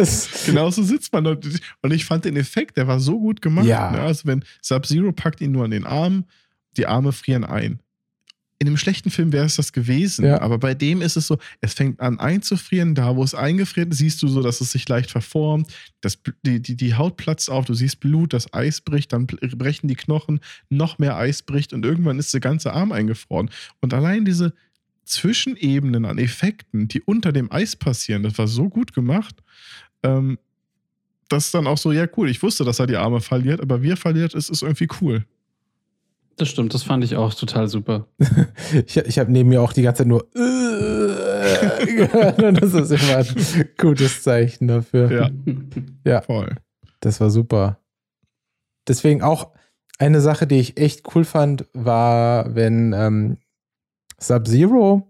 [0.00, 1.44] es- Genauso sitzt man dort.
[1.82, 3.66] Und ich fand den Effekt, der war so gut gemacht.
[3.66, 3.90] Ja.
[3.90, 4.00] Ne?
[4.00, 6.24] Also wenn Sub-Zero packt ihn nur an den Arm,
[6.76, 7.80] die Arme frieren ein.
[8.62, 10.42] In einem schlechten Film wäre es das gewesen, Ja.
[10.42, 13.98] aber bei dem ist es so, es fängt an einzufrieren, da wo es eingefriert ist,
[13.98, 15.72] siehst du so, dass es sich leicht verformt,
[16.02, 19.88] das, die, die, die Haut platzt auf, du siehst Blut, das Eis bricht, dann brechen
[19.88, 23.48] die Knochen, noch mehr Eis bricht und irgendwann ist der ganze Arm eingefroren.
[23.80, 24.52] Und allein diese
[25.06, 29.36] Zwischenebenen an Effekten, die unter dem Eis passieren, das war so gut gemacht,
[30.02, 30.38] ähm,
[31.28, 33.90] dass dann auch so, ja cool, ich wusste, dass er die Arme verliert, aber wie
[33.90, 35.24] er verliert ist, ist irgendwie cool.
[36.40, 38.06] Das stimmt, das fand ich auch total super.
[38.86, 42.90] Ich, ich habe neben mir auch die ganze Zeit nur äh, gehört und das ist
[42.92, 43.26] immer ein
[43.78, 45.10] gutes Zeichen dafür.
[45.12, 45.30] Ja,
[46.04, 46.22] Ja.
[46.22, 46.54] voll.
[47.00, 47.78] Das war super.
[48.88, 49.50] Deswegen auch
[49.98, 53.36] eine Sache, die ich echt cool fand, war, wenn ähm,
[54.18, 55.06] Sub-Zero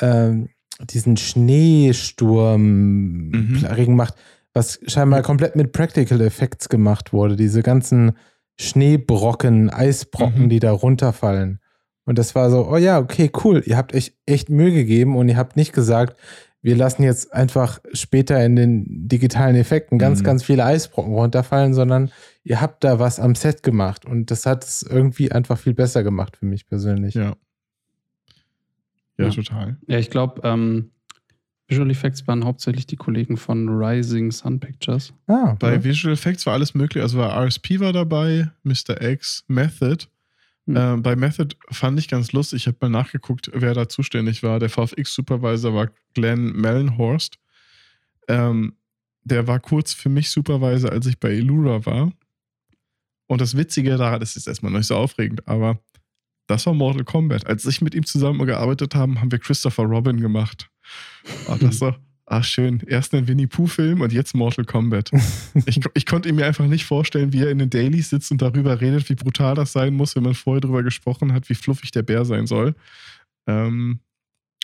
[0.00, 0.48] ähm,
[0.80, 3.64] diesen Schneesturm Mhm.
[3.64, 4.14] Regen macht,
[4.52, 7.34] was scheinbar komplett mit Practical Effects gemacht wurde.
[7.36, 8.12] Diese ganzen
[8.58, 10.48] Schneebrocken, Eisbrocken, Mhm.
[10.48, 11.60] die da runterfallen.
[12.04, 13.62] Und das war so, oh ja, okay, cool.
[13.66, 16.16] Ihr habt euch echt Mühe gegeben und ihr habt nicht gesagt,
[16.62, 20.24] wir lassen jetzt einfach später in den digitalen Effekten ganz, Mhm.
[20.24, 22.10] ganz viele Eisbrocken runterfallen, sondern
[22.44, 24.04] ihr habt da was am Set gemacht.
[24.04, 27.14] Und das hat es irgendwie einfach viel besser gemacht für mich persönlich.
[27.14, 27.36] Ja.
[29.18, 29.30] Ja, Ja.
[29.30, 29.76] total.
[29.86, 30.90] Ja, ich glaube, ähm,
[31.68, 35.12] Visual Effects waren hauptsächlich die Kollegen von Rising Sun Pictures.
[35.26, 35.84] Ah, Bei ja.
[35.84, 37.02] Visual Effects war alles möglich.
[37.02, 39.00] Also war RSP war dabei, Mr.
[39.00, 40.06] X, Method.
[40.66, 40.76] Hm.
[40.76, 42.62] Ähm, bei Method fand ich ganz lustig.
[42.62, 44.60] Ich habe mal nachgeguckt, wer da zuständig war.
[44.60, 47.38] Der VFX-Supervisor war Glenn Mellenhorst.
[48.28, 48.76] Ähm,
[49.24, 52.12] der war kurz für mich Supervisor, als ich bei Illura war.
[53.26, 55.80] Und das Witzige daran, das ist erstmal nicht so aufregend, aber
[56.46, 57.44] das war Mortal Kombat.
[57.44, 60.70] Als ich mit ihm zusammengearbeitet habe, haben wir Christopher Robin gemacht.
[61.48, 61.94] Ah, das so,
[62.26, 62.80] ah, schön.
[62.86, 65.10] Erst ein Winnie Pooh-Film und jetzt Mortal Kombat.
[65.66, 68.80] Ich, ich konnte mir einfach nicht vorstellen, wie er in den Dailies sitzt und darüber
[68.80, 72.02] redet, wie brutal das sein muss, wenn man vorher darüber gesprochen hat, wie fluffig der
[72.02, 72.74] Bär sein soll.
[73.46, 74.00] Ähm,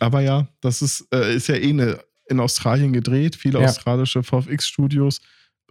[0.01, 3.67] aber ja, das ist, äh, ist ja eh eine, in Australien gedreht, viele Ja.
[3.67, 5.21] australische VFX-Studios.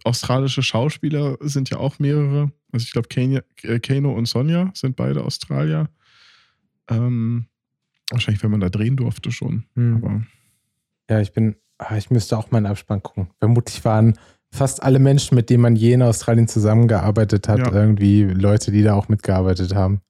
[0.04, 2.50] Australische Schauspieler sind ja auch mehrere.
[2.72, 5.88] Also ich glaube, Kano, äh, Kano und Sonja sind beide Australier.
[6.88, 7.46] Ähm,
[8.10, 9.64] wahrscheinlich, wenn man da drehen durfte schon.
[9.76, 9.96] Hm.
[9.96, 10.26] Aber
[11.10, 13.30] Ja, ich bin, ah, ich müsste auch meinen Abspann gucken.
[13.38, 14.18] Vermutlich waren
[14.54, 17.72] fast alle Menschen, mit denen man je in Australien zusammengearbeitet hat, Ja.
[17.72, 20.02] irgendwie Leute, die da auch mitgearbeitet haben.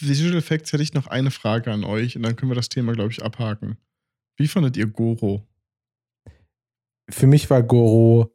[0.00, 2.92] Visual Effects hätte ich noch eine Frage an euch und dann können wir das Thema,
[2.92, 3.78] glaube ich, abhaken.
[4.36, 5.44] Wie fandet ihr Goro?
[7.10, 8.32] Für mich war Goro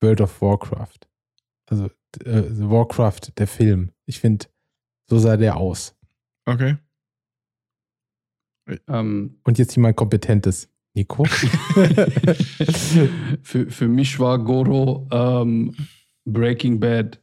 [0.00, 1.00] World of Warcraft.
[1.66, 1.86] Also
[2.24, 3.92] äh, Warcraft, der Film.
[4.06, 4.46] Ich finde,
[5.10, 5.94] so sah der aus.
[6.46, 6.76] Okay.
[8.86, 10.68] Ähm, Und jetzt jemand Kompetentes.
[10.94, 11.24] Nico?
[13.42, 15.74] für, für mich war Goro ähm,
[16.24, 17.20] Breaking Bad.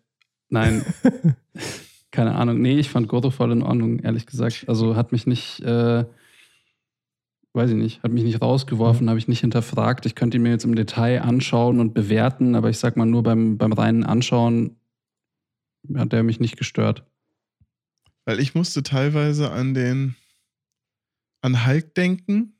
[0.49, 0.85] Nein,
[2.11, 2.61] keine Ahnung.
[2.61, 4.65] Nee, ich fand Goro voll in Ordnung, ehrlich gesagt.
[4.67, 6.05] Also hat mich nicht, äh,
[7.53, 10.05] weiß ich nicht, hat mich nicht rausgeworfen, habe ich nicht hinterfragt.
[10.05, 13.23] Ich könnte ihn mir jetzt im Detail anschauen und bewerten, aber ich sag mal nur
[13.23, 14.77] beim, beim reinen Anschauen
[15.95, 17.03] hat er mich nicht gestört.
[18.25, 20.15] Weil ich musste teilweise an den
[21.45, 22.57] an Hulk denken,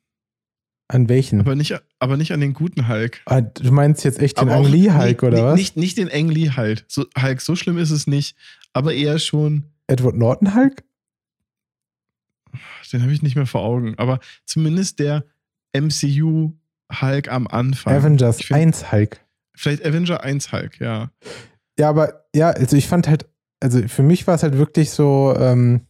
[0.88, 1.40] An welchen?
[1.40, 3.20] aber nicht, aber nicht an den guten Hulk.
[3.26, 5.54] ah, du meinst jetzt echt den Aber auch Ang Lee Hulk, oder nicht, was?
[5.56, 6.84] Nicht, nicht den Ang Lee Hulk.
[6.88, 8.36] So, Hulk, so schlimm ist es nicht,
[8.72, 10.84] aber eher schon, Edward Norton Hulk?
[12.92, 15.24] den habe ich nicht mehr vor Augen, aber zumindest der
[15.76, 16.52] MCU
[17.00, 17.92] Hulk am Anfang.
[17.94, 19.20] Avengers find- 1 Hulk.
[19.56, 21.10] Vielleicht Avenger 1 Hulk, ja.
[21.78, 23.26] Ja, aber ja, also ich fand halt,
[23.60, 25.86] also für mich war es halt wirklich so, ähm,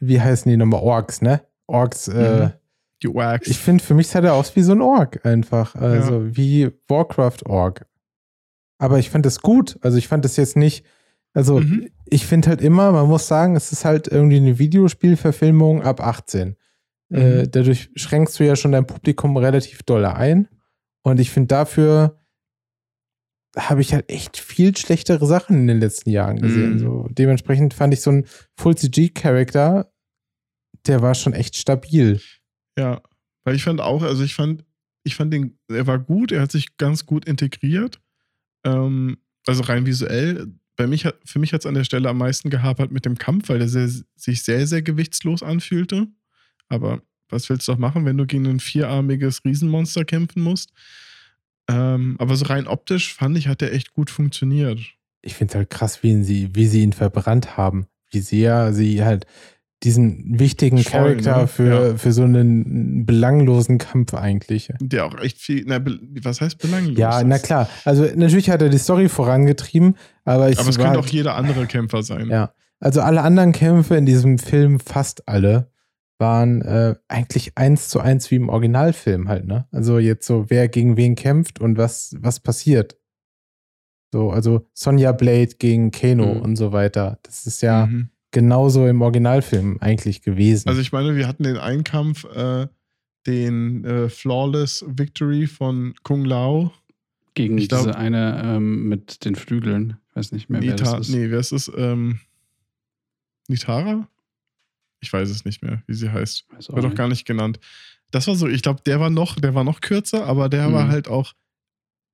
[0.00, 0.80] wie heißen die nochmal?
[0.80, 1.42] Orks, ne?
[1.72, 2.52] Orks, äh, Mhm.
[3.02, 3.48] Die Wax.
[3.48, 5.74] ich finde, für mich sah der aus wie so ein Ork einfach.
[5.74, 7.86] Also wie Warcraft Ork.
[8.78, 9.76] Aber ich fand das gut.
[9.82, 10.84] Also ich fand das jetzt nicht,
[11.34, 11.88] also Mhm.
[12.06, 16.56] ich finde halt immer, man muss sagen, es ist halt irgendwie eine Videospielverfilmung ab 18.
[17.08, 17.16] Mhm.
[17.18, 20.48] Äh, dadurch schränkst du ja schon dein Publikum relativ doll ein.
[21.02, 22.18] Und ich finde dafür
[23.58, 26.74] habe ich halt echt viel schlechtere Sachen in den letzten Jahren gesehen.
[26.74, 26.78] Mhm.
[26.78, 28.24] So, dementsprechend fand ich so einen
[28.56, 29.91] Full-CG-Charakter,
[30.86, 32.20] der war schon echt stabil.
[32.78, 33.02] Ja,
[33.44, 34.64] weil ich fand auch, also ich fand,
[35.04, 38.00] ich fand den, er war gut, er hat sich ganz gut integriert.
[38.64, 40.52] Ähm, also rein visuell.
[40.76, 43.18] Bei mich hat, für mich hat es an der Stelle am meisten gehapert mit dem
[43.18, 46.06] Kampf, weil der sehr, sich sehr, sehr gewichtslos anfühlte.
[46.68, 50.72] Aber was willst du auch machen, wenn du gegen ein vierarmiges Riesenmonster kämpfen musst?
[51.68, 54.80] Ähm, aber so rein optisch fand ich, hat der echt gut funktioniert.
[55.22, 57.86] Ich finde es halt krass, wie, ihn sie, wie sie ihn verbrannt haben.
[58.10, 59.26] Wie sehr sie halt
[59.84, 61.46] diesen wichtigen Voll, Charakter ne?
[61.48, 61.96] für, Ja.
[61.96, 64.72] für so einen belanglosen Kampf eigentlich.
[64.80, 65.80] Der auch echt viel, na,
[66.22, 66.98] was heißt belanglos?
[66.98, 67.68] Ja, na klar.
[67.84, 71.66] Also natürlich hat er die Story vorangetrieben, aber ich Aber es könnte auch jeder andere
[71.66, 72.28] Kämpfer sein.
[72.28, 72.52] Ja.
[72.80, 75.70] Also alle anderen Kämpfe in diesem Film, fast alle,
[76.18, 79.66] waren äh, eigentlich eins zu eins wie im Originalfilm halt, ne?
[79.72, 82.96] Also jetzt so, wer gegen wen kämpft und was, was passiert.
[84.12, 86.40] So, also Sonja Blade gegen Kano Mhm.
[86.42, 87.18] und so weiter.
[87.22, 88.10] Das ist ja Mhm.
[88.32, 90.68] Genauso im Originalfilm eigentlich gewesen.
[90.68, 92.66] Also ich meine, wir hatten den Einkampf, äh,
[93.26, 96.72] den äh, Flawless Victory von Kung Lao.
[97.34, 99.96] Gegen Ich glaub- diese eine ähm, mit den Flügeln.
[100.10, 101.14] Ich weiß nicht mehr, wer Nita, das ist.
[101.14, 101.70] nee, wer ist es?
[101.76, 102.18] Ähm,
[103.48, 104.08] Nitara?
[105.00, 106.44] Ich weiß es nicht mehr, wie sie heißt.
[106.50, 107.58] Weiß Wird doch gar nicht genannt.
[108.10, 110.72] Das war so, ich glaube, der war noch, der war noch kürzer, aber der Mhm.
[110.74, 111.32] war halt auch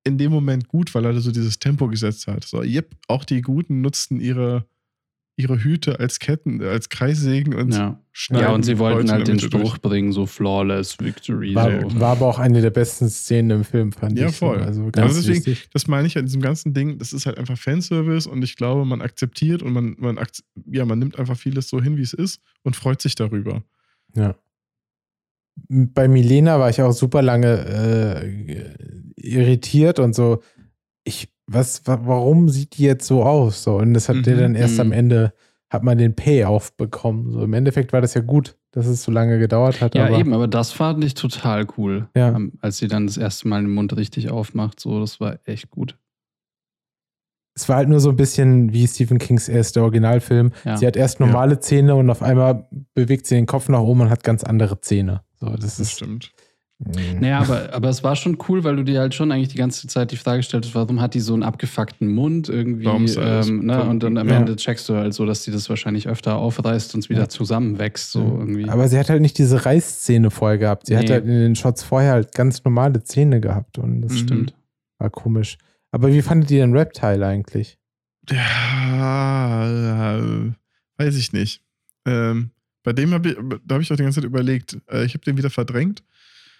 [0.04, 2.44] in dem Moment gut, weil er so dieses Tempo gesetzt hat.
[2.44, 4.66] So, yep, auch die Guten nutzten ihre,
[5.38, 8.02] ihre Hüte als Ketten, als Kreissägen und Ja.
[8.12, 9.62] schneiden ja, und sie wollten halt den Mitte durch.
[9.68, 11.54] Spruch bringen, so flawless victory.
[11.54, 12.00] War, so.
[12.00, 14.32] war aber auch eine der besten Szenen im Film, fand Ja, ich.
[14.36, 14.46] so.
[14.46, 14.58] voll.
[14.62, 15.70] Also ganz Also deswegen- wichtig.
[15.72, 18.84] Das meine ich an diesem ganzen Ding, das ist halt einfach Fanservice und ich glaube,
[18.84, 20.18] man akzeptiert und man, man,
[20.66, 23.62] ja, man nimmt einfach vieles so hin, wie es ist und freut sich darüber.
[24.16, 24.34] Ja.
[25.68, 28.74] Bei Milena war ich auch super lange äh,
[29.16, 30.42] irritiert und so.
[31.04, 33.62] Ich, was, wa- warum sieht die jetzt so aus?
[33.64, 34.92] So, und das hat der Mhm, dann erst am mhm.
[34.92, 35.32] Ende,
[35.70, 37.30] hat man den Payoff bekommen.
[37.32, 39.94] So, im Endeffekt war das ja gut, dass es so lange gedauert hat.
[39.94, 42.08] Ja, aber, eben, aber das fand ich total cool.
[42.16, 42.28] Ja.
[42.34, 45.70] Ähm, Als sie dann das erste Mal den Mund richtig aufmacht, so, das war echt
[45.70, 45.98] gut.
[47.54, 50.52] Es war halt nur so ein bisschen wie Stephen Kings erster Originalfilm.
[50.64, 50.76] Ja.
[50.76, 54.10] Sie hat erst normale Zähne und auf einmal bewegt sie den Kopf nach oben und
[54.10, 55.22] hat ganz andere Zähne.
[55.40, 55.92] So, das Das ist.
[55.92, 56.32] stimmt.
[56.80, 57.18] Mm.
[57.20, 59.88] Naja, aber, aber es war schon cool, weil du dir halt schon eigentlich die ganze
[59.88, 62.84] Zeit die Frage stelltest, warum hat die so einen abgefuckten Mund irgendwie?
[62.84, 63.82] Warum ist alles ähm, ne?
[63.84, 64.36] Und dann am Ja.
[64.36, 67.28] Ende checkst du halt so, dass die das wahrscheinlich öfter aufreißt und es wieder Ja.
[67.28, 68.12] zusammenwächst.
[68.12, 68.68] So irgendwie.
[68.68, 70.86] Aber sie hat halt nicht diese Reißzähne vorher gehabt.
[70.86, 71.12] Sie hat Nee.
[71.14, 74.16] halt in den Shots vorher halt ganz normale Zähne gehabt und das Mhm.
[74.18, 74.54] Stimmt.
[75.00, 75.58] war komisch.
[75.90, 77.76] Aber wie fandet ihr den Reptile eigentlich?
[78.30, 80.52] Ja, äh,
[80.98, 81.62] weiß ich nicht.
[82.06, 82.50] Ähm,
[82.84, 83.36] bei dem habe ich,
[83.66, 86.02] da habe ich auch die ganze Zeit überlegt, äh, ich habe den wieder verdrängt.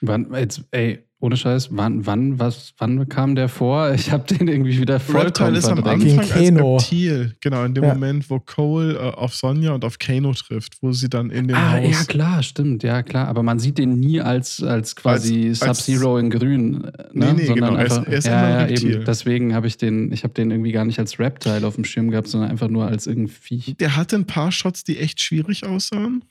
[0.00, 3.92] Wann, jetzt, ey, ohne Scheiß, wann, wann, was, wann kam der vor?
[3.92, 6.76] Ich habe den irgendwie wieder vollkommen Reptile ist am Anfang als Kano.
[6.76, 7.94] Reptil, genau, in dem Ja.
[7.94, 11.56] Moment, wo Cole äh, auf Sonja und auf Kano trifft, wo sie dann in dem
[11.56, 12.06] Ah, ja, Haus.
[12.06, 13.26] klar, stimmt, ja, klar.
[13.26, 16.72] Aber man sieht den nie als, als quasi Als- als- Sub-Zero in grün.
[16.82, 16.92] Ne?
[17.12, 18.94] Nee, nee, genau, er ist- er ist ja, immer ein ja, Reptil.
[18.94, 19.04] eben.
[19.04, 22.12] Deswegen habe ich den, ich habe den irgendwie gar nicht als Reptile auf dem Schirm
[22.12, 23.74] gehabt, sondern einfach nur als irgendein Viech.
[23.80, 26.22] Der hatte ein paar Shots, die echt schwierig aussahen.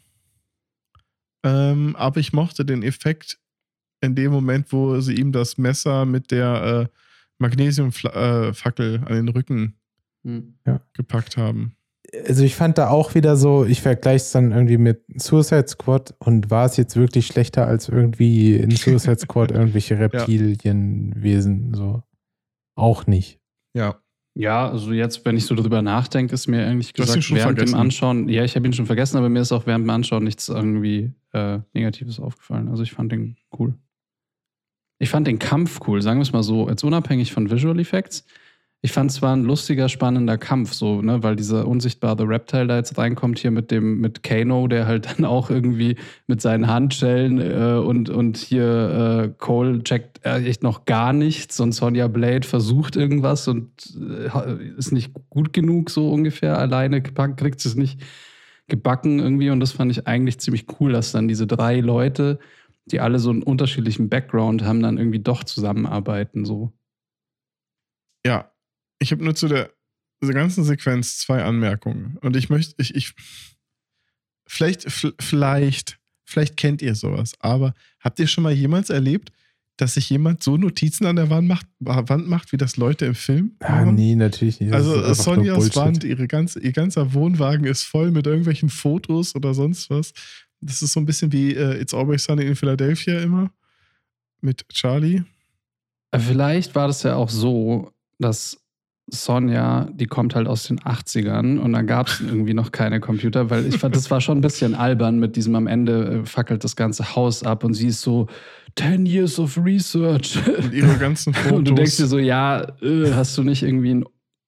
[1.44, 3.38] Ähm, aber ich mochte den Effekt
[4.02, 6.98] in dem Moment, wo sie ihm das Messer mit der äh,
[7.40, 9.76] Magnesiumfackel an den Rücken
[10.24, 10.56] Hm.
[10.94, 11.78] gepackt haben.
[12.28, 16.16] Also ich fand da auch wieder so, ich vergleiche es dann irgendwie mit Suicide Squad
[16.20, 22.04] und war es jetzt wirklich schlechter als irgendwie in Suicide Squad irgendwelche Reptilienwesen so.
[22.76, 23.40] Auch nicht.
[23.74, 24.00] Ja.
[24.36, 27.76] Ja, also jetzt, wenn ich so drüber nachdenke, ist mir eigentlich gesagt, schon während vergessen.
[27.76, 30.24] dem Anschauen, ja, ich habe ihn schon vergessen, aber mir ist auch während dem Anschauen
[30.24, 32.68] nichts irgendwie äh, Negatives aufgefallen.
[32.68, 33.74] Also ich fand den cool.
[35.00, 38.26] Ich fand den Kampf cool, sagen wir es mal so, jetzt unabhängig von Visual Effects.
[38.82, 42.78] Ich fand es war ein lustiger, spannender Kampf, so, ne, weil dieser unsichtbare Reptile da
[42.78, 45.98] jetzt reinkommt hier mit dem, mit Kano, der halt dann auch irgendwie
[46.28, 51.60] mit seinen Handschellen äh, und, und hier äh, Cole checkt äh, echt noch gar nichts
[51.60, 57.66] und Sonja Blade versucht irgendwas und äh, ist nicht gut genug, so ungefähr alleine kriegt
[57.66, 58.00] es nicht
[58.68, 62.38] gebacken irgendwie und das fand ich eigentlich ziemlich cool, dass dann diese drei Leute,
[62.92, 66.74] die alle so einen unterschiedlichen Background haben, dann irgendwie doch zusammenarbeiten, so.
[68.26, 68.52] Ja.
[69.00, 69.72] Ich habe nur zu der,
[70.22, 72.18] dieser ganzen Sequenz zwei Anmerkungen.
[72.22, 73.14] Und ich möchte, ich, ich,
[74.48, 74.90] vielleicht,
[75.20, 79.32] vielleicht, vielleicht kennt ihr sowas, aber habt ihr schon mal jemals erlebt,
[79.78, 83.16] dass sich jemand so Notizen an der Wand macht, Wand macht wie das Leute im
[83.16, 83.56] Film?
[83.60, 83.96] Ah, machen?
[83.96, 84.74] nee, natürlich nicht.
[84.74, 85.76] Das Also Sonjas.
[85.76, 90.14] Wand, ihre ganze, ihr ganzer Wohnwagen ist voll mit irgendwelchen Fotos oder sonst was.
[90.62, 93.52] Das ist so ein bisschen wie äh, It's Always Sunny in Philadelphia immer
[94.42, 95.24] mit Charlie.
[96.16, 98.58] Vielleicht war das ja auch so, dass
[99.10, 103.50] Sonja, die kommt halt aus den 80ern und da gab es irgendwie noch keine Computer,
[103.50, 106.64] weil ich fand, das war schon ein bisschen albern mit diesem am Ende äh, fackelt
[106.64, 108.28] das ganze Haus ab und sie ist so
[108.78, 110.38] 10 years of research.
[110.46, 111.52] Und ihre ganzen Fotos.
[111.58, 114.06] Und du denkst dir so, ja, äh, hast du nicht irgendwie einen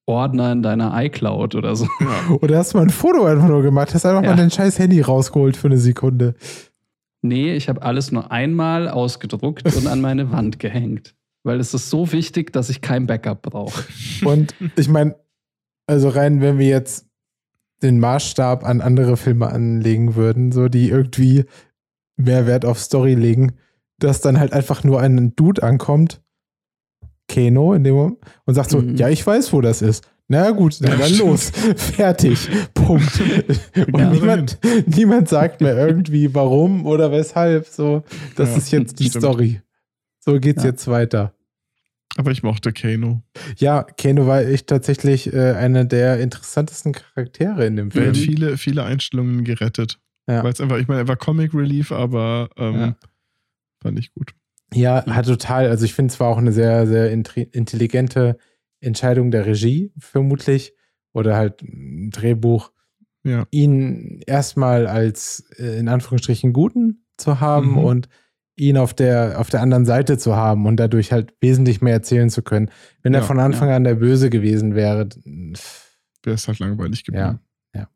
[0.10, 1.86] Ordner in deiner iCloud oder so?
[2.02, 2.36] ja.
[2.41, 4.31] Oder hast du mal ein Foto einfach nur gemacht, hast einfach Ja.
[4.31, 6.34] mal dein scheiß Handy rausgeholt für eine Sekunde.
[7.22, 11.15] Nee, ich habe alles nur einmal ausgedruckt und an meine Wand gehängt.
[11.44, 13.84] Weil es ist so wichtig, dass ich kein Backup brauche.
[14.26, 15.15] Und ich meine,
[15.88, 17.06] also rein, wenn wir jetzt
[17.81, 21.45] den Maßstab an andere Filme anlegen würden, so die irgendwie
[22.18, 23.53] mehr Wert auf Story legen,
[23.99, 26.22] dass dann halt einfach nur ein Dude ankommt,
[27.30, 28.95] Keno in dem Moment, und sagt so, Mhm.
[28.97, 30.06] ja, ich weiß, wo das ist.
[30.27, 31.49] Na gut, dann, Ja, dann los.
[31.77, 32.49] Fertig.
[32.73, 33.19] Punkt.
[33.91, 37.65] Und Ja, niemand, niemand sagt mir irgendwie, warum oder weshalb.
[37.68, 38.03] So,
[38.35, 39.23] das Ja, ist jetzt die stimmt.
[39.23, 39.61] Story.
[40.19, 40.69] So geht's Ja.
[40.69, 41.34] jetzt weiter.
[42.18, 43.22] Aber ich mochte Kano.
[43.57, 48.15] Ja, Kano war echt tatsächlich äh, einer der interessantesten Charaktere in dem Er hat Film.
[48.15, 49.99] viele, viele Einstellungen gerettet.
[50.27, 50.43] Ja.
[50.43, 52.95] Weil es einfach, ich meine, er war Comic Relief, aber ähm,
[53.81, 54.34] fand ich gut.
[54.74, 55.68] Ja, hat total.
[55.70, 58.38] Also ich finde es war auch eine sehr, sehr intelligente
[58.82, 60.74] Entscheidung der Regie, vermutlich.
[61.14, 62.72] Oder halt ein Drehbuch,
[63.24, 63.46] Ja.
[63.52, 67.78] ihn erstmal als äh, in Anführungsstrichen Guten zu haben Mhm.
[67.80, 68.10] und
[68.56, 72.30] ihn auf der, auf der anderen Seite zu haben und dadurch halt wesentlich mehr erzählen
[72.30, 72.70] zu können.
[73.02, 75.10] Wenn er Ja, von Anfang an der Böse gewesen wäre,
[76.24, 77.40] Wäre es halt langweilig geblieben.
[77.74, 77.88] Ja.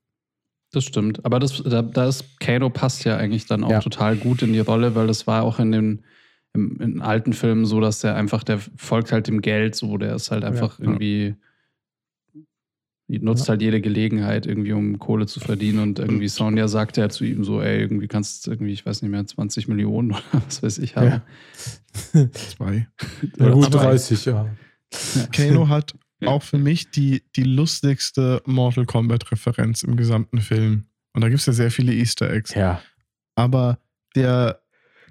[0.72, 1.24] Das stimmt.
[1.24, 3.80] Aber das, da, da ist Kano passt ja eigentlich dann auch Ja.
[3.80, 6.04] total gut in die Rolle, weil das war auch in den
[6.54, 10.16] im, in alten Filmen so, dass der einfach, der folgt halt dem Geld so, der
[10.16, 10.86] ist halt einfach Ja.
[10.86, 11.36] irgendwie,
[13.08, 17.10] die nutzt halt jede Gelegenheit irgendwie, um Kohle zu verdienen und irgendwie Sonja sagt ja
[17.10, 20.24] zu ihm so, ey, irgendwie kannst du irgendwie, ich weiß nicht mehr, 20 Millionen oder
[20.46, 21.22] was weiß ich haben.
[22.14, 22.30] Ja.
[22.34, 22.88] Zwei.
[23.38, 24.48] Ja, gut, Aber- 30, ja.
[25.36, 26.30] Kano hat Ja.
[26.30, 30.86] auch für mich die, die lustigste Mortal Kombat-Referenz im gesamten Film.
[31.14, 32.54] Und da gibt es ja sehr viele Easter Eggs.
[32.54, 32.82] Ja.
[33.36, 33.80] Aber
[34.16, 34.62] der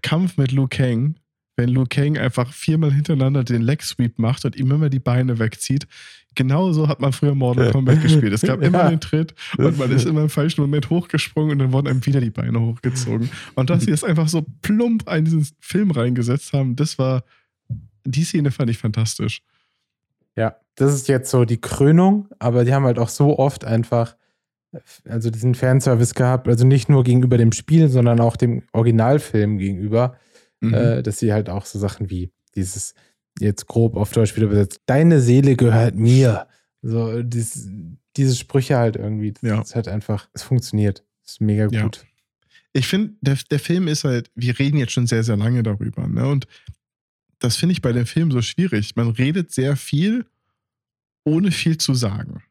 [0.02, 1.16] Kampf mit Liu Kang,
[1.56, 5.38] wenn Liu Kang einfach viermal hintereinander den Leg Sweep macht und ihm immer die Beine
[5.38, 5.86] wegzieht,
[6.34, 8.32] genauso hat man früher Mortal Kombat gespielt.
[8.32, 8.88] Es gab immer Ja.
[8.90, 12.20] den Tritt und man ist immer im falschen Moment hochgesprungen und dann wurden einem wieder
[12.20, 13.28] die Beine hochgezogen.
[13.54, 17.22] Und dass sie es einfach so plump in diesen Film reingesetzt haben, das war,
[18.04, 19.42] die Szene fand ich fantastisch.
[20.36, 24.16] Ja, das ist jetzt so die Krönung, aber die haben halt auch so oft einfach,
[25.06, 30.16] also diesen Fanservice gehabt, also nicht nur gegenüber dem Spiel, sondern auch dem Originalfilm gegenüber,
[30.62, 30.74] Mhm.
[30.74, 32.94] äh, dass sie halt auch so Sachen wie dieses,
[33.38, 36.46] jetzt grob auf Deutsch wieder übersetzt, deine Seele gehört mir.
[36.82, 37.68] So, dieses,
[38.16, 39.60] diese Sprüche halt irgendwie, das Ja.
[39.62, 41.04] ist halt einfach, es funktioniert.
[41.22, 41.82] Das ist mega Ja.
[41.84, 42.04] gut.
[42.74, 46.06] ich finde, der, der Film ist halt, wir reden jetzt schon sehr, sehr lange darüber.
[46.08, 46.26] Ne?
[46.26, 46.46] Und
[47.38, 48.96] das finde ich bei dem Film so schwierig.
[48.96, 50.24] Man redet sehr viel,
[51.24, 52.42] ohne viel zu sagen.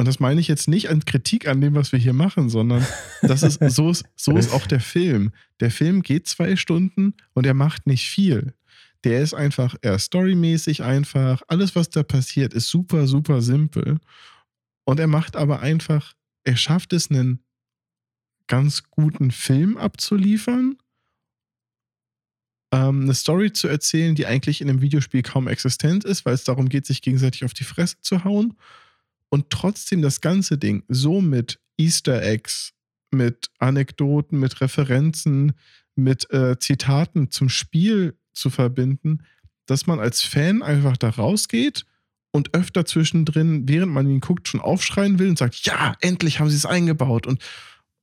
[0.00, 2.86] Und das meine ich jetzt nicht an Kritik an dem, was wir hier machen, sondern
[3.20, 5.30] das ist, so, ist, so ist auch der Film.
[5.60, 8.54] Der Film geht zwei Stunden und er macht nicht viel.
[9.04, 11.42] Der ist einfach eher storymäßig einfach.
[11.48, 13.98] Alles, was da passiert, ist super, super simpel.
[14.84, 16.14] Und er macht aber einfach,
[16.44, 17.44] er schafft es, einen
[18.46, 20.78] ganz guten Film abzuliefern,
[22.72, 26.44] ähm, eine Story zu erzählen, die eigentlich in einem Videospiel kaum existent ist, weil es
[26.44, 28.56] darum geht, sich gegenseitig auf die Fresse zu hauen
[29.30, 32.72] und trotzdem das ganze Ding so mit Easter Eggs,
[33.10, 35.54] mit Anekdoten, mit Referenzen,
[35.96, 39.22] mit äh, Zitaten zum Spiel zu verbinden,
[39.66, 41.84] dass man als Fan einfach da rausgeht
[42.32, 46.50] und öfter zwischendrin, während man ihn guckt, schon aufschreien will und sagt, ja, endlich haben
[46.50, 47.42] sie es eingebaut und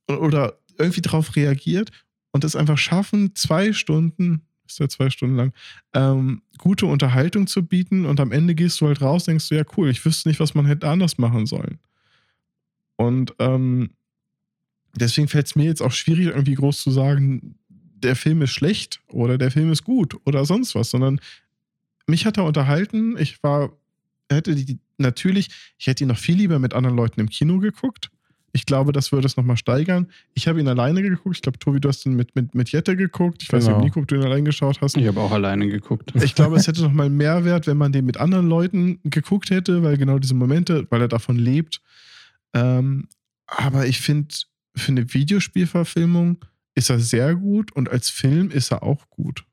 [0.08, 1.90] oder irgendwie darauf reagiert
[2.32, 5.52] und es einfach schaffen, zwei Stunden, ist ja zwei Stunden lang,
[5.94, 9.64] ähm, gute Unterhaltung zu bieten und am Ende gehst du halt raus, denkst du, ja
[9.76, 11.78] cool, ich wüsste nicht, was man hätte anders machen sollen.
[12.96, 13.90] Und ähm,
[14.94, 19.00] deswegen fällt es mir jetzt auch schwierig, irgendwie groß zu sagen, der Film ist schlecht
[19.08, 21.20] oder der Film ist gut oder sonst was, sondern
[22.06, 23.16] mich hat er unterhalten.
[23.18, 23.72] Ich war,
[24.30, 28.10] hätte die, natürlich, ich hätte ihn noch viel lieber mit anderen Leuten im Kino geguckt.
[28.52, 30.08] Ich glaube, das würde es nochmal steigern.
[30.34, 31.36] Ich habe ihn alleine geguckt.
[31.36, 33.42] Ich glaube, Tobi, du hast ihn mit, mit, mit Jette geguckt.
[33.42, 33.84] Ich weiß nicht, ob Genau.
[33.84, 34.96] Nico, ob du ihn allein geschaut hast.
[34.96, 36.12] Ich habe auch alleine geguckt.
[36.14, 39.82] Ich glaube, es hätte noch mal Mehrwert, wenn man den mit anderen Leuten geguckt hätte,
[39.82, 41.80] weil genau diese Momente, weil er davon lebt.
[42.54, 43.08] Ähm,
[43.46, 44.34] aber ich finde,
[44.74, 46.38] für eine Videospielverfilmung
[46.74, 49.44] ist er sehr gut und als Film ist er auch gut.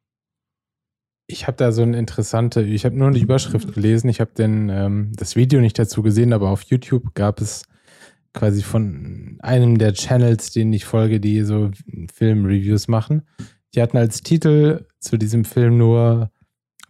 [1.27, 4.69] Ich habe da so eine interessante, ich habe nur die Überschrift gelesen, ich habe den
[4.69, 7.63] ähm, das Video nicht dazu gesehen, aber auf YouTube gab es
[8.35, 11.71] quasi von einem der Channels, denen ich folge, die so
[12.13, 13.23] Filmreviews machen.
[13.73, 16.29] Die hatten als Titel zu diesem Film nur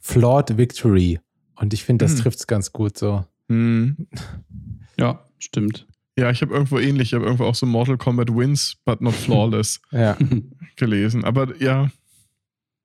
[0.01, 1.19] Flawed Victory.
[1.55, 2.19] Und ich finde, das Hm.
[2.21, 3.25] trifft es ganz gut so.
[4.97, 5.87] Ja, stimmt.
[6.17, 9.13] Ja, ich habe irgendwo ähnlich, ich habe irgendwo auch so Mortal Kombat Wins, but not
[9.13, 10.17] flawless Ja.
[10.77, 11.23] gelesen.
[11.25, 11.89] Aber ja,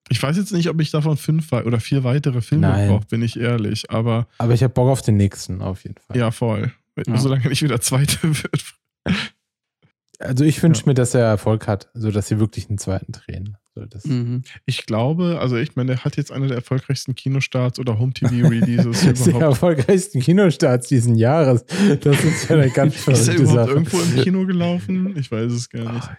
[0.08, 3.38] ich weiß jetzt nicht, ob ich davon fünf oder vier weitere Filme brauche, bin ich
[3.38, 3.90] ehrlich.
[3.92, 6.16] Aber Aber ich habe Bock auf den nächsten, auf jeden Fall.
[6.16, 6.72] ja, voll.
[7.06, 7.16] Ja.
[7.18, 8.74] Solange nicht wieder zweite wird.
[10.18, 10.88] Also ich wünsche Ja.
[10.88, 13.56] mir, dass er Erfolg hat, sodass sie wirklich einen zweiten drehen.
[13.74, 14.42] So, das, Mhm.
[14.66, 19.26] Ich glaube, also ich meine, der hat jetzt einer der erfolgreichsten Kinostarts oder Home-TV-Releases ist
[19.26, 19.42] der überhaupt.
[19.54, 21.64] erfolgreichsten Kinostarts diesen Jahres.
[22.00, 23.70] Das ist ja eine ganz Ist er verrückte überhaupt Sache.
[23.70, 25.16] irgendwo im Kino gelaufen?
[25.16, 26.10] Ich weiß es gar nicht.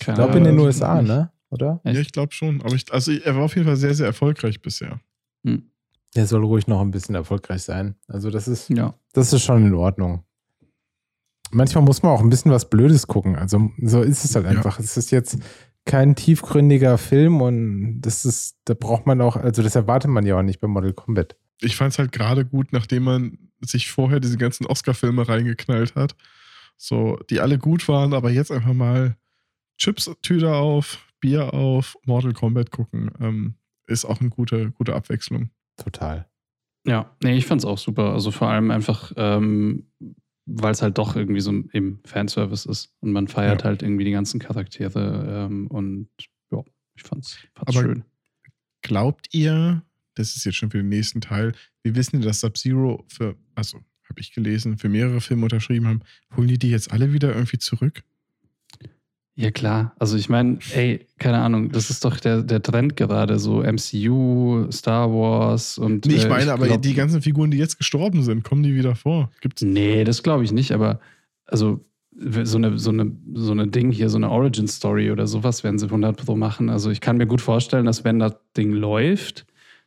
[0.00, 1.30] Ich glaube in den USA, ne?
[1.50, 1.80] Oder?
[1.84, 2.62] Ja, ich glaube schon.
[2.62, 5.00] Aber ich, also er war auf jeden Fall sehr, sehr erfolgreich bisher.
[5.46, 5.70] Hm.
[6.16, 7.94] Der soll ruhig noch ein bisschen erfolgreich sein.
[8.08, 8.94] Also das ist, Ja.
[9.12, 10.24] das ist schon in Ordnung.
[11.52, 13.36] Manchmal muss man auch ein bisschen was Blödes gucken.
[13.36, 14.50] Also so ist es halt Ja.
[14.52, 14.78] einfach.
[14.80, 15.38] Es ist jetzt
[15.84, 20.36] kein tiefgründiger Film und das ist, da braucht man auch, also das erwartet man ja
[20.38, 21.36] auch nicht bei Model Combat.
[21.60, 26.16] Ich fand es halt gerade gut, nachdem man sich vorher diese ganzen Oscar-Filme reingeknallt hat.
[26.76, 29.16] So, die alle gut waren, aber jetzt einfach mal
[29.78, 33.10] Chips-Tüte auf, Bier auf, Mortal Kombat gucken.
[33.20, 33.54] Ähm,
[33.86, 35.50] ist auch eine gute, gute Abwechslung.
[35.76, 36.28] Total.
[36.86, 38.12] Ja, nee, ich fand's auch super.
[38.12, 39.90] Also vor allem einfach, ähm,
[40.46, 43.68] weil es halt doch irgendwie so im Fanservice ist und man feiert Ja.
[43.68, 46.08] halt irgendwie die ganzen Charaktere ähm, und
[46.52, 46.62] ja,
[46.94, 48.04] ich fand's, fand's Aber- schön.
[48.82, 49.82] Glaubt ihr,
[50.14, 53.78] das ist jetzt schon für den nächsten Teil, wir wissen, dass Sub-Zero für, also
[54.08, 56.00] habe ich gelesen, für mehrere Filme unterschrieben haben,
[56.36, 58.04] holen die die jetzt alle wieder irgendwie zurück?
[59.38, 59.94] Ja, klar.
[59.98, 64.66] Also ich meine, ey, keine Ahnung, das ist doch der, der Trend gerade, so MCU,
[64.72, 66.06] Star Wars und.
[66.06, 68.74] Nee, ich äh, meine, aber glaub- die ganzen Figuren, die jetzt gestorben sind, kommen die
[68.74, 69.30] wieder vor?
[69.42, 69.60] Gibt's?
[69.60, 71.00] Nee, das glaube ich nicht, aber
[71.44, 71.84] also
[72.18, 75.84] so eine, so eine, so eine Ding hier, so eine Origin-Story oder sowas werden sie
[75.86, 76.70] 100 Pro machen.
[76.70, 79.44] Also ich kann mir gut vorstellen, dass wenn das Ding läuft,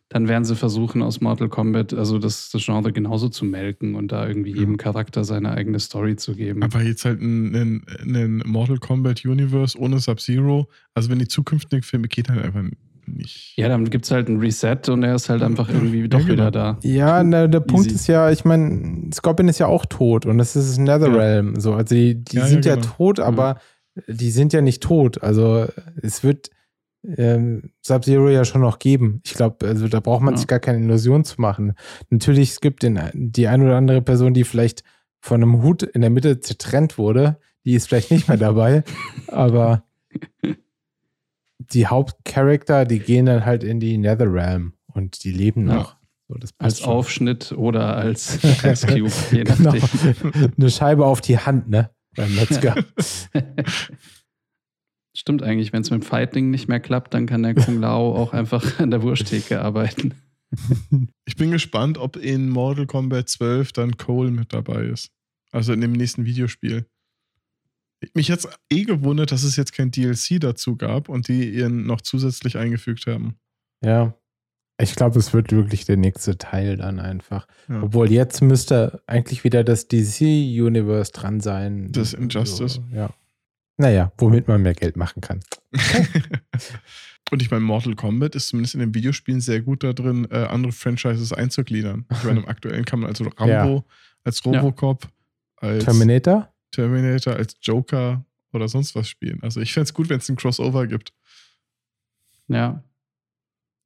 [0.09, 4.11] dann werden sie versuchen, aus Mortal Kombat, also das, das Genre genauso zu melken und
[4.11, 6.63] da irgendwie jedem Charakter seine eigene Story zu geben.
[6.63, 10.67] Aber jetzt halt ein, ein, ein Mortal Kombat Universe ohne Sub-Zero.
[10.95, 12.63] Also wenn die zukünftigen Filme geht halt einfach
[13.05, 13.53] nicht.
[13.55, 16.19] ja, dann gibt es halt ein Reset und er ist halt einfach irgendwie Ja, doch
[16.19, 16.31] genau.
[16.33, 16.77] wieder da.
[16.83, 17.95] Ja, na, der Punkt Easy.
[17.95, 21.59] ist ja, ich meine, Scorpion ist ja auch tot und das ist Netherrealm.
[21.59, 22.87] So, also die, die Ja, ja, sind ja, genau.
[22.97, 23.59] tot, aber
[24.07, 25.21] die sind ja nicht tot.
[25.23, 25.65] Also
[26.01, 26.49] es wird
[27.03, 29.21] ähm, Sub-Zero ja schon noch geben.
[29.25, 30.37] Ich glaube, also da braucht man Ja.
[30.39, 31.73] sich gar keine Illusion zu machen.
[32.09, 34.83] Natürlich, es gibt den, die ein oder andere Person, die vielleicht
[35.21, 37.37] von einem Hut in der Mitte zertrennt wurde.
[37.65, 38.83] Die ist vielleicht nicht mehr dabei,
[39.27, 39.83] aber
[41.57, 45.75] die Hauptcharakter, die gehen dann halt in die Netherrealm und die leben Ja.
[45.75, 45.95] noch.
[46.27, 46.89] So, Als schon.
[46.89, 49.73] Aufschnitt oder als, als Cube, je Genau.
[49.73, 50.53] nachdem.
[50.57, 51.89] Eine Scheibe auf die Hand, ne?
[52.15, 52.75] Beim Metzger.
[55.15, 58.15] Stimmt eigentlich, wenn es mit dem Fighting nicht mehr klappt, dann kann der Kung Lao
[58.15, 60.13] auch einfach an der Wursttheke arbeiten.
[61.25, 65.11] Ich bin gespannt, ob in Mortal Kombat 12 dann Cole mit dabei ist.
[65.51, 66.87] Also in dem nächsten Videospiel.
[68.15, 72.01] Mich hat's eh gewundert, dass es jetzt kein DLC dazu gab und die ihn noch
[72.01, 73.35] zusätzlich eingefügt haben.
[73.83, 74.15] ja.
[74.81, 77.47] Ich glaube, es wird wirklich der nächste Teil dann einfach.
[77.67, 77.83] Ja.
[77.83, 81.91] Obwohl jetzt müsste eigentlich wieder das DC-Universe dran sein.
[81.91, 82.75] Das Injustice.
[82.75, 83.09] So, ja.
[83.79, 85.39] Naja, womit man mehr Geld machen kann.
[87.31, 90.39] Und ich meine, Mortal Kombat ist zumindest in den Videospielen sehr gut da drin, äh,
[90.45, 92.05] andere Franchises einzugliedern.
[92.11, 93.83] Ich meine, im aktuellen kann man also Rambo, Ja.
[94.25, 95.07] als Robocop,
[95.57, 96.51] als Terminator?
[96.71, 99.41] Terminator, als Joker oder sonst was spielen.
[99.43, 101.13] Also ich fände es gut, wenn es ein Crossover gibt.
[102.49, 102.83] Ja.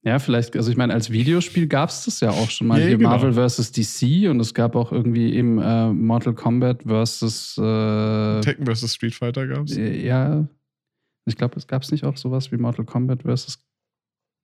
[0.05, 2.79] Ja, vielleicht, also ich meine, als Videospiel gab es das ja auch schon mal.
[2.79, 3.09] Ja, Hier genau.
[3.11, 3.71] Marvel vs.
[3.71, 7.57] DC und es gab auch irgendwie eben äh, Mortal Kombat vs.
[7.57, 8.93] Äh, Tekken vs.
[8.93, 9.77] Street Fighter gab es.
[9.77, 10.45] äh, ja.
[11.25, 13.59] Ich glaube, es gab es nicht auch sowas wie Mortal Kombat vs.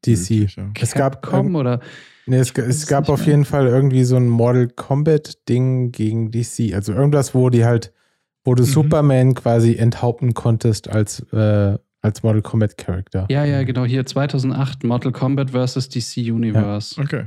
[0.05, 0.55] DC.
[0.55, 0.71] Ja.
[0.79, 1.81] Es gab Capcom oder
[2.25, 3.29] Nee, es, es gab auf mehr.
[3.29, 6.73] jeden Fall irgendwie so ein Mortal Kombat-Ding gegen DC.
[6.73, 7.91] Also irgendwas, wo die halt,
[8.45, 8.67] wo du Mhm.
[8.67, 13.27] Superman quasi enthaupten konntest als, äh, als Mortal Kombat-Charakter.
[13.29, 15.89] Ja, ja, genau, hier 2008 Mortal Kombat vs.
[15.89, 16.99] DC Universe.
[16.99, 17.25] Okay.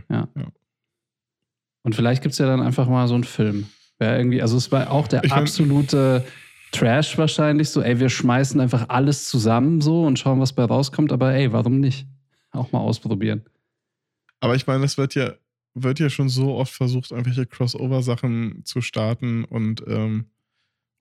[1.83, 3.67] Und vielleicht gibt es ja dann einfach mal so einen Film.
[3.99, 6.25] Wäre irgendwie, also es war auch der Ich mein- absolute
[6.71, 11.13] Trash wahrscheinlich, so, ey, wir schmeißen einfach alles zusammen so und schauen, was bei rauskommt,
[11.13, 12.07] aber ey, warum nicht?
[12.51, 13.43] Auch mal ausprobieren.
[14.41, 15.35] Aber ich meine, es wird ja,
[15.75, 20.27] wird ja schon so oft versucht, irgendwelche Crossover-Sachen zu starten und ähm,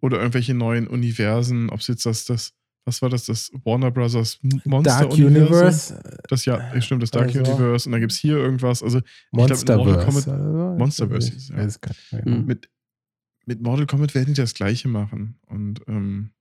[0.01, 2.53] oder irgendwelche neuen Universen, ob es jetzt das, das,
[2.85, 7.27] was war das, das Warner Brothers Monster Dark Universe, Das ja, ja, stimmt, das Dark
[7.27, 8.81] Also- Universe und dann gibt es hier irgendwas.
[8.83, 8.99] Also
[9.31, 10.05] glaub, in Mortal Monsterverse.
[10.05, 10.77] Kombat- oder so?
[10.77, 11.55] Monsterverse es, ja.
[11.55, 12.37] mehr genau.
[12.37, 12.45] Mhm.
[12.45, 12.69] mit,
[13.45, 15.37] mit Mortal Kombat werden die das gleiche machen.
[15.47, 16.31] Und ähm,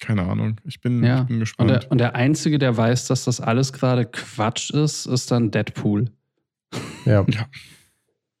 [0.00, 0.60] keine Ahnung.
[0.64, 1.22] Ich bin, Ja.
[1.22, 1.70] ich bin Und gespannt.
[1.70, 6.10] der, und der Einzige, der weiß, dass das alles gerade Quatsch ist, ist dann Deadpool,
[7.04, 7.26] Ja.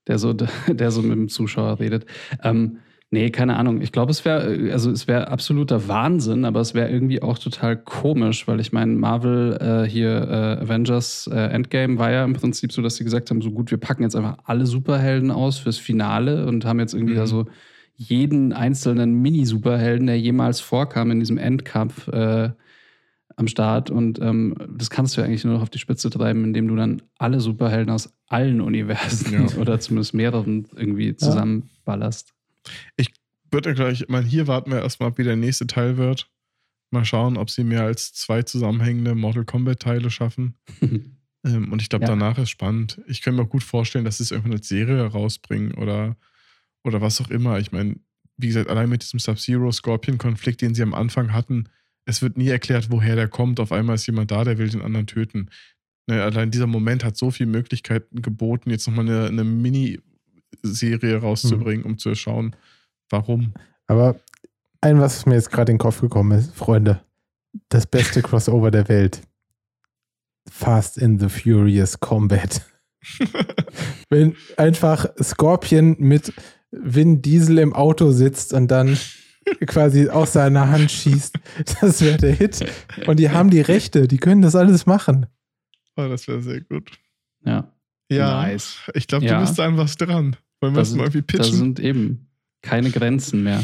[0.06, 2.06] der so, der so mit dem Zuschauer redet.
[2.42, 2.78] Ähm,
[3.10, 3.80] nee, keine Ahnung.
[3.80, 7.76] Ich glaube, es wäre, also es wäre absoluter Wahnsinn, aber es wäre irgendwie auch total
[7.76, 12.72] komisch, weil ich meine, Marvel äh, hier äh, Avengers äh, Endgame war ja im Prinzip
[12.72, 15.78] so, dass sie gesagt haben, so gut, wir packen jetzt einfach alle Superhelden aus fürs
[15.78, 17.18] Finale und haben jetzt irgendwie Mhm.
[17.18, 17.46] da so
[18.00, 22.50] jeden einzelnen Mini-Superhelden, der jemals vorkam in diesem Endkampf, äh,
[23.36, 23.90] am Start.
[23.90, 26.76] Und ähm, das kannst du ja eigentlich nur noch auf die Spitze treiben, indem du
[26.76, 29.46] dann alle Superhelden aus allen Universen Ja.
[29.60, 32.34] oder zumindest mehreren irgendwie zusammenballerst.
[33.50, 36.30] Wird ja gleich, ich meine, hier warten wir erstmal, wie der nächste Teil wird.
[36.90, 40.56] Mal schauen, ob sie mehr als zwei zusammenhängende Mortal Kombat-Teile schaffen.
[41.44, 42.10] Ähm, und ich glaube, Ja.
[42.10, 43.00] danach ist spannend.
[43.06, 46.16] Ich könnte mir gut vorstellen, dass sie es irgendwann als Serie rausbringen oder,
[46.82, 47.60] oder was auch immer.
[47.60, 47.94] Ich meine,
[48.38, 51.68] wie gesagt, allein mit diesem Sub-Zero-Scorpion-Konflikt, den sie am Anfang hatten,
[52.06, 53.60] es wird nie erklärt, woher der kommt.
[53.60, 55.48] Auf einmal ist jemand da, der will den anderen töten.
[56.08, 59.44] Ne, allein dieser Moment hat so viele Möglichkeiten geboten, jetzt nochmal eine, eine
[60.62, 62.54] Mini-Serie rauszubringen, um zu schauen,
[63.10, 63.54] warum.
[63.86, 64.20] Aber
[64.80, 67.00] ein, was mir jetzt gerade in den Kopf gekommen ist, Freunde,
[67.68, 69.22] das beste Crossover der Welt.
[70.48, 72.62] Fast in the Furious Combat.
[74.08, 76.32] Wenn einfach Scorpion mit
[76.70, 78.98] Vin Diesel im Auto sitzt und dann
[79.66, 81.38] quasi aus seiner Hand schießt,
[81.80, 82.64] das wäre der Hit.
[83.06, 85.26] Und die haben die Rechte, die können das alles machen.
[85.96, 86.92] Oh, das wäre sehr gut.
[87.44, 87.72] Ja.
[88.10, 88.78] Ja, Nice.
[88.94, 89.34] ich glaube, Ja.
[89.38, 90.36] du bist da an was dran.
[90.60, 91.56] Wollen wir Da das mal irgendwie sind, da pitchen?
[91.58, 92.30] sind eben
[92.62, 93.62] keine Grenzen mehr.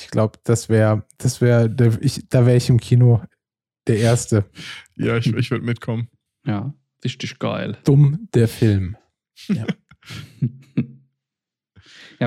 [0.00, 3.22] Ich glaube, das wäre, das wäre, da wäre ich im Kino
[3.86, 4.44] der Erste.
[4.96, 6.08] ja, ich, ich würde mitkommen.
[6.46, 6.72] Ja,
[7.04, 7.76] richtig geil.
[7.84, 8.96] Dumm der Film.
[9.48, 9.66] Ja,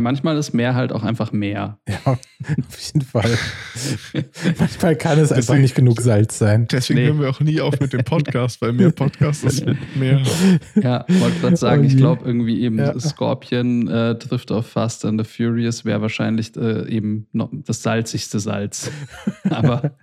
[0.01, 1.77] manchmal ist mehr halt auch einfach mehr.
[1.87, 3.37] Ja, auf jeden Fall.
[4.59, 6.67] Manchmal kann es einfach Deswegen- nicht genug Salz sein.
[6.67, 7.05] Deswegen Nee.
[7.07, 9.65] hören wir auch nie auf mit dem Podcast, weil mehr Podcast ist
[9.95, 10.21] mehr.
[10.75, 12.99] Ja, wollte gerade sagen, Oh ich glaube irgendwie eben Ja.
[12.99, 18.39] Scorpion äh, trifft auf Fast and the Furious wäre wahrscheinlich äh, eben noch das salzigste
[18.39, 18.91] Salz.
[19.49, 19.95] Aber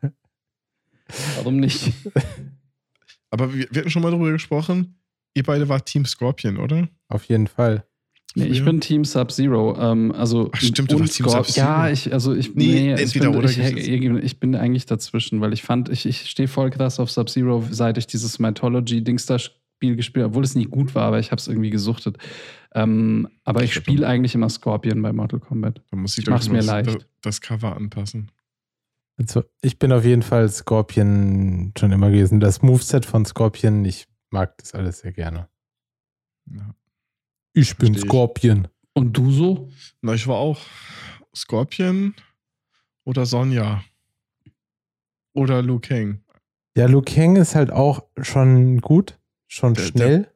[1.36, 1.92] warum nicht?
[3.30, 4.96] Aber wir, wir hatten schon mal darüber gesprochen.
[5.34, 6.88] Ihr beide wart Team Scorpion, oder?
[7.08, 7.84] Auf jeden Fall.
[8.36, 9.76] Nee, ich bin Team Sub-Zero.
[9.80, 11.66] Ähm, also Ach, stimmt, du und warst Team Scorp- Sub-Zero.
[11.66, 14.86] Ja, ich, also ich, Nee, nee, ich, entweder bin, oder ich, ich, ich bin eigentlich
[14.86, 19.26] dazwischen, weil ich fand, ich, ich stehe voll krass auf Sub-Zero, seit ich dieses Mythology-Dings
[19.26, 22.18] da Spiel gespielt habe, obwohl es nie gut war, aber ich habe es irgendwie gesuchtet.
[22.74, 25.80] Ähm, aber ich Ich spiele eigentlich immer Scorpion bei Mortal Kombat.
[25.90, 27.08] Da muss ich, Ich mach's mir das, leicht.
[27.22, 28.30] das Cover anpassen.
[29.16, 32.40] Also, ich bin auf jeden Fall Scorpion schon immer gewesen.
[32.40, 35.48] Das Moveset von Scorpion, ich mag das alles sehr gerne.
[36.50, 36.74] Ja.
[37.52, 38.10] Ich bin Versteh ich.
[38.10, 38.68] Scorpion.
[38.94, 39.68] Und du so?
[40.02, 40.58] Na, ich war auch
[41.34, 42.14] Scorpion
[43.04, 43.82] oder Sonja.
[45.32, 46.20] Oder Liu Kang.
[46.76, 49.18] Ja, Liu Kang ist halt auch schon gut,
[49.48, 50.28] schon Der- schnell.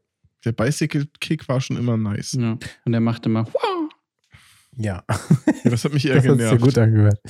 [0.45, 2.32] Der Bicycle Kick war schon immer nice.
[2.32, 2.59] Ja.
[2.85, 3.47] Und der macht immer.
[4.77, 5.03] ja,
[5.65, 6.62] Das hat mich eher das hat sich sehr genervt.
[6.62, 7.20] gut angehört.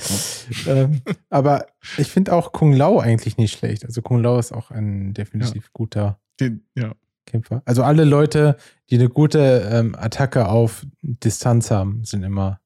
[0.67, 1.65] ähm, aber
[1.97, 3.85] ich finde auch Kung Lao eigentlich nicht schlecht.
[3.85, 6.93] Also Kung Lao ist auch ein definitiv guter Den, ja.
[7.25, 7.61] Kämpfer.
[7.65, 8.57] Also alle Leute,
[8.89, 12.59] die eine gute ähm, Attacke auf Distanz haben, sind immer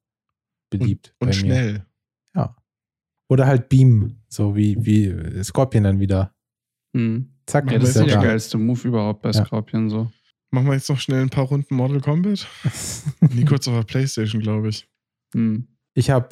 [0.69, 1.13] beliebt.
[1.19, 1.33] Und bei mir.
[1.33, 1.85] schnell.
[3.31, 6.33] Oder halt Beam, so wie, wie Scorpion dann wieder.
[6.95, 7.31] Hm.
[7.45, 8.21] Zack, Ja, Ja, das ist er der da.
[8.23, 9.45] geilste Move überhaupt bei Ja.
[9.45, 10.11] Scorpion so.
[10.49, 12.47] Machen wir jetzt noch schnell ein paar Runden Mortal Kombat?
[13.21, 14.89] Nie kurz auf der Playstation, glaube ich.
[15.35, 15.67] Hm.
[15.93, 16.29] Ich habe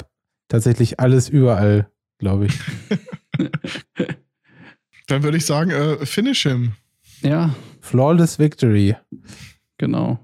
[0.48, 1.88] tatsächlich alles überall,
[2.18, 2.58] glaube ich.
[5.06, 6.72] Dann würde ich sagen, äh, finish him.
[7.22, 7.54] Ja,
[7.88, 8.96] Flawless Victory.
[9.78, 10.18] genau.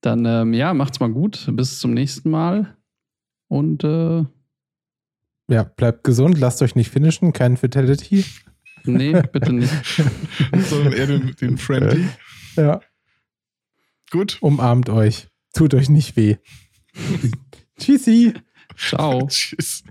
[0.00, 1.48] Dann, ähm, ja, macht's mal gut.
[1.52, 2.76] Bis zum nächsten Mal.
[3.48, 4.24] Und äh,
[5.48, 8.24] Ja, bleibt gesund, lasst euch nicht finishen, kein Fatality.
[8.84, 9.72] nee, bitte nicht.
[10.68, 12.06] Sondern eher den, den Friendly.
[12.56, 12.80] Ja.
[14.10, 14.38] Gut.
[14.40, 15.28] Umarmt euch.
[15.54, 16.36] Tut euch nicht weh.
[17.78, 18.34] Tschüssi.
[18.76, 19.26] Ciao.
[19.28, 19.82] Tschüss.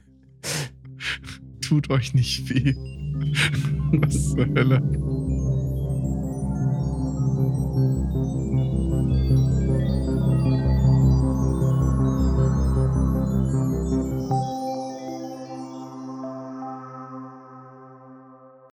[1.61, 2.73] Tut euch nicht weh.
[4.01, 4.81] Was zur Hölle.
[7.75, 8.04] Mm-hmm.